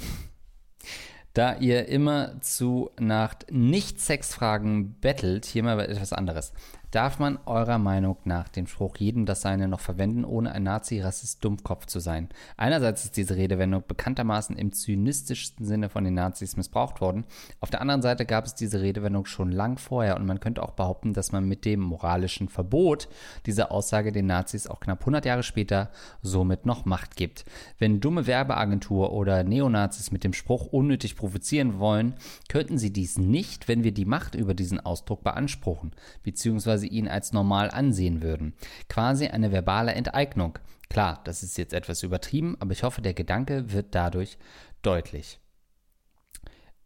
Da 1.33 1.57
ihr 1.57 1.89
immer 1.89 2.39
zu 2.43 2.91
nach 3.01 3.35
Nicht-Sex-Fragen 3.51 5.01
bettelt, 5.01 5.47
hier 5.47 5.63
mal 5.63 5.81
etwas 5.81 6.13
anderes. 6.13 6.53
Darf 6.91 7.21
man 7.21 7.39
eurer 7.47 7.79
Meinung 7.79 8.17
nach 8.25 8.49
den 8.49 8.67
Spruch 8.67 8.97
jedem 8.97 9.25
das 9.25 9.43
Seine 9.43 9.69
noch 9.69 9.79
verwenden, 9.79 10.25
ohne 10.25 10.51
ein 10.51 10.65
Nazi-Rassist-Dummkopf 10.65 11.87
zu 11.87 12.01
sein? 12.01 12.29
Einerseits 12.57 13.05
ist 13.05 13.17
diese 13.17 13.37
Redewendung 13.37 13.85
bekanntermaßen 13.87 14.57
im 14.57 14.73
zynistischsten 14.73 15.65
Sinne 15.65 15.89
von 15.89 16.03
den 16.03 16.15
Nazis 16.15 16.57
missbraucht 16.57 17.01
worden. 17.01 17.27
Auf 17.61 17.71
der 17.71 17.81
anderen 17.81 18.03
Seite 18.03 18.27
gab 18.27 18.45
es 18.45 18.57
diese 18.57 18.81
Redewendung 18.81 19.27
schon 19.27 19.53
lang 19.53 19.79
vorher 19.79 20.17
und 20.17 20.27
man 20.27 20.41
könnte 20.41 20.65
auch 20.65 20.73
behaupten, 20.73 21.13
dass 21.13 21.31
man 21.31 21.45
mit 21.45 21.65
dem 21.65 21.79
moralischen 21.79 22.49
Verbot 22.49 23.09
dieser 23.47 23.71
Aussage 23.71 24.11
den 24.11 24.27
Nazis 24.27 24.67
auch 24.67 24.81
knapp 24.81 25.03
100 25.03 25.25
Jahre 25.25 25.45
später 25.45 25.91
somit 26.23 26.67
noch 26.67 26.87
Macht 26.87 27.15
gibt. 27.15 27.45
Wenn 27.79 28.01
dumme 28.01 28.27
Werbeagentur 28.27 29.13
oder 29.13 29.45
Neonazis 29.45 30.11
mit 30.11 30.25
dem 30.25 30.33
Spruch 30.33 30.67
unnötig 30.67 31.15
provozieren 31.15 31.79
wollen, 31.79 32.15
könnten 32.49 32.79
sie 32.79 32.93
dies 32.93 33.17
nicht, 33.17 33.69
wenn 33.69 33.85
wir 33.85 33.93
die 33.93 34.07
Macht 34.07 34.35
über 34.35 34.55
diesen 34.55 34.81
Ausdruck 34.81 35.23
beanspruchen, 35.23 35.93
beziehungsweise 36.25 36.80
ihn 36.87 37.09
als 37.09 37.33
normal 37.33 37.71
ansehen 37.71 38.23
würden. 38.23 38.55
Quasi 38.89 39.29
eine 39.29 39.53
verbale 39.53 39.93
Enteignung. 39.93 40.59
Klar, 40.89 41.21
das 41.25 41.43
ist 41.43 41.57
jetzt 41.57 41.73
etwas 41.73 42.03
übertrieben, 42.03 42.57
aber 42.61 42.73
ich 42.73 42.83
hoffe, 42.83 43.01
der 43.01 43.15
Gedanke 43.15 43.73
wird 43.73 43.95
dadurch 43.95 44.39
deutlich. 44.83 45.39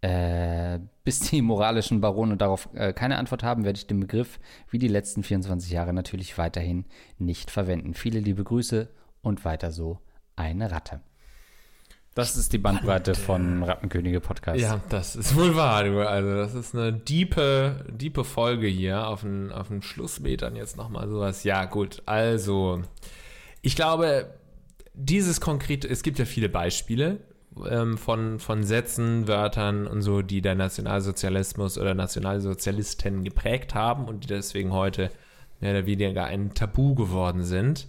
Äh, 0.03 0.81
bis 1.03 1.21
die 1.21 1.41
moralischen 1.41 2.03
Barone 2.03 2.37
darauf 2.37 2.69
äh, 2.75 2.93
keine 2.93 3.17
Antwort 3.17 3.43
haben, 3.43 3.65
werde 3.65 3.79
ich 3.79 3.87
den 3.87 4.01
Begriff 4.01 4.39
wie 4.69 4.79
die 4.79 4.89
letzten 4.89 5.23
24 5.23 5.71
Jahre 5.71 5.95
natürlich 5.95 6.37
weiterhin 6.37 6.85
nicht 7.19 7.51
verwenden. 7.51 7.95
Viele 7.95 8.21
liebe 8.21 8.45
Grüße 8.45 8.91
und 9.23 9.47
weiter 9.47 9.73
so 9.73 9.99
eine 10.37 10.71
Ratte. 10.71 11.01
Das 12.14 12.37
ist 12.37 12.53
die 12.53 12.59
Bandbreite 12.59 13.16
von 13.16 13.64
Rattenkönige 13.64 14.20
Podcast. 14.20 14.61
Ja, 14.61 14.81
das 14.88 15.16
ist 15.16 15.35
wohl 15.35 15.57
wahr, 15.57 15.83
du. 15.83 16.09
Also, 16.09 16.37
das 16.37 16.55
ist 16.55 16.74
eine 16.74 16.92
diepe, 16.92 17.85
diepe 17.90 18.22
Folge 18.22 18.68
hier 18.68 19.09
auf 19.09 19.22
den, 19.22 19.50
auf 19.50 19.66
den 19.66 19.83
Schlussmetern 19.83 20.55
jetzt 20.55 20.77
nochmal 20.77 21.09
sowas. 21.09 21.42
Ja, 21.42 21.64
gut. 21.64 22.03
Also, 22.07 22.83
ich 23.62 23.74
glaube, 23.74 24.33
dieses 24.94 25.40
konkrete, 25.40 25.88
es 25.88 26.05
gibt 26.05 26.20
ja 26.20 26.24
viele 26.24 26.48
Beispiele 26.48 27.18
ähm, 27.68 27.98
von, 27.98 28.38
von 28.38 28.62
Sätzen, 28.62 29.27
Wörtern 29.27 29.88
und 29.88 30.03
so, 30.03 30.22
die 30.22 30.40
der 30.40 30.55
Nationalsozialismus 30.55 31.79
oder 31.79 31.94
Nationalsozialisten 31.94 33.24
geprägt 33.24 33.74
haben 33.74 34.07
und 34.07 34.22
die 34.22 34.29
deswegen 34.29 34.72
heute 34.72 35.11
mehr 35.61 35.72
oder 35.72 35.87
weniger 35.87 36.27
ein 36.27 36.55
Tabu 36.55 36.94
geworden 36.94 37.42
sind. 37.42 37.88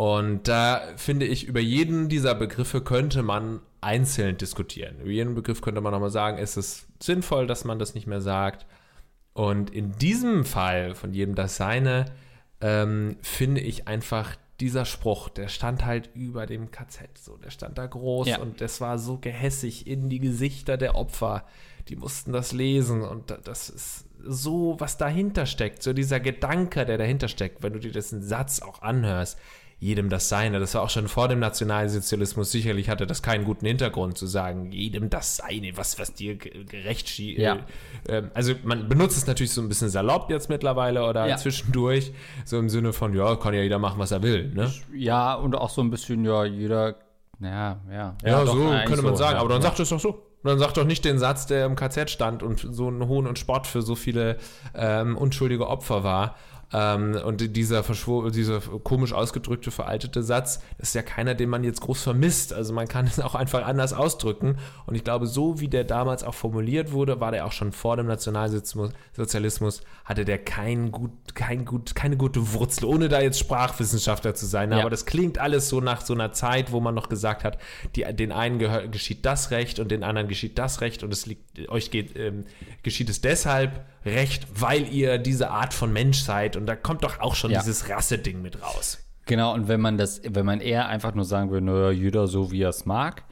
Und 0.00 0.48
da 0.48 0.80
finde 0.96 1.26
ich, 1.26 1.44
über 1.46 1.60
jeden 1.60 2.08
dieser 2.08 2.34
Begriffe 2.34 2.80
könnte 2.80 3.22
man 3.22 3.60
einzeln 3.82 4.38
diskutieren. 4.38 4.98
Über 5.00 5.10
jeden 5.10 5.34
Begriff 5.34 5.60
könnte 5.60 5.82
man 5.82 5.92
nochmal 5.92 6.08
sagen, 6.10 6.38
ist 6.38 6.56
es 6.56 6.86
sinnvoll, 7.02 7.46
dass 7.46 7.64
man 7.66 7.78
das 7.78 7.94
nicht 7.94 8.06
mehr 8.06 8.22
sagt. 8.22 8.64
Und 9.34 9.68
in 9.68 9.92
diesem 9.92 10.46
Fall, 10.46 10.94
von 10.94 11.12
jedem 11.12 11.34
das 11.34 11.56
seine, 11.56 12.06
ähm, 12.62 13.18
finde 13.20 13.60
ich 13.60 13.88
einfach 13.88 14.36
dieser 14.58 14.86
Spruch, 14.86 15.28
der 15.28 15.48
stand 15.48 15.84
halt 15.84 16.08
über 16.14 16.46
dem 16.46 16.70
KZ, 16.70 17.18
so, 17.18 17.36
der 17.36 17.50
stand 17.50 17.76
da 17.76 17.84
groß 17.86 18.28
Ja. 18.28 18.38
und 18.40 18.62
das 18.62 18.80
war 18.80 18.98
so 18.98 19.18
gehässig 19.18 19.86
in 19.86 20.08
die 20.08 20.18
Gesichter 20.20 20.78
der 20.78 20.94
Opfer. 20.94 21.44
Die 21.88 21.96
mussten 21.96 22.32
das 22.32 22.52
lesen 22.52 23.02
und 23.02 23.30
da- 23.30 23.36
das 23.42 23.68
ist 23.68 24.06
so, 24.24 24.76
was 24.78 24.96
dahinter 24.96 25.44
steckt, 25.44 25.82
so 25.82 25.92
dieser 25.92 26.20
Gedanke, 26.20 26.86
der 26.86 26.96
dahinter 26.96 27.28
steckt, 27.28 27.62
wenn 27.62 27.74
du 27.74 27.78
dir 27.80 27.92
diesen 27.92 28.22
Satz 28.22 28.60
auch 28.60 28.80
anhörst, 28.80 29.38
jedem 29.80 30.10
das 30.10 30.28
Seine. 30.28 30.60
Das 30.60 30.74
war 30.74 30.82
auch 30.82 30.90
schon 30.90 31.08
vor 31.08 31.26
dem 31.28 31.38
Nationalsozialismus. 31.40 32.52
Sicherlich 32.52 32.88
hatte 32.90 33.06
das 33.06 33.22
keinen 33.22 33.44
guten 33.44 33.64
Hintergrund 33.66 34.16
zu 34.18 34.26
sagen, 34.26 34.70
jedem 34.72 35.08
das 35.10 35.36
Seine, 35.38 35.76
was, 35.76 35.98
was 35.98 36.12
dir 36.12 36.36
ge- 36.36 36.64
gerecht 36.64 37.08
schien. 37.08 37.40
Ja. 37.40 37.58
Ähm, 38.06 38.30
also 38.34 38.52
man 38.62 38.88
benutzt 38.88 39.16
es 39.16 39.26
natürlich 39.26 39.52
so 39.52 39.62
ein 39.62 39.68
bisschen 39.68 39.88
salopp 39.88 40.30
jetzt 40.30 40.50
mittlerweile 40.50 41.04
oder 41.08 41.26
Ja. 41.26 41.36
zwischendurch, 41.38 42.12
so 42.44 42.58
im 42.58 42.68
Sinne 42.68 42.92
von, 42.92 43.14
ja, 43.14 43.36
kann 43.36 43.54
ja 43.54 43.62
jeder 43.62 43.78
machen, 43.78 43.98
was 43.98 44.10
er 44.12 44.22
will. 44.22 44.52
Ne? 44.54 44.70
Ja, 44.94 45.34
und 45.34 45.54
auch 45.54 45.70
so 45.70 45.80
ein 45.80 45.90
bisschen, 45.90 46.24
ja, 46.24 46.44
jeder, 46.44 46.96
ja, 47.40 47.80
ja. 47.90 48.16
Ja, 48.22 48.44
doch, 48.44 48.52
so 48.54 48.68
könnte 48.86 49.02
man 49.02 49.14
so, 49.14 49.22
sagen, 49.22 49.36
ja. 49.36 49.40
aber 49.40 49.48
dann 49.48 49.62
sagt 49.62 49.80
es 49.80 49.88
doch 49.88 49.98
so. 50.00 50.26
Dann 50.42 50.58
sagt 50.58 50.76
doch 50.78 50.84
nicht 50.84 51.04
den 51.04 51.18
Satz, 51.18 51.46
der 51.46 51.66
im 51.66 51.76
KZ 51.76 52.08
stand 52.10 52.42
und 52.42 52.60
so 52.70 52.86
einen 52.88 53.06
Hohn 53.08 53.26
und 53.26 53.38
Spott 53.38 53.66
für 53.66 53.82
so 53.82 53.94
viele 53.94 54.38
ähm, 54.74 55.16
unschuldige 55.18 55.66
Opfer 55.68 56.02
war. 56.02 56.36
Ähm, 56.72 57.18
und 57.24 57.56
dieser, 57.56 57.82
dieser 57.82 58.60
komisch 58.60 59.12
ausgedrückte, 59.12 59.70
veraltete 59.70 60.22
Satz, 60.22 60.60
ist 60.78 60.94
ja 60.94 61.02
keiner, 61.02 61.34
den 61.34 61.48
man 61.48 61.64
jetzt 61.64 61.80
groß 61.80 62.02
vermisst. 62.02 62.52
Also 62.52 62.72
man 62.72 62.86
kann 62.86 63.06
es 63.08 63.18
auch 63.18 63.34
einfach 63.34 63.64
anders 63.64 63.92
ausdrücken. 63.92 64.56
Und 64.86 64.94
ich 64.94 65.04
glaube, 65.04 65.26
so 65.26 65.60
wie 65.60 65.68
der 65.68 65.84
damals 65.84 66.22
auch 66.22 66.34
formuliert 66.34 66.92
wurde, 66.92 67.20
war 67.20 67.32
der 67.32 67.46
auch 67.46 67.52
schon 67.52 67.72
vor 67.72 67.96
dem 67.96 68.06
Nationalsozialismus, 68.06 68.92
Sozialismus, 69.12 69.82
hatte 70.04 70.24
der 70.24 70.38
kein 70.38 70.92
gut, 70.92 71.10
kein 71.34 71.64
gut, 71.64 71.94
keine 71.94 72.16
gute 72.16 72.52
Wurzel, 72.52 72.84
ohne 72.84 73.08
da 73.08 73.20
jetzt 73.20 73.38
Sprachwissenschaftler 73.38 74.34
zu 74.34 74.46
sein. 74.46 74.70
Ja. 74.70 74.80
Aber 74.80 74.90
das 74.90 75.06
klingt 75.06 75.38
alles 75.38 75.68
so 75.68 75.80
nach 75.80 76.02
so 76.02 76.14
einer 76.14 76.32
Zeit, 76.32 76.72
wo 76.72 76.80
man 76.80 76.94
noch 76.94 77.08
gesagt 77.08 77.44
hat, 77.44 77.58
die, 77.96 78.04
den 78.14 78.32
einen 78.32 78.58
geschieht 78.90 79.26
das 79.26 79.50
Recht 79.50 79.80
und 79.80 79.90
den 79.90 80.04
anderen 80.04 80.28
geschieht 80.28 80.58
das 80.58 80.80
Recht 80.80 81.02
und 81.02 81.12
es 81.12 81.26
liegt, 81.26 81.68
euch 81.68 81.90
geht, 81.90 82.16
ähm, 82.16 82.44
geschieht 82.82 83.10
es 83.10 83.20
deshalb 83.20 83.84
Recht, 84.04 84.46
weil 84.54 84.88
ihr 84.92 85.18
diese 85.18 85.50
Art 85.50 85.74
von 85.74 85.92
Mensch 85.92 86.20
seid. 86.20 86.56
Und 86.56 86.66
da 86.66 86.76
kommt 86.76 87.04
doch 87.04 87.20
auch 87.20 87.34
schon 87.34 87.50
Ja. 87.50 87.58
dieses 87.60 87.88
Rasse-Ding 87.88 88.40
mit 88.40 88.62
raus. 88.62 88.98
Genau, 89.26 89.52
und 89.54 89.68
wenn 89.68 89.80
man 89.80 89.98
das, 89.98 90.22
wenn 90.28 90.46
man 90.46 90.60
eher 90.60 90.88
einfach 90.88 91.14
nur 91.14 91.24
sagen 91.24 91.50
würde, 91.50 91.66
naja, 91.66 91.90
jeder 91.90 92.26
so 92.26 92.50
wie 92.50 92.62
er 92.62 92.70
es 92.70 92.86
mag, 92.86 93.22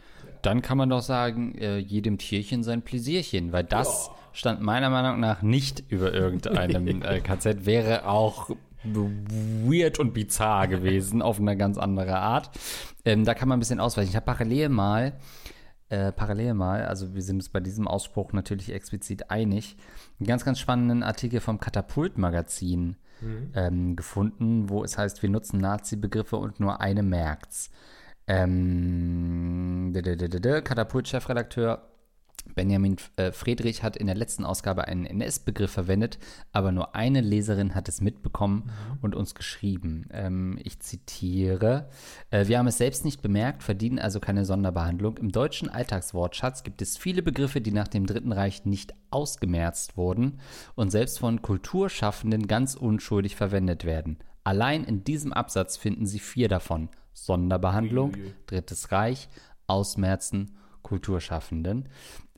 dann 0.42 0.62
kann 0.62 0.78
man 0.78 0.88
doch 0.90 1.02
sagen, 1.02 1.57
äh, 1.59 1.78
jedem 1.78 2.18
Tierchen 2.18 2.62
sein 2.62 2.83
Pläsierchen, 2.83 3.52
weil 3.52 3.64
das 3.64 4.11
stand 4.33 4.61
meiner 4.61 4.90
Meinung 4.90 5.18
nach 5.18 5.42
nicht 5.42 5.83
über 5.88 6.12
irgendeinem 6.12 7.02
äh, 7.02 7.20
KZ, 7.20 7.66
wäre 7.66 8.07
auch 8.07 8.50
weird 8.85 9.98
und 9.98 10.14
bizarr 10.14 10.68
gewesen, 10.68 11.22
auf 11.22 11.40
eine 11.40 11.57
ganz 11.57 11.78
andere 11.78 12.16
Art. 12.18 12.50
Ähm, 13.04 13.24
da 13.24 13.35
kann 13.35 13.48
man 13.48 13.57
ein 13.57 13.61
bisschen 13.61 13.81
ausweichen. 13.81 14.11
Ich 14.11 14.16
habe 14.16 14.26
parallel 14.26 14.68
mal, 14.68 15.14
äh, 15.88 16.12
parallel 16.12 16.55
mal, 16.55 16.85
also 16.85 17.14
wir 17.14 17.22
sind 17.22 17.37
uns 17.37 17.48
bei 17.48 17.61
diesem 17.61 17.88
Ausspruch 17.88 18.33
natürlich 18.33 18.72
explizit 18.72 19.31
einig, 19.31 19.77
einen 20.18 20.27
ganz, 20.27 20.44
ganz 20.44 20.59
spannenden 20.59 21.03
Artikel 21.03 21.40
vom 21.40 21.61
Katapult-Magazin 21.61 22.96
ähm, 23.55 23.96
gefunden, 23.96 24.68
wo 24.68 24.85
es 24.85 24.96
heißt, 24.98 25.22
wir 25.22 25.31
nutzen 25.31 25.59
Nazi-Begriffe 25.59 26.37
und 26.37 26.61
nur 26.61 26.81
eine 26.81 27.03
merkt's. 27.03 27.70
Ähm, 28.27 29.92
Katapult-Chefredakteur 29.94 31.88
Benjamin 32.55 32.96
äh, 33.16 33.31
Friedrich 33.31 33.83
hat 33.83 33.96
in 33.96 34.07
der 34.07 34.16
letzten 34.16 34.44
Ausgabe 34.44 34.88
einen 34.88 35.05
NS-Begriff 35.07 35.70
verwendet, 35.70 36.18
aber 36.53 36.72
nur 36.72 36.94
eine 36.94 37.20
Leserin 37.20 37.74
hat 37.74 37.88
es 37.88 38.01
mitbekommen 38.01 38.70
und 39.01 39.14
uns 39.14 39.35
geschrieben. 39.35 40.09
Ähm, 40.11 40.59
ich 40.64 40.81
zitiere: 40.81 41.88
äh, 42.31 42.46
Wir 42.46 42.59
haben 42.59 42.66
es 42.66 42.79
selbst 42.79 43.05
nicht 43.05 43.22
bemerkt, 43.22 43.62
verdienen 43.62 43.98
also 43.98 44.18
keine 44.18 44.44
Sonderbehandlung. 44.44 45.18
Im 45.18 45.31
deutschen 45.31 45.68
Alltagswortschatz 45.68 46.64
gibt 46.64 46.83
es 46.83 46.96
viele 46.96 47.22
Begriffe, 47.22 47.61
die 47.61 47.72
nach 47.72 47.88
dem 47.88 48.07
Dritten 48.07 48.33
Reich 48.33 48.64
nicht 48.64 48.94
ausgemerzt 49.11 49.96
wurden 49.96 50.40
und 50.74 50.90
selbst 50.90 51.18
von 51.18 51.42
Kulturschaffenden 51.42 52.46
ganz 52.46 52.74
unschuldig 52.74 53.37
verwendet 53.37 53.85
werden. 53.85 54.18
Allein 54.44 54.85
in 54.85 55.05
diesem 55.05 55.33
Absatz 55.33 55.77
finden 55.77 56.07
Sie 56.07 56.18
vier 56.18 56.48
davon: 56.48 56.88
Sonderbehandlung, 57.12 58.16
Drittes 58.46 58.90
Reich, 58.90 59.29
Ausmerzen, 59.66 60.57
Kulturschaffenden. 60.83 61.88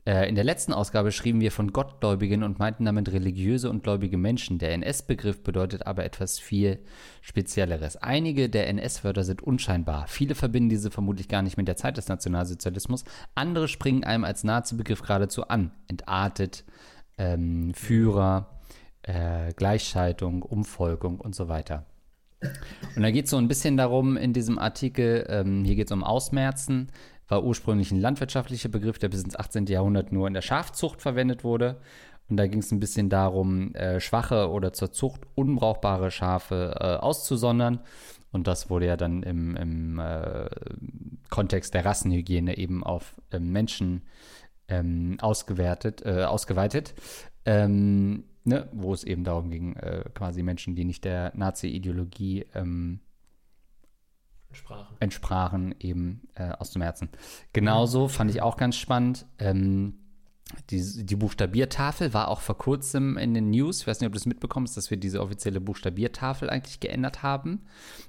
Äh, 0.05 0.27
in 0.27 0.35
der 0.35 0.43
letzten 0.43 0.73
Ausgabe 0.73 1.11
schrieben 1.11 1.41
wir 1.41 1.51
von 1.51 1.71
Gottgläubigen 1.71 2.43
und 2.43 2.57
meinten 2.57 2.85
damit 2.85 3.11
religiöse 3.11 3.69
und 3.69 3.83
gläubige 3.83 4.17
Menschen. 4.17 4.57
Der 4.57 4.73
NS-Begriff 4.73 5.43
bedeutet 5.43 5.85
aber 5.85 6.03
etwas 6.03 6.39
viel 6.39 6.79
Spezielleres. 7.21 7.97
Einige 7.97 8.49
der 8.49 8.67
NS-Wörter 8.67 9.23
sind 9.23 9.43
unscheinbar. 9.43 10.07
Viele 10.07 10.33
verbinden 10.33 10.69
diese 10.69 10.89
vermutlich 10.89 11.27
gar 11.27 11.43
nicht 11.43 11.57
mit 11.57 11.67
der 11.67 11.77
Zeit 11.77 11.97
des 11.97 12.07
Nationalsozialismus. 12.07 13.03
Andere 13.35 13.67
springen 13.67 14.03
einem 14.03 14.23
als 14.23 14.43
Nazi-Begriff 14.43 15.03
geradezu 15.03 15.47
an. 15.47 15.71
Entartet, 15.87 16.63
ähm, 17.19 17.73
Führer, 17.75 18.59
äh, 19.03 19.53
Gleichschaltung, 19.53 20.41
Umvolkung 20.41 21.19
und 21.19 21.35
so 21.35 21.47
weiter. 21.47 21.85
Und 22.95 23.03
da 23.03 23.11
geht 23.11 23.25
es 23.25 23.31
so 23.31 23.37
ein 23.37 23.47
bisschen 23.47 23.77
darum 23.77 24.17
in 24.17 24.33
diesem 24.33 24.57
Artikel, 24.57 25.27
ähm, 25.29 25.63
hier 25.63 25.75
geht 25.75 25.87
es 25.87 25.91
um 25.91 26.03
Ausmerzen, 26.03 26.89
war 27.31 27.43
ursprünglich 27.43 27.91
ein 27.91 28.01
landwirtschaftlicher 28.01 28.67
Begriff, 28.67 28.99
der 28.99 29.07
bis 29.07 29.23
ins 29.23 29.37
18. 29.37 29.65
Jahrhundert 29.67 30.11
nur 30.11 30.27
in 30.27 30.33
der 30.33 30.41
Schafzucht 30.41 31.01
verwendet 31.01 31.45
wurde. 31.45 31.77
Und 32.29 32.35
da 32.37 32.45
ging 32.45 32.59
es 32.59 32.71
ein 32.71 32.81
bisschen 32.81 33.09
darum, 33.09 33.73
äh, 33.73 34.01
schwache 34.01 34.49
oder 34.49 34.73
zur 34.73 34.91
Zucht 34.91 35.21
unbrauchbare 35.35 36.11
Schafe 36.11 36.75
äh, 36.79 36.83
auszusondern. 36.97 37.79
Und 38.33 38.47
das 38.47 38.69
wurde 38.69 38.85
ja 38.85 38.97
dann 38.97 39.23
im, 39.23 39.55
im 39.55 39.99
äh, 39.99 40.49
Kontext 41.29 41.73
der 41.73 41.85
Rassenhygiene 41.85 42.57
eben 42.57 42.83
auf 42.83 43.15
äh, 43.31 43.39
Menschen 43.39 44.01
ähm, 44.67 45.17
ausgewertet, 45.21 46.05
äh, 46.05 46.23
ausgeweitet. 46.23 46.93
Ähm, 47.45 48.25
ne, 48.43 48.67
wo 48.73 48.93
es 48.93 49.05
eben 49.05 49.23
darum 49.23 49.49
ging, 49.49 49.75
äh, 49.77 50.03
quasi 50.13 50.43
Menschen, 50.43 50.75
die 50.75 50.83
nicht 50.83 51.05
der 51.05 51.31
Nazi-Ideologie 51.35 52.45
ähm, 52.53 52.99
Sprachen. 54.53 54.95
entsprachen, 54.99 55.75
eben 55.79 56.27
äh, 56.35 56.51
auszumerzen. 56.51 57.09
Genauso 57.53 58.07
fand 58.07 58.31
ich 58.31 58.41
auch 58.41 58.57
ganz 58.57 58.75
spannend. 58.75 59.25
Ähm, 59.39 59.95
die, 60.69 61.05
die 61.05 61.15
Buchstabiertafel 61.15 62.13
war 62.13 62.27
auch 62.27 62.41
vor 62.41 62.57
kurzem 62.57 63.17
in 63.17 63.33
den 63.33 63.49
News. 63.49 63.81
Ich 63.81 63.87
weiß 63.87 63.99
nicht, 63.99 64.07
ob 64.07 64.13
du 64.13 64.17
es 64.17 64.25
mitbekommst, 64.25 64.75
dass 64.75 64.89
wir 64.89 64.97
diese 64.97 65.21
offizielle 65.21 65.61
Buchstabiertafel 65.61 66.49
eigentlich 66.49 66.79
geändert 66.79 67.23
haben. 67.23 67.61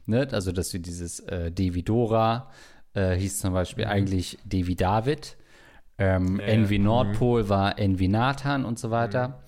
Ne? 0.07 0.29
Also, 0.33 0.53
dass 0.53 0.73
wir 0.73 0.81
dieses 0.81 1.21
äh, 1.21 1.51
Devi 1.51 1.83
Dora 1.83 2.51
äh, 2.95 3.15
hieß 3.15 3.41
zum 3.41 3.53
Beispiel 3.53 3.85
eigentlich 3.85 4.39
Devi 4.45 4.77
David. 4.77 5.37
Ähm, 5.99 6.41
Ja, 6.41 6.47
ja. 6.79 6.79
Nordpol 6.79 7.49
war 7.49 7.79
N 7.79 7.99
wie 7.99 8.09
Nathan 8.09 8.65
und 8.65 8.79
so 8.79 8.91
weiter. 8.91 9.43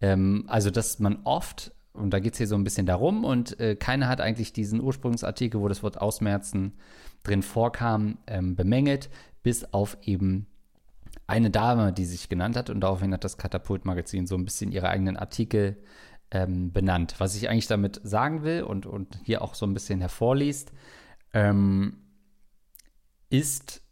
Ähm, 0.00 0.44
also, 0.46 0.70
dass 0.70 0.98
man 0.98 1.20
oft, 1.24 1.72
und 1.96 2.10
da 2.10 2.18
geht 2.18 2.32
es 2.34 2.38
hier 2.38 2.46
so 2.46 2.54
ein 2.54 2.64
bisschen 2.64 2.86
darum, 2.86 3.24
und 3.24 3.58
äh, 3.60 3.76
keiner 3.76 4.08
hat 4.08 4.20
eigentlich 4.20 4.52
diesen 4.52 4.80
Ursprungsartikel, 4.80 5.60
wo 5.60 5.68
das 5.68 5.82
Wort 5.82 6.00
Ausmerzen 6.00 6.74
drin 7.22 7.42
vorkam, 7.42 8.18
ähm, 8.26 8.56
bemängelt, 8.56 9.10
bis 9.42 9.64
auf 9.72 9.98
eben 10.02 10.46
eine 11.26 11.50
Dame, 11.50 11.92
die 11.92 12.04
sich 12.04 12.28
genannt 12.28 12.56
hat, 12.56 12.70
und 12.70 12.80
daraufhin 12.80 13.12
hat 13.12 13.24
das 13.24 13.36
Katapult-Magazin 13.36 14.26
so 14.26 14.36
ein 14.36 14.44
bisschen 14.44 14.70
ihre 14.72 14.88
eigenen 14.88 15.16
Artikel 15.16 15.76
ähm, 16.30 16.72
benannt. 16.72 17.14
Was 17.18 17.36
ich 17.36 17.48
eigentlich 17.48 17.66
damit 17.66 18.00
sagen 18.04 18.42
will 18.42 18.62
und, 18.62 18.86
und 18.86 19.20
hier 19.24 19.42
auch 19.42 19.54
so 19.54 19.66
ein 19.66 19.74
bisschen 19.74 20.00
hervorliest, 20.00 20.72
ähm, 21.32 21.98
ist, 23.30 23.82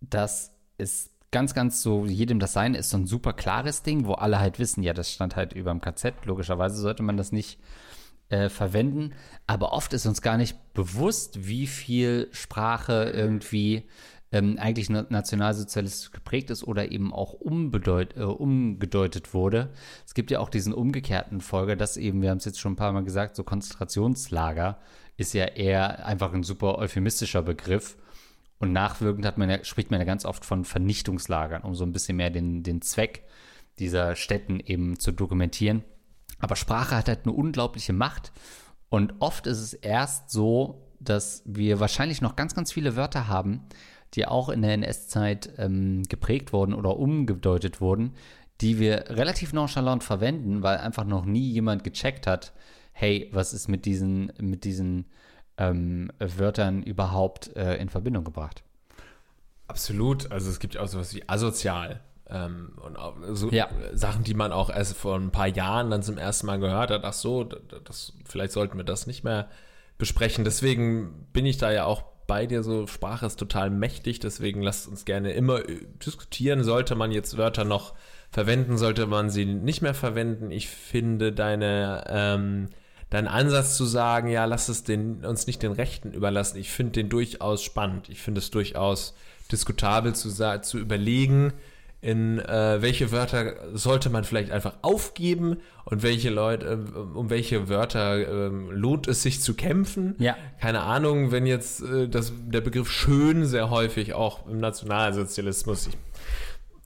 dass 0.00 0.52
es 0.78 1.10
ganz, 1.30 1.54
ganz 1.54 1.82
so, 1.82 2.06
jedem 2.06 2.40
das 2.40 2.52
Sein 2.52 2.74
ist 2.74 2.90
so 2.90 2.96
ein 2.96 3.06
super 3.06 3.32
klares 3.32 3.82
Ding, 3.82 4.06
wo 4.06 4.14
alle 4.14 4.40
halt 4.40 4.58
wissen, 4.58 4.82
ja, 4.82 4.92
das 4.92 5.12
stand 5.12 5.36
halt 5.36 5.52
über 5.52 5.70
dem 5.70 5.80
KZ. 5.80 6.26
Logischerweise 6.26 6.76
sollte 6.76 7.02
man 7.02 7.16
das 7.16 7.32
nicht 7.32 7.58
äh, 8.30 8.48
verwenden. 8.48 9.12
Aber 9.46 9.72
oft 9.72 9.92
ist 9.92 10.06
uns 10.06 10.22
gar 10.22 10.36
nicht 10.36 10.56
bewusst, 10.74 11.46
wie 11.46 11.66
viel 11.66 12.28
Sprache 12.32 13.10
irgendwie 13.14 13.84
ähm, 14.32 14.56
eigentlich 14.58 14.88
na 14.88 15.04
nationalsozialistisch 15.08 16.12
geprägt 16.12 16.50
ist 16.50 16.62
oder 16.64 16.90
eben 16.92 17.12
auch 17.12 17.32
umbedeut 17.32 18.16
äh, 18.16 18.22
umgedeutet 18.22 19.34
wurde. 19.34 19.70
Es 20.06 20.14
gibt 20.14 20.30
ja 20.30 20.38
auch 20.40 20.48
diesen 20.48 20.72
umgekehrten 20.72 21.40
Folger, 21.40 21.76
dass 21.76 21.96
eben, 21.96 22.22
wir 22.22 22.30
haben 22.30 22.38
es 22.38 22.44
jetzt 22.44 22.60
schon 22.60 22.72
ein 22.72 22.76
paar 22.76 22.92
Mal 22.92 23.04
gesagt, 23.04 23.36
so 23.36 23.44
Konzentrationslager 23.44 24.78
ist 25.16 25.34
ja 25.34 25.44
eher 25.44 26.06
einfach 26.06 26.32
ein 26.32 26.44
super 26.44 26.78
euphemistischer 26.78 27.42
Begriff. 27.42 27.96
Und 28.60 28.72
nachwirkend 28.72 29.26
hat 29.26 29.38
man 29.38 29.50
ja, 29.50 29.64
spricht 29.64 29.90
man 29.90 29.98
ja 29.98 30.06
ganz 30.06 30.24
oft 30.24 30.44
von 30.44 30.64
Vernichtungslagern, 30.64 31.62
um 31.62 31.74
so 31.74 31.84
ein 31.84 31.92
bisschen 31.92 32.16
mehr 32.16 32.30
den, 32.30 32.62
den 32.62 32.82
Zweck 32.82 33.24
dieser 33.78 34.14
Städten 34.14 34.60
eben 34.60 35.00
zu 35.00 35.10
dokumentieren. 35.10 35.82
Aber 36.38 36.54
Sprache 36.54 36.96
hat 36.96 37.08
halt 37.08 37.24
eine 37.24 37.32
unglaubliche 37.32 37.92
Macht. 37.92 38.30
Und 38.88 39.14
oft 39.18 39.48
ist 39.48 39.58
es 39.58 39.74
erst 39.74 40.30
so 40.30 40.86
dass 41.00 41.42
wir 41.46 41.80
wahrscheinlich 41.80 42.20
noch 42.20 42.36
ganz, 42.36 42.54
ganz 42.54 42.72
viele 42.72 42.94
Wörter 42.94 43.26
haben, 43.26 43.62
die 44.14 44.26
auch 44.26 44.48
in 44.48 44.62
der 44.62 44.74
NS-Zeit 44.74 45.54
ähm, 45.56 46.02
geprägt 46.04 46.52
wurden 46.52 46.74
oder 46.74 46.96
umgedeutet 46.96 47.80
wurden, 47.80 48.12
die 48.60 48.78
wir 48.78 49.04
relativ 49.08 49.52
nonchalant 49.52 50.04
verwenden, 50.04 50.62
weil 50.62 50.76
einfach 50.78 51.04
noch 51.04 51.24
nie 51.24 51.50
jemand 51.50 51.84
gecheckt 51.84 52.26
hat, 52.26 52.52
hey, 52.92 53.30
was 53.32 53.54
ist 53.54 53.68
mit 53.68 53.86
diesen, 53.86 54.32
mit 54.38 54.64
diesen 54.64 55.06
ähm, 55.60 56.10
Wörtern 56.18 56.82
überhaupt 56.82 57.54
äh, 57.56 57.76
in 57.76 57.88
Verbindung 57.88 58.24
gebracht? 58.24 58.62
Absolut. 59.68 60.32
Also 60.32 60.50
es 60.50 60.58
gibt 60.58 60.74
ja 60.74 60.80
auch 60.80 60.88
sowas 60.88 61.14
wie 61.14 61.28
asozial. 61.28 62.00
Ähm, 62.28 62.72
und 62.84 62.96
auch 62.96 63.16
so 63.32 63.50
Ja. 63.50 63.68
Sachen, 63.92 64.24
die 64.24 64.34
man 64.34 64.52
auch 64.52 64.70
erst 64.70 64.96
vor 64.96 65.16
ein 65.16 65.30
paar 65.30 65.48
Jahren 65.48 65.90
dann 65.90 66.02
zum 66.02 66.16
ersten 66.18 66.46
Mal 66.46 66.58
gehört 66.58 66.90
hat. 66.90 67.04
Ach 67.04 67.12
so, 67.12 67.44
das, 67.44 68.14
vielleicht 68.24 68.52
sollten 68.52 68.76
wir 68.78 68.84
das 68.84 69.06
nicht 69.06 69.22
mehr 69.22 69.48
besprechen. 69.98 70.44
Deswegen 70.44 71.26
bin 71.32 71.46
ich 71.46 71.58
da 71.58 71.70
ja 71.70 71.84
auch 71.84 72.02
bei 72.26 72.46
dir 72.46 72.62
so. 72.62 72.86
Sprache 72.86 73.26
ist 73.26 73.38
total 73.38 73.70
mächtig. 73.70 74.20
Deswegen 74.20 74.62
lasst 74.62 74.88
uns 74.88 75.04
gerne 75.04 75.32
immer 75.32 75.68
äh, 75.68 75.86
diskutieren. 76.04 76.64
Sollte 76.64 76.94
man 76.94 77.12
jetzt 77.12 77.36
Wörter 77.36 77.64
noch 77.64 77.94
verwenden, 78.30 78.78
sollte 78.78 79.06
man 79.06 79.28
sie 79.30 79.44
nicht 79.44 79.82
mehr 79.82 79.94
verwenden. 79.94 80.52
Ich 80.52 80.68
finde 80.68 81.32
deine 81.32 82.04
ähm, 82.08 82.68
dein 83.10 83.28
Ansatz 83.28 83.76
zu 83.76 83.84
sagen, 83.84 84.28
ja, 84.28 84.44
lass 84.44 84.68
es 84.68 84.84
den, 84.84 85.24
uns 85.24 85.46
nicht 85.46 85.62
den 85.62 85.72
Rechten 85.72 86.12
überlassen, 86.12 86.58
ich 86.58 86.70
finde 86.70 86.92
den 86.92 87.08
durchaus 87.08 87.62
spannend. 87.62 88.08
Ich 88.08 88.20
finde 88.20 88.38
es 88.38 88.50
durchaus 88.50 89.14
diskutabel 89.50 90.14
zu, 90.14 90.30
zu 90.62 90.78
überlegen, 90.78 91.52
in 92.02 92.38
äh, 92.38 92.80
welche 92.80 93.12
Wörter 93.12 93.76
sollte 93.76 94.08
man 94.08 94.24
vielleicht 94.24 94.50
einfach 94.50 94.74
aufgeben 94.80 95.58
und 95.84 96.02
welche 96.02 96.30
Leute, 96.30 96.66
äh, 96.66 96.98
um 96.98 97.28
welche 97.28 97.68
Wörter 97.68 98.16
äh, 98.16 98.48
lohnt 98.48 99.06
es 99.06 99.22
sich 99.22 99.42
zu 99.42 99.54
kämpfen. 99.54 100.14
Ja. 100.18 100.34
Keine 100.60 100.80
Ahnung, 100.80 101.30
wenn 101.30 101.44
jetzt 101.44 101.82
äh, 101.82 102.08
das, 102.08 102.32
der 102.46 102.62
Begriff 102.62 102.90
schön 102.90 103.44
sehr 103.44 103.68
häufig 103.68 104.14
auch 104.14 104.46
im 104.46 104.60
Nationalsozialismus, 104.60 105.88
ich, 105.88 105.98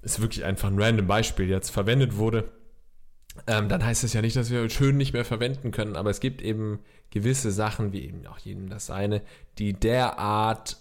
ist 0.03 0.21
wirklich 0.21 0.45
einfach 0.45 0.69
ein 0.69 0.83
random 0.83 1.07
Beispiel 1.07 1.49
jetzt 1.49 1.71
verwendet 1.71 2.17
wurde, 2.17 2.45
ähm, 3.47 3.69
dann 3.69 3.85
heißt 3.85 4.05
es 4.05 4.13
ja 4.13 4.23
nicht, 4.23 4.37
dass 4.37 4.51
wir 4.51 4.69
schön 4.71 4.97
nicht 4.97 5.13
mehr 5.13 5.25
verwenden 5.25 5.71
können, 5.71 5.97
aber 5.97 6.11
es 6.11 6.21
gibt 6.21 6.41
eben 6.43 6.79
gewisse 7.11 7.51
Sachen, 7.53 7.93
wie 7.93 8.05
eben 8.05 8.27
auch 8.27 8.39
jedem 8.39 8.69
das 8.69 8.87
seine, 8.87 9.23
die 9.59 9.73
derart, 9.73 10.79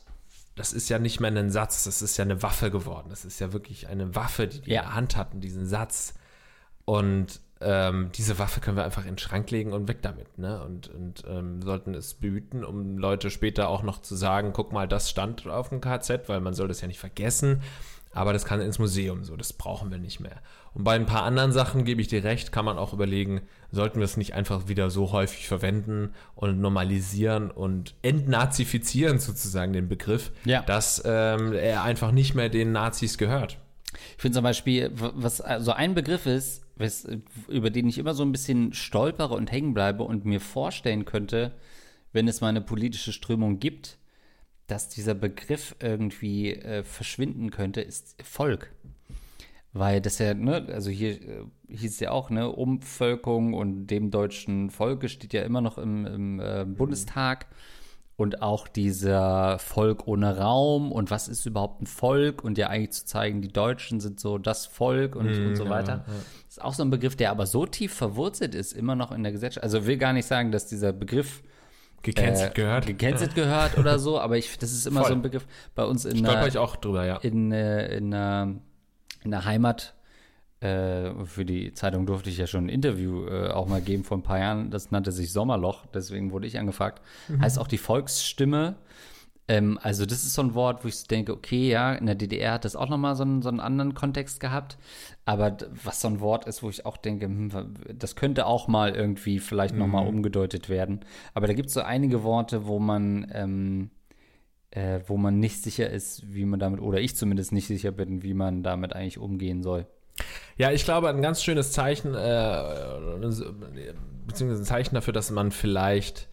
das 0.56 0.74
ist 0.74 0.90
ja 0.90 1.00
nicht 1.00 1.20
mehr 1.20 1.32
ein 1.32 1.50
Satz, 1.52 1.84
das 1.84 2.02
ist 2.02 2.18
ja 2.18 2.24
eine 2.26 2.42
Waffe 2.44 2.72
geworden. 2.72 3.08
Das 3.10 3.26
ist 3.26 3.40
ja 3.40 3.54
wirklich 3.54 3.88
eine 3.88 4.16
Waffe, 4.16 4.48
die 4.48 4.66
wir 4.66 4.74
Ja. 4.74 4.82
in 4.82 4.88
der 4.88 4.96
Hand 4.96 5.16
hatten, 5.18 5.42
diesen 5.42 5.66
Satz. 5.66 6.14
Und 6.86 7.40
ähm, 7.62 8.12
diese 8.14 8.38
Waffe 8.40 8.60
können 8.60 8.78
wir 8.78 8.84
einfach 8.84 9.04
in 9.04 9.14
den 9.14 9.18
Schrank 9.18 9.50
legen 9.50 9.72
und 9.74 9.88
weg 9.88 10.02
damit. 10.02 10.38
Ne? 10.38 10.62
Und, 10.64 10.90
und 10.90 11.24
ähm, 11.28 11.62
sollten 11.62 11.94
es 11.96 12.14
behüten, 12.16 12.64
um 12.66 12.98
Leute 12.98 13.32
später 13.32 13.70
auch 13.70 13.84
noch 13.84 14.02
zu 14.02 14.16
sagen, 14.16 14.52
guck 14.54 14.74
mal, 14.74 14.88
das 14.88 15.10
stand 15.10 15.48
auf 15.48 15.70
dem 15.70 15.82
KZ, 15.82 16.28
weil 16.30 16.42
man 16.42 16.54
soll 16.54 16.68
das 16.68 16.82
ja 16.82 16.88
nicht 16.88 17.00
vergessen. 17.00 17.62
Aber 18.14 18.32
das 18.32 18.46
kann 18.46 18.62
ins 18.62 18.80
Museum 18.80 19.24
so, 19.24 19.36
das 19.36 19.54
brauchen 19.54 19.90
wir 19.92 19.98
nicht 19.98 20.20
mehr. 20.20 20.42
Und 20.74 20.84
bei 20.84 20.96
ein 20.96 21.06
paar 21.06 21.24
anderen 21.24 21.52
Sachen 21.52 21.84
gebe 21.84 22.00
ich 22.02 22.08
dir 22.08 22.24
recht, 22.24 22.52
kann 22.52 22.64
man 22.66 22.78
auch 22.78 22.94
überlegen, 22.94 23.42
sollten 23.72 24.00
wir 24.00 24.06
es 24.06 24.18
nicht 24.18 24.34
einfach 24.34 24.68
wieder 24.68 24.90
so 24.90 25.12
häufig 25.12 25.48
verwenden 25.48 26.14
und 26.36 26.60
normalisieren 26.60 27.50
und 27.52 27.96
entnazifizieren 28.04 29.20
sozusagen 29.20 29.74
den 29.74 29.88
Begriff, 29.88 30.32
Ja. 30.46 30.62
dass 30.62 31.02
ähm, 31.06 31.54
er 31.54 31.84
einfach 31.84 32.12
nicht 32.12 32.36
mehr 32.36 32.50
den 32.50 32.72
Nazis 32.72 33.18
gehört. 33.18 33.58
Ich 34.16 34.22
finde 34.22 34.36
zum 34.36 34.44
Beispiel, 34.44 34.92
was 34.94 35.38
so 35.38 35.44
also 35.44 35.72
ein 35.74 35.94
Begriff 35.94 36.26
ist, 36.26 36.64
was, 36.76 37.08
über 37.48 37.70
den 37.70 37.88
ich 37.88 37.98
immer 38.00 38.14
so 38.14 38.24
ein 38.24 38.32
bisschen 38.32 38.74
stolpere 38.74 39.36
und 39.36 39.52
hängen 39.52 39.74
bleibe 39.74 40.04
und 40.04 40.26
mir 40.26 40.40
vorstellen 40.40 41.06
könnte, 41.06 41.52
wenn 42.12 42.28
es 42.28 42.42
mal 42.42 42.48
eine 42.50 42.62
politische 42.62 43.12
Strömung 43.12 43.60
gibt, 43.60 43.98
dass 44.74 44.90
dieser 44.90 45.14
Begriff 45.14 45.76
irgendwie 45.80 46.56
äh, 46.56 46.84
verschwinden 46.84 47.52
könnte, 47.52 47.80
ist 47.80 48.16
Volk. 48.24 48.72
Weil 49.72 50.02
das 50.02 50.18
ja, 50.18 50.34
ne, 50.34 50.66
also 50.72 50.90
hier 50.90 51.12
äh, 51.12 51.46
hieß 51.68 51.92
es 51.92 52.00
ja 52.00 52.10
auch, 52.10 52.32
ne, 52.32 52.50
Umvölkerung 52.50 53.54
und 53.54 53.86
dem 53.86 54.10
deutschen 54.10 54.72
Volke 54.72 55.10
steht 55.10 55.32
ja 55.32 55.44
immer 55.44 55.62
noch 55.62 55.78
im, 55.78 56.08
im 56.08 56.40
äh, 56.40 56.66
Bundestag. 56.66 57.46
Und 58.16 58.42
auch 58.42 58.68
dieser 58.68 59.60
Volk 59.60 60.08
ohne 60.08 60.38
Raum 60.38 60.92
und 60.92 61.12
was 61.12 61.28
ist 61.28 61.46
überhaupt 61.46 61.82
ein 61.82 61.88
Volk 61.88 62.44
und 62.44 62.58
ja 62.58 62.68
eigentlich 62.68 62.92
zu 62.92 63.06
zeigen, 63.06 63.42
die 63.42 63.52
Deutschen 63.52 64.00
sind 64.00 64.20
so 64.20 64.40
das 64.40 64.66
Volk 64.66 65.16
und, 65.16 65.28
und 65.28 65.56
so 65.56 65.70
weiter. 65.70 66.06
Ist 66.48 66.62
auch 66.62 66.74
so 66.74 66.84
ein 66.84 66.92
Begriff, 66.92 67.16
der 67.16 67.32
aber 67.32 67.48
so 67.48 67.66
tief 67.66 67.94
verwurzelt 67.94 68.54
ist, 68.54 68.74
immer 68.74 68.96
noch 68.96 69.12
in 69.12 69.24
der 69.24 69.32
Gesellschaft. 69.32 69.64
Also 69.64 69.88
will 69.88 69.98
gar 69.98 70.14
nicht 70.14 70.28
sagen, 70.28 70.52
dass 70.52 70.68
dieser 70.68 70.94
Begriff 70.94 71.44
Gecancelt 72.04 72.52
äh, 72.52 72.54
gehört. 72.54 72.86
gecancelt 72.86 73.34
gehört 73.34 73.78
oder 73.78 73.98
so, 73.98 74.20
aber 74.20 74.38
ich, 74.38 74.58
das 74.60 74.72
ist 74.72 74.86
immer 74.86 75.02
Voll. 75.02 75.10
so 75.10 75.16
ein 75.16 75.22
Begriff 75.22 75.46
bei 75.74 75.86
uns 75.86 76.06
in 76.06 76.18
Stolper 76.18 76.42
der, 76.42 76.48
ich 76.48 76.58
auch 76.58 76.76
drüber, 76.76 77.06
ja. 77.06 77.18
in, 77.18 77.52
äh, 77.52 77.96
in, 77.98 78.12
der, 78.12 78.56
in 79.24 79.32
der 79.32 79.46
Heimat. 79.46 79.96
Äh, 80.60 81.26
für 81.26 81.44
die 81.44 81.74
Zeitung 81.74 82.06
durfte 82.06 82.30
ich 82.30 82.38
ja 82.38 82.48
schon 82.48 82.68
ein 82.68 82.70
Interview 82.70 83.26
äh, 83.26 83.50
auch 83.50 83.68
mal 83.68 83.82
geben 83.82 84.04
vor 84.04 84.18
ein 84.18 84.24
paar 84.24 84.40
Jahren. 84.40 84.70
Das 84.70 84.92
nannte 84.92 85.12
sich 85.12 85.34
Sommerloch, 85.34 85.86
deswegen 85.94 86.32
wurde 86.32 86.48
ich 86.48 86.60
angefragt. 86.60 87.02
Heißt 87.42 87.60
auch 87.60 87.68
die 87.68 87.78
Volksstimme. 87.78 88.76
Ähm, 89.48 89.80
also 89.82 90.06
das 90.06 90.24
ist 90.24 90.34
so 90.34 90.42
ein 90.42 90.54
Wort, 90.54 90.84
wo 90.84 90.88
ich 90.88 91.04
denke, 91.06 91.34
okay, 91.34 91.70
ja, 91.70 91.94
in 91.94 92.06
der 92.06 92.16
DDR 92.16 92.54
hat 92.54 92.66
das 92.66 92.76
auch 92.76 92.90
nochmal 92.90 93.16
so 93.16 93.24
einen, 93.24 93.42
so 93.42 93.50
einen 93.50 93.60
anderen 93.60 93.94
Kontext 93.94 94.40
gehabt. 94.40 94.78
Aber 95.26 95.58
was 95.84 96.02
so 96.02 96.08
ein 96.08 96.20
Wort 96.20 96.46
ist, 96.46 96.64
wo 96.64 96.70
ich 96.70 96.86
auch 96.86 96.98
denke, 96.98 97.26
hm, 97.26 97.76
das 97.98 98.16
könnte 98.16 98.46
auch 98.46 98.68
mal 98.68 98.96
irgendwie 98.96 99.40
vielleicht 99.40 99.76
nochmal 99.76 100.08
umgedeutet 100.08 100.70
werden. 100.70 101.02
Aber 101.34 101.48
da 101.48 101.54
gibt 101.54 101.68
es 101.68 101.74
so 101.74 101.82
einige 101.82 102.24
Worte, 102.24 102.68
wo 102.68 102.80
man 102.80 103.28
ähm, 103.34 103.90
äh, 104.76 105.02
wo 105.06 105.18
man 105.18 105.40
nicht 105.40 105.62
sicher 105.62 105.90
ist, 105.90 106.34
wie 106.34 106.46
man 106.46 106.60
damit, 106.60 106.82
oder 106.82 107.00
ich 107.00 107.16
zumindest 107.16 107.52
nicht 107.52 107.68
sicher 107.68 107.92
bin, 107.92 108.24
wie 108.24 108.34
man 108.34 108.64
damit 108.64 108.94
eigentlich 108.94 109.20
umgehen 109.20 109.62
soll. 109.62 109.86
Ja, 110.58 110.72
ich 110.72 110.84
glaube, 110.84 111.10
ein 111.10 111.22
ganz 111.22 111.44
schönes 111.44 111.72
Zeichen, 111.72 112.16
äh, 112.16 112.64
beziehungsweise 114.26 114.62
ein 114.62 114.66
Zeichen 114.66 114.96
dafür, 114.96 115.14
dass 115.14 115.32
man 115.32 115.52
vielleicht 115.52 116.28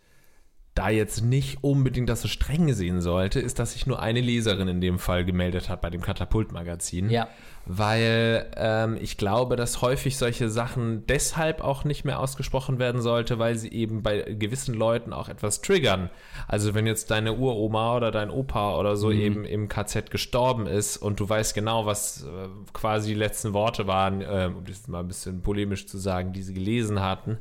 da 0.75 0.89
jetzt 0.89 1.25
nicht 1.25 1.65
unbedingt 1.65 2.09
das 2.09 2.23
so 2.23 2.29
streng 2.29 2.73
sehen 2.73 3.01
sollte, 3.01 3.41
ist, 3.41 3.59
dass 3.59 3.73
sich 3.73 3.87
nur 3.87 4.01
eine 4.01 4.21
Leserin 4.21 4.69
in 4.69 4.81
dem 4.81 4.99
Fall 4.99 5.25
gemeldet 5.25 5.69
hat 5.69 5.81
bei 5.81 5.91
dem 5.91 6.01
Katapult-Magazin. 6.01 7.11
Ja. 7.11 7.29
Weil 7.67 8.51
ähm, 8.57 8.97
ich 9.01 9.17
glaube, 9.17 9.57
dass 9.57 9.83
häufig 9.83 10.17
solche 10.17 10.49
Sachen 10.49 11.07
deshalb 11.07 11.61
auch 11.61 11.85
nicht 11.85 12.05
mehr 12.05 12.21
ausgesprochen 12.21 12.79
werden 12.79 13.03
sollte, 13.03 13.39
weil 13.39 13.57
sie 13.57 13.69
eben 13.69 14.03
bei 14.03 14.23
gewissen 14.23 14.75
Leuten 14.75 15.13
auch 15.13 15.29
etwas 15.29 15.61
triggern. 15.61 16.09
Also 16.47 16.75
wenn 16.75 16.87
jetzt 16.87 17.11
deine 17.11 17.35
Uroma 17.35 17.97
oder 17.97 18.11
dein 18.11 18.31
Opa 18.31 18.77
oder 18.77 18.97
so 18.97 19.11
eben 19.11 19.45
im 19.45 19.69
KZ 19.69 20.11
gestorben 20.11 20.67
ist 20.67 20.97
und 20.97 21.21
du 21.21 21.29
weißt 21.29 21.55
genau, 21.55 21.85
was 21.85 22.23
äh, 22.23 22.49
quasi 22.73 23.11
die 23.11 23.19
letzten 23.19 23.53
Worte 23.53 23.87
waren, 23.87 24.23
ähm, 24.27 24.57
um 24.57 24.65
das 24.65 24.87
mal 24.89 25.01
ein 25.01 25.09
bisschen 25.09 25.43
polemisch 25.43 25.87
zu 25.87 25.99
sagen, 25.99 26.33
die 26.33 26.43
sie 26.43 26.55
gelesen 26.55 27.01
hatten, 27.01 27.39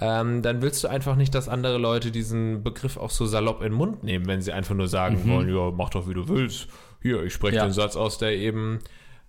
ähm, 0.00 0.40
dann 0.42 0.62
willst 0.62 0.82
du 0.82 0.88
einfach 0.88 1.14
nicht, 1.16 1.34
dass 1.34 1.48
andere 1.48 1.76
Leute 1.78 2.10
diesen 2.10 2.62
Begriff 2.62 2.96
auch 2.96 3.10
so 3.10 3.26
salopp 3.26 3.60
in 3.60 3.72
den 3.72 3.74
Mund 3.74 4.02
nehmen, 4.02 4.26
wenn 4.26 4.40
sie 4.40 4.52
einfach 4.52 4.74
nur 4.74 4.88
sagen 4.88 5.28
wollen, 5.28 5.54
ja, 5.54 5.70
mach 5.70 5.90
doch, 5.90 6.08
wie 6.08 6.14
du 6.14 6.26
willst. 6.28 6.68
Hier, 7.02 7.22
ich 7.22 7.32
spreche 7.34 7.56
Ja. 7.56 7.64
den 7.64 7.72
Satz 7.72 7.96
aus, 7.96 8.18
der 8.18 8.32
eben 8.36 8.78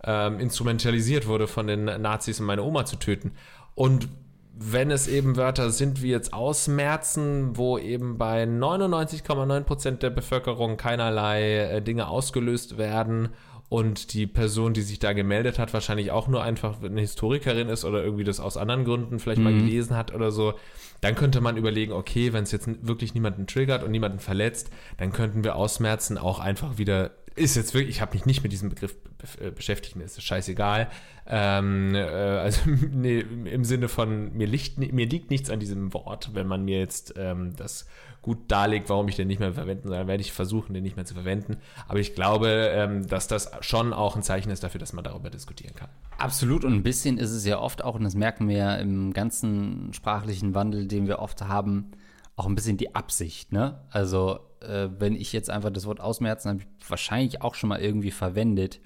ähm, 0.04 0.40
instrumentalisiert 0.40 1.26
wurde 1.26 1.46
von 1.46 1.66
den 1.66 1.84
Nazis, 1.84 2.40
um 2.40 2.46
meine 2.46 2.62
Oma 2.62 2.84
zu 2.86 2.96
töten. 2.96 3.32
Und 3.74 4.08
wenn 4.54 4.90
es 4.90 5.08
eben 5.08 5.36
Wörter 5.36 5.70
sind 5.70 6.02
wie 6.02 6.10
jetzt 6.10 6.32
ausmerzen, 6.34 7.56
wo 7.56 7.78
eben 7.78 8.18
bei 8.18 8.44
99,9% 8.44 9.98
der 9.98 10.10
Bevölkerung 10.10 10.76
keinerlei 10.76 11.58
äh, 11.58 11.82
Dinge 11.82 12.08
ausgelöst 12.08 12.78
werden 12.78 13.30
und 13.72 14.12
die 14.12 14.26
Person, 14.26 14.74
die 14.74 14.82
sich 14.82 14.98
da 14.98 15.14
gemeldet 15.14 15.58
hat, 15.58 15.72
wahrscheinlich 15.72 16.10
auch 16.10 16.28
nur 16.28 16.42
einfach 16.42 16.82
eine 16.82 17.00
Historikerin 17.00 17.70
ist 17.70 17.86
oder 17.86 18.04
irgendwie 18.04 18.22
das 18.24 18.38
aus 18.38 18.58
anderen 18.58 18.84
Gründen 18.84 19.18
vielleicht 19.18 19.40
mal 19.40 19.54
gelesen 19.54 19.96
hat 19.96 20.14
oder 20.14 20.30
so, 20.30 20.52
dann 21.00 21.14
könnte 21.14 21.40
man 21.40 21.56
überlegen, 21.56 21.92
okay, 21.92 22.34
wenn 22.34 22.42
es 22.42 22.52
jetzt 22.52 22.68
wirklich 22.86 23.14
niemanden 23.14 23.46
triggert 23.46 23.82
und 23.82 23.90
niemanden 23.90 24.18
verletzt, 24.18 24.70
dann 24.98 25.10
könnten 25.10 25.42
wir 25.42 25.56
ausmerzen 25.56 26.18
auch 26.18 26.38
einfach 26.38 26.76
wieder 26.76 27.12
ist 27.34 27.56
jetzt 27.56 27.72
wirklich, 27.72 27.96
ich 27.96 28.02
habe 28.02 28.12
mich 28.12 28.26
nicht 28.26 28.42
mit 28.42 28.52
diesem 28.52 28.68
Begriff 28.68 28.94
be- 28.94 29.46
äh, 29.46 29.50
beschäftigt, 29.50 29.96
mir 29.96 30.04
ist 30.04 30.18
das 30.18 30.24
scheißegal. 30.24 30.90
Ähm, 31.26 31.94
äh, 31.94 32.00
also 32.00 32.60
nee, 32.90 33.20
im 33.20 33.64
Sinne 33.64 33.88
von, 33.88 34.34
mir 34.34 34.46
liegt, 34.46 34.76
mir 34.76 35.06
liegt 35.06 35.30
nichts 35.30 35.48
an 35.48 35.58
diesem 35.58 35.94
Wort. 35.94 36.34
Wenn 36.34 36.46
man 36.46 36.62
mir 36.66 36.78
jetzt 36.78 37.14
ähm, 37.16 37.54
das 37.56 37.86
gut 38.22 38.38
darlegt, 38.48 38.88
warum 38.88 39.08
ich 39.08 39.16
den 39.16 39.26
nicht 39.26 39.40
mehr 39.40 39.52
verwenden 39.52 39.88
soll, 39.88 40.06
werde 40.06 40.20
ich 40.20 40.32
versuchen, 40.32 40.72
den 40.74 40.84
nicht 40.84 40.94
mehr 40.96 41.04
zu 41.04 41.14
verwenden. 41.14 41.56
Aber 41.88 41.98
ich 41.98 42.14
glaube, 42.14 42.70
ähm, 42.72 43.06
dass 43.08 43.26
das 43.26 43.50
schon 43.60 43.92
auch 43.92 44.14
ein 44.14 44.22
Zeichen 44.22 44.50
ist 44.50 44.62
dafür, 44.62 44.78
dass 44.78 44.92
man 44.92 45.04
darüber 45.04 45.28
diskutieren 45.28 45.74
kann. 45.74 45.88
Absolut 46.18 46.64
und 46.64 46.72
ein 46.72 46.82
bisschen 46.84 47.18
ist 47.18 47.32
es 47.32 47.44
ja 47.44 47.58
oft 47.58 47.82
auch, 47.82 47.96
und 47.96 48.04
das 48.04 48.14
merken 48.14 48.48
wir 48.48 48.56
ja 48.56 48.76
im 48.76 49.12
ganzen 49.12 49.92
sprachlichen 49.92 50.54
Wandel, 50.54 50.86
den 50.86 51.08
wir 51.08 51.18
oft 51.18 51.42
haben, 51.42 51.90
auch 52.36 52.46
ein 52.46 52.54
bisschen 52.54 52.76
die 52.76 52.94
Absicht, 52.94 53.52
ne? 53.52 53.82
Also, 53.90 54.38
äh, 54.60 54.88
wenn 54.98 55.16
ich 55.16 55.32
jetzt 55.32 55.50
einfach 55.50 55.70
das 55.70 55.86
Wort 55.86 56.00
ausmerzen, 56.00 56.48
habe 56.48 56.60
ich 56.60 56.88
wahrscheinlich 56.90 57.42
auch 57.42 57.54
schon 57.54 57.68
mal 57.68 57.80
irgendwie 57.80 58.12
verwendet. 58.12 58.80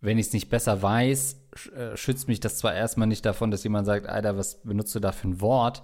Wenn 0.00 0.18
ich 0.18 0.28
es 0.28 0.32
nicht 0.32 0.48
besser 0.48 0.80
weiß, 0.80 1.40
äh, 1.76 1.96
schützt 1.96 2.28
mich 2.28 2.40
das 2.40 2.58
zwar 2.58 2.74
erstmal 2.74 3.08
nicht 3.08 3.26
davon, 3.26 3.50
dass 3.50 3.64
jemand 3.64 3.86
sagt, 3.86 4.06
Alter, 4.06 4.36
was 4.36 4.62
benutzt 4.62 4.94
du 4.94 5.00
da 5.00 5.12
für 5.12 5.28
ein 5.28 5.40
Wort? 5.40 5.82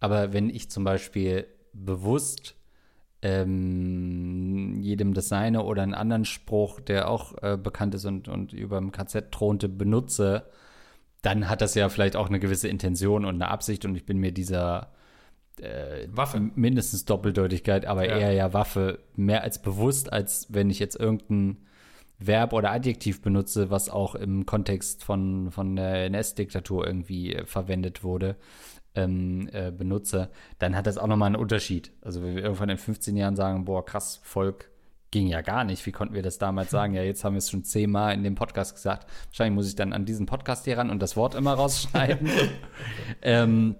Aber 0.00 0.32
wenn 0.32 0.50
ich 0.50 0.70
zum 0.70 0.84
Beispiel 0.84 1.46
bewusst 1.84 2.56
ähm, 3.22 4.82
jedem 4.82 5.14
das 5.14 5.28
Seine 5.28 5.64
oder 5.64 5.82
einen 5.82 5.94
anderen 5.94 6.24
Spruch, 6.24 6.80
der 6.80 7.08
auch 7.08 7.34
äh, 7.42 7.56
bekannt 7.56 7.94
ist 7.94 8.04
und, 8.04 8.28
und 8.28 8.52
über 8.52 8.78
dem 8.78 8.92
KZ 8.92 9.32
thronte, 9.32 9.68
benutze, 9.68 10.44
dann 11.22 11.48
hat 11.48 11.60
das 11.60 11.74
ja 11.74 11.88
vielleicht 11.88 12.14
auch 12.14 12.28
eine 12.28 12.38
gewisse 12.38 12.68
Intention 12.68 13.24
und 13.24 13.34
eine 13.36 13.48
Absicht 13.48 13.84
und 13.84 13.96
ich 13.96 14.06
bin 14.06 14.18
mir 14.18 14.32
dieser 14.32 14.92
äh, 15.60 16.06
Waffe. 16.10 16.38
mindestens 16.54 17.04
Doppeldeutigkeit, 17.04 17.86
aber 17.86 18.06
Ja. 18.06 18.18
eher 18.18 18.32
ja 18.32 18.52
Waffe 18.52 19.00
mehr 19.16 19.42
als 19.42 19.60
bewusst, 19.60 20.12
als 20.12 20.46
wenn 20.50 20.70
ich 20.70 20.78
jetzt 20.78 20.96
irgendein 21.00 21.56
Verb 22.18 22.52
oder 22.52 22.70
Adjektiv 22.70 23.22
benutze, 23.22 23.70
was 23.70 23.90
auch 23.90 24.14
im 24.14 24.46
Kontext 24.46 25.04
von, 25.04 25.50
von 25.50 25.76
der 25.76 26.06
NS-Diktatur 26.06 26.86
irgendwie 26.86 27.34
äh, 27.34 27.46
verwendet 27.46 28.04
wurde, 28.04 28.36
ähm, 28.96 29.48
äh, 29.52 29.70
benutze, 29.70 30.30
dann 30.58 30.74
hat 30.74 30.86
das 30.86 30.98
auch 30.98 31.06
nochmal 31.06 31.28
einen 31.28 31.36
Unterschied. 31.36 31.92
Also 32.02 32.22
wenn 32.22 32.34
wir 32.34 32.42
irgendwann 32.42 32.70
in 32.70 32.78
15 32.78 33.16
Jahren 33.16 33.36
sagen, 33.36 33.64
boah, 33.64 33.84
krass, 33.84 34.20
Volk 34.24 34.70
ging 35.10 35.28
ja 35.28 35.40
gar 35.40 35.64
nicht. 35.64 35.86
Wie 35.86 35.92
konnten 35.92 36.14
wir 36.14 36.22
das 36.22 36.38
damals 36.38 36.70
sagen? 36.70 36.94
Ja, 36.94 37.02
jetzt 37.02 37.24
haben 37.24 37.34
wir 37.34 37.38
es 37.38 37.50
schon 37.50 37.64
zehnmal 37.64 38.14
in 38.14 38.24
dem 38.24 38.34
Podcast 38.34 38.74
gesagt. 38.74 39.06
Wahrscheinlich 39.28 39.54
muss 39.54 39.68
ich 39.68 39.76
dann 39.76 39.92
an 39.92 40.04
diesen 40.04 40.26
Podcast 40.26 40.64
hier 40.64 40.78
ran 40.78 40.90
und 40.90 41.00
das 41.00 41.16
Wort 41.16 41.34
immer 41.34 41.54
rausschneiden. 41.54 42.28
ähm, 43.22 43.76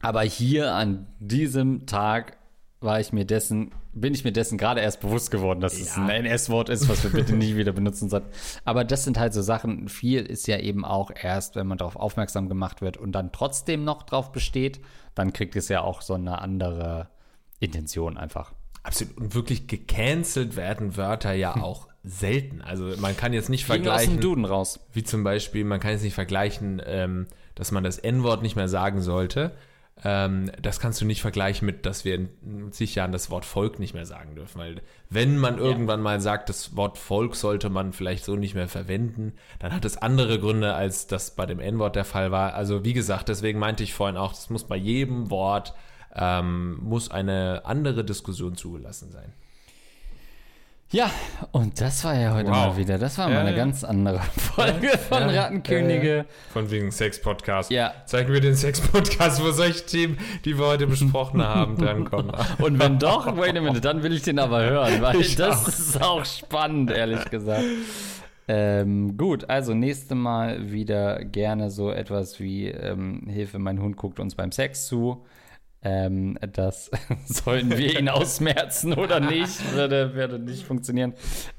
aber 0.00 0.22
hier 0.22 0.74
an 0.74 1.06
diesem 1.20 1.86
Tag 1.86 2.36
war 2.84 3.00
ich 3.00 3.12
mir 3.12 3.24
dessen, 3.24 3.72
bin 3.92 4.14
ich 4.14 4.24
mir 4.24 4.32
dessen 4.32 4.58
gerade 4.58 4.80
erst 4.80 5.00
bewusst 5.00 5.30
geworden, 5.30 5.60
dass 5.60 5.74
es 5.80 5.96
Ja. 5.96 6.04
ein 6.04 6.24
NS-Wort 6.26 6.68
ist, 6.68 6.88
was 6.88 7.02
wir 7.02 7.10
bitte 7.10 7.32
nicht 7.36 7.56
wieder 7.56 7.72
benutzen 7.72 8.08
sollten. 8.08 8.28
Aber 8.64 8.84
das 8.84 9.04
sind 9.04 9.18
halt 9.18 9.32
so 9.34 9.42
Sachen, 9.42 9.88
viel 9.88 10.24
ist 10.24 10.46
ja 10.46 10.58
eben 10.58 10.84
auch 10.84 11.10
erst, 11.14 11.56
wenn 11.56 11.66
man 11.66 11.78
darauf 11.78 11.96
aufmerksam 11.96 12.48
gemacht 12.48 12.80
wird 12.82 12.96
und 12.96 13.12
dann 13.12 13.32
trotzdem 13.32 13.84
noch 13.84 14.02
drauf 14.04 14.30
besteht, 14.32 14.80
dann 15.14 15.32
kriegt 15.32 15.56
es 15.56 15.68
ja 15.68 15.80
auch 15.80 16.02
so 16.02 16.14
eine 16.14 16.40
andere 16.40 17.08
Intention 17.60 18.16
einfach. 18.16 18.52
Absolut. 18.82 19.16
Und 19.16 19.34
wirklich 19.34 19.66
gecancelt 19.66 20.56
werden 20.56 20.96
Wörter 20.96 21.32
ja 21.32 21.56
auch 21.62 21.88
selten. 22.02 22.60
Also 22.60 22.92
man 23.00 23.16
kann 23.16 23.32
jetzt 23.32 23.48
nicht 23.48 23.66
Ging 23.66 23.72
aus 23.72 23.78
dem 23.78 23.84
vergleichen, 23.84 24.20
Duden 24.20 24.44
raus. 24.44 24.80
wie 24.92 25.04
zum 25.04 25.24
Beispiel, 25.24 25.64
man 25.64 25.80
kann 25.80 25.92
jetzt 25.92 26.02
nicht 26.02 26.14
vergleichen, 26.14 26.82
ähm, 26.84 27.26
dass 27.54 27.70
man 27.72 27.82
das 27.82 27.96
N-Wort 27.98 28.42
nicht 28.42 28.56
mehr 28.56 28.68
sagen 28.68 29.00
sollte. 29.00 29.52
Ähm, 30.02 30.50
das 30.60 30.80
kannst 30.80 31.00
du 31.00 31.04
nicht 31.04 31.22
vergleichen 31.22 31.66
mit, 31.66 31.86
dass 31.86 32.04
wir 32.04 32.16
in 32.16 32.72
zig 32.72 32.96
Jahren 32.96 33.12
das 33.12 33.30
Wort 33.30 33.44
Volk 33.44 33.78
nicht 33.78 33.94
mehr 33.94 34.06
sagen 34.06 34.34
dürfen. 34.34 34.58
Weil 34.58 34.82
wenn 35.08 35.38
man 35.38 35.58
irgendwann 35.58 36.02
mal 36.02 36.20
sagt, 36.20 36.48
das 36.48 36.76
Wort 36.76 36.98
Volk 36.98 37.36
sollte 37.36 37.70
man 37.70 37.92
vielleicht 37.92 38.24
so 38.24 38.34
nicht 38.34 38.54
mehr 38.54 38.68
verwenden, 38.68 39.34
dann 39.60 39.72
hat 39.72 39.84
es 39.84 39.96
andere 39.96 40.40
Gründe, 40.40 40.74
als 40.74 41.06
das 41.06 41.36
bei 41.36 41.46
dem 41.46 41.60
N-Wort 41.60 41.96
der 41.96 42.04
Fall 42.04 42.32
war. 42.32 42.54
Also 42.54 42.84
wie 42.84 42.92
gesagt, 42.92 43.28
deswegen 43.28 43.58
meinte 43.58 43.84
ich 43.84 43.94
vorhin 43.94 44.16
auch, 44.16 44.32
das 44.32 44.50
muss 44.50 44.64
bei 44.64 44.76
jedem 44.76 45.30
Wort 45.30 45.74
ähm, 46.14 46.78
muss 46.82 47.10
eine 47.10 47.62
andere 47.64 48.04
Diskussion 48.04 48.56
zugelassen 48.56 49.10
sein. 49.10 49.32
Ja, 50.90 51.10
und 51.50 51.80
das 51.80 52.04
war 52.04 52.14
ja 52.16 52.34
heute 52.34 52.48
Wow. 52.50 52.56
mal 52.56 52.76
wieder. 52.76 52.98
Das 52.98 53.18
war 53.18 53.28
Ja, 53.28 53.34
mal 53.34 53.40
eine 53.40 53.50
ja. 53.50 53.56
ganz 53.56 53.82
andere 53.82 54.20
Folge 54.36 54.90
von 55.08 55.28
Ja, 55.30 55.42
Rattenkönige. 55.42 56.24
Von 56.52 56.70
wegen 56.70 56.92
Sex-Podcast. 56.92 57.70
Ja. 57.72 57.92
Zeigen 58.06 58.32
wir 58.32 58.40
den 58.40 58.54
Sex-Podcast, 58.54 59.42
wo 59.42 59.50
solche 59.50 59.84
Themen, 59.86 60.18
die 60.44 60.56
wir 60.56 60.66
heute 60.66 60.86
besprochen 60.86 61.42
haben, 61.42 61.76
drankommen. 61.76 62.30
Und 62.58 62.78
wenn 62.78 62.98
doch, 63.00 63.36
wait 63.36 63.56
a 63.56 63.60
minute, 63.60 63.80
dann 63.80 64.02
will 64.04 64.12
ich 64.12 64.22
den 64.22 64.38
aber 64.38 64.62
hören, 64.62 65.02
weil 65.02 65.20
Ich 65.20 65.34
das 65.34 65.64
auch. 65.64 65.68
ist 65.68 66.02
auch 66.02 66.24
spannend, 66.24 66.92
ehrlich 66.92 67.24
gesagt. 67.28 67.64
Ähm, 68.46 69.16
gut, 69.16 69.48
also 69.48 69.74
nächste 69.74 70.14
Mal 70.14 70.70
wieder 70.70 71.24
gerne 71.24 71.70
so 71.70 71.90
etwas 71.90 72.38
wie 72.38 72.68
ähm, 72.68 73.22
Hilfe, 73.26 73.58
mein 73.58 73.80
Hund 73.80 73.96
guckt 73.96 74.20
uns 74.20 74.34
beim 74.36 74.52
Sex 74.52 74.86
zu. 74.86 75.24
Ähm, 75.84 76.38
das 76.52 76.90
sollen 77.26 77.70
wir 77.76 78.00
ihn 78.00 78.08
ausmerzen 78.08 78.94
oder 78.94 79.20
nicht, 79.20 79.74
würde, 79.74 80.14
würde 80.14 80.38
nicht 80.38 80.64
funktionieren. 80.64 81.12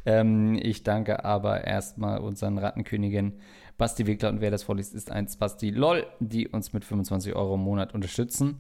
Ähm, 0.05 0.59
ich 0.61 0.84
danke 0.84 1.23
aber 1.23 1.63
erstmal 1.63 2.19
unseren 2.19 2.57
Rattenkönigin 2.57 3.34
Basti 3.78 4.07
Wickler 4.07 4.30
und 4.30 4.41
wer 4.41 4.51
das 4.51 4.63
vorliest, 4.63 4.95
ist 4.95 5.11
ein 5.11 5.28
Basti 5.38 5.69
LOL, 5.69 6.07
die 6.19 6.47
uns 6.47 6.73
mit 6.73 6.86
25 6.86 7.36
Euro 7.36 7.55
im 7.55 7.61
Monat 7.61 7.93
unterstützen. 7.93 8.57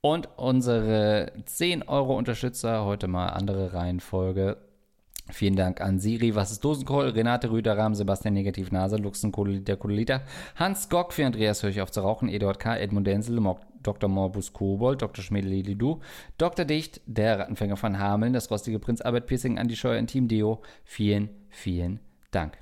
Und 0.00 0.28
unsere 0.36 1.32
10 1.44 1.84
Euro 1.84 2.16
Unterstützer, 2.16 2.84
heute 2.84 3.08
mal 3.08 3.28
andere 3.28 3.72
Reihenfolge. 3.72 4.58
Vielen 5.30 5.56
Dank 5.56 5.80
an 5.80 5.98
Siri, 5.98 6.34
was 6.34 6.52
ist 6.52 6.62
Dosenkohl, 6.64 7.08
Renate 7.08 7.50
Rüder, 7.50 7.78
Rahm, 7.78 7.94
Sebastian 7.94 8.34
Negativ 8.34 8.70
Nase, 8.70 8.96
Luxen, 8.96 9.32
Kohleliter, 9.32 9.76
Kohleliter, 9.76 10.22
Hans 10.56 10.90
Gock, 10.90 11.14
für 11.14 11.24
Andreas 11.24 11.62
Höch 11.62 11.80
auf 11.80 11.90
zu 11.90 12.02
rauchen, 12.02 12.28
Eduard 12.28 12.58
K., 12.58 12.76
Edmund 12.76 13.06
Denzel, 13.06 13.40
Mo- 13.40 13.58
Dr. 13.82 14.08
Morbus 14.10 14.52
Kobold, 14.52 15.00
Dr. 15.00 15.24
Schmedeli-Lidu, 15.24 16.00
Dr. 16.36 16.66
Dicht, 16.66 17.00
der 17.06 17.38
Rattenfänger 17.38 17.76
von 17.78 17.98
Hameln, 17.98 18.34
das 18.34 18.50
rostige 18.50 18.78
Prinz 18.78 19.00
Albert 19.00 19.26
Piercing, 19.26 19.58
Andi 19.58 19.76
Scheuer 19.76 20.04
Team 20.06 20.28
Deo. 20.28 20.60
Vielen, 20.84 21.30
vielen 21.48 22.00
Dank. 22.30 22.58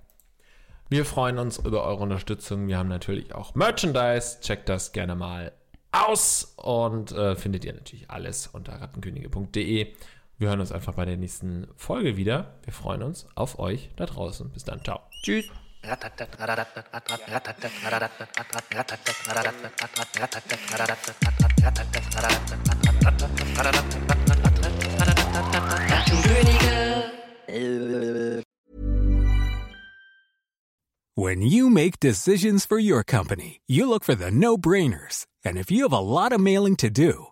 Wir 0.88 1.04
freuen 1.04 1.38
uns 1.38 1.58
über 1.58 1.84
eure 1.84 2.02
Unterstützung. 2.02 2.68
Wir 2.68 2.78
haben 2.78 2.88
natürlich 2.88 3.34
auch 3.34 3.54
Merchandise. 3.54 4.40
Checkt 4.40 4.68
das 4.68 4.92
gerne 4.92 5.14
mal 5.14 5.52
aus 5.90 6.54
und 6.56 7.12
äh, 7.12 7.34
findet 7.34 7.64
ihr 7.64 7.72
natürlich 7.72 8.10
alles 8.10 8.46
unter 8.46 8.74
rattenkönige.de. 8.74 9.94
Wir 10.42 10.48
hören 10.48 10.58
uns 10.58 10.72
einfach 10.72 10.94
bei 10.94 11.04
der 11.04 11.16
nächsten 11.16 11.68
Folge 11.76 12.16
wieder. 12.16 12.54
Wir 12.64 12.72
freuen 12.72 13.04
uns 13.04 13.28
auf 13.36 13.60
euch 13.60 13.90
da 13.94 14.06
draußen. 14.06 14.50
Bis 14.50 14.64
dann. 14.64 14.82
Ciao. 14.82 14.98
Tschüss. 15.22 15.48
When 31.14 31.42
you 31.42 31.70
make 31.70 32.00
decisions 32.00 32.66
for 32.66 32.80
your 32.80 33.04
company, 33.04 33.60
you 33.68 33.86
look 33.86 34.02
for 34.02 34.16
the 34.16 34.32
no 34.32 34.58
brainers. 34.58 35.24
And 35.44 35.56
if 35.56 35.70
you 35.70 35.84
have 35.84 35.92
a 35.92 36.00
lot 36.00 36.32
of 36.32 36.40
mailing 36.40 36.76
to 36.78 36.90
do, 36.90 37.31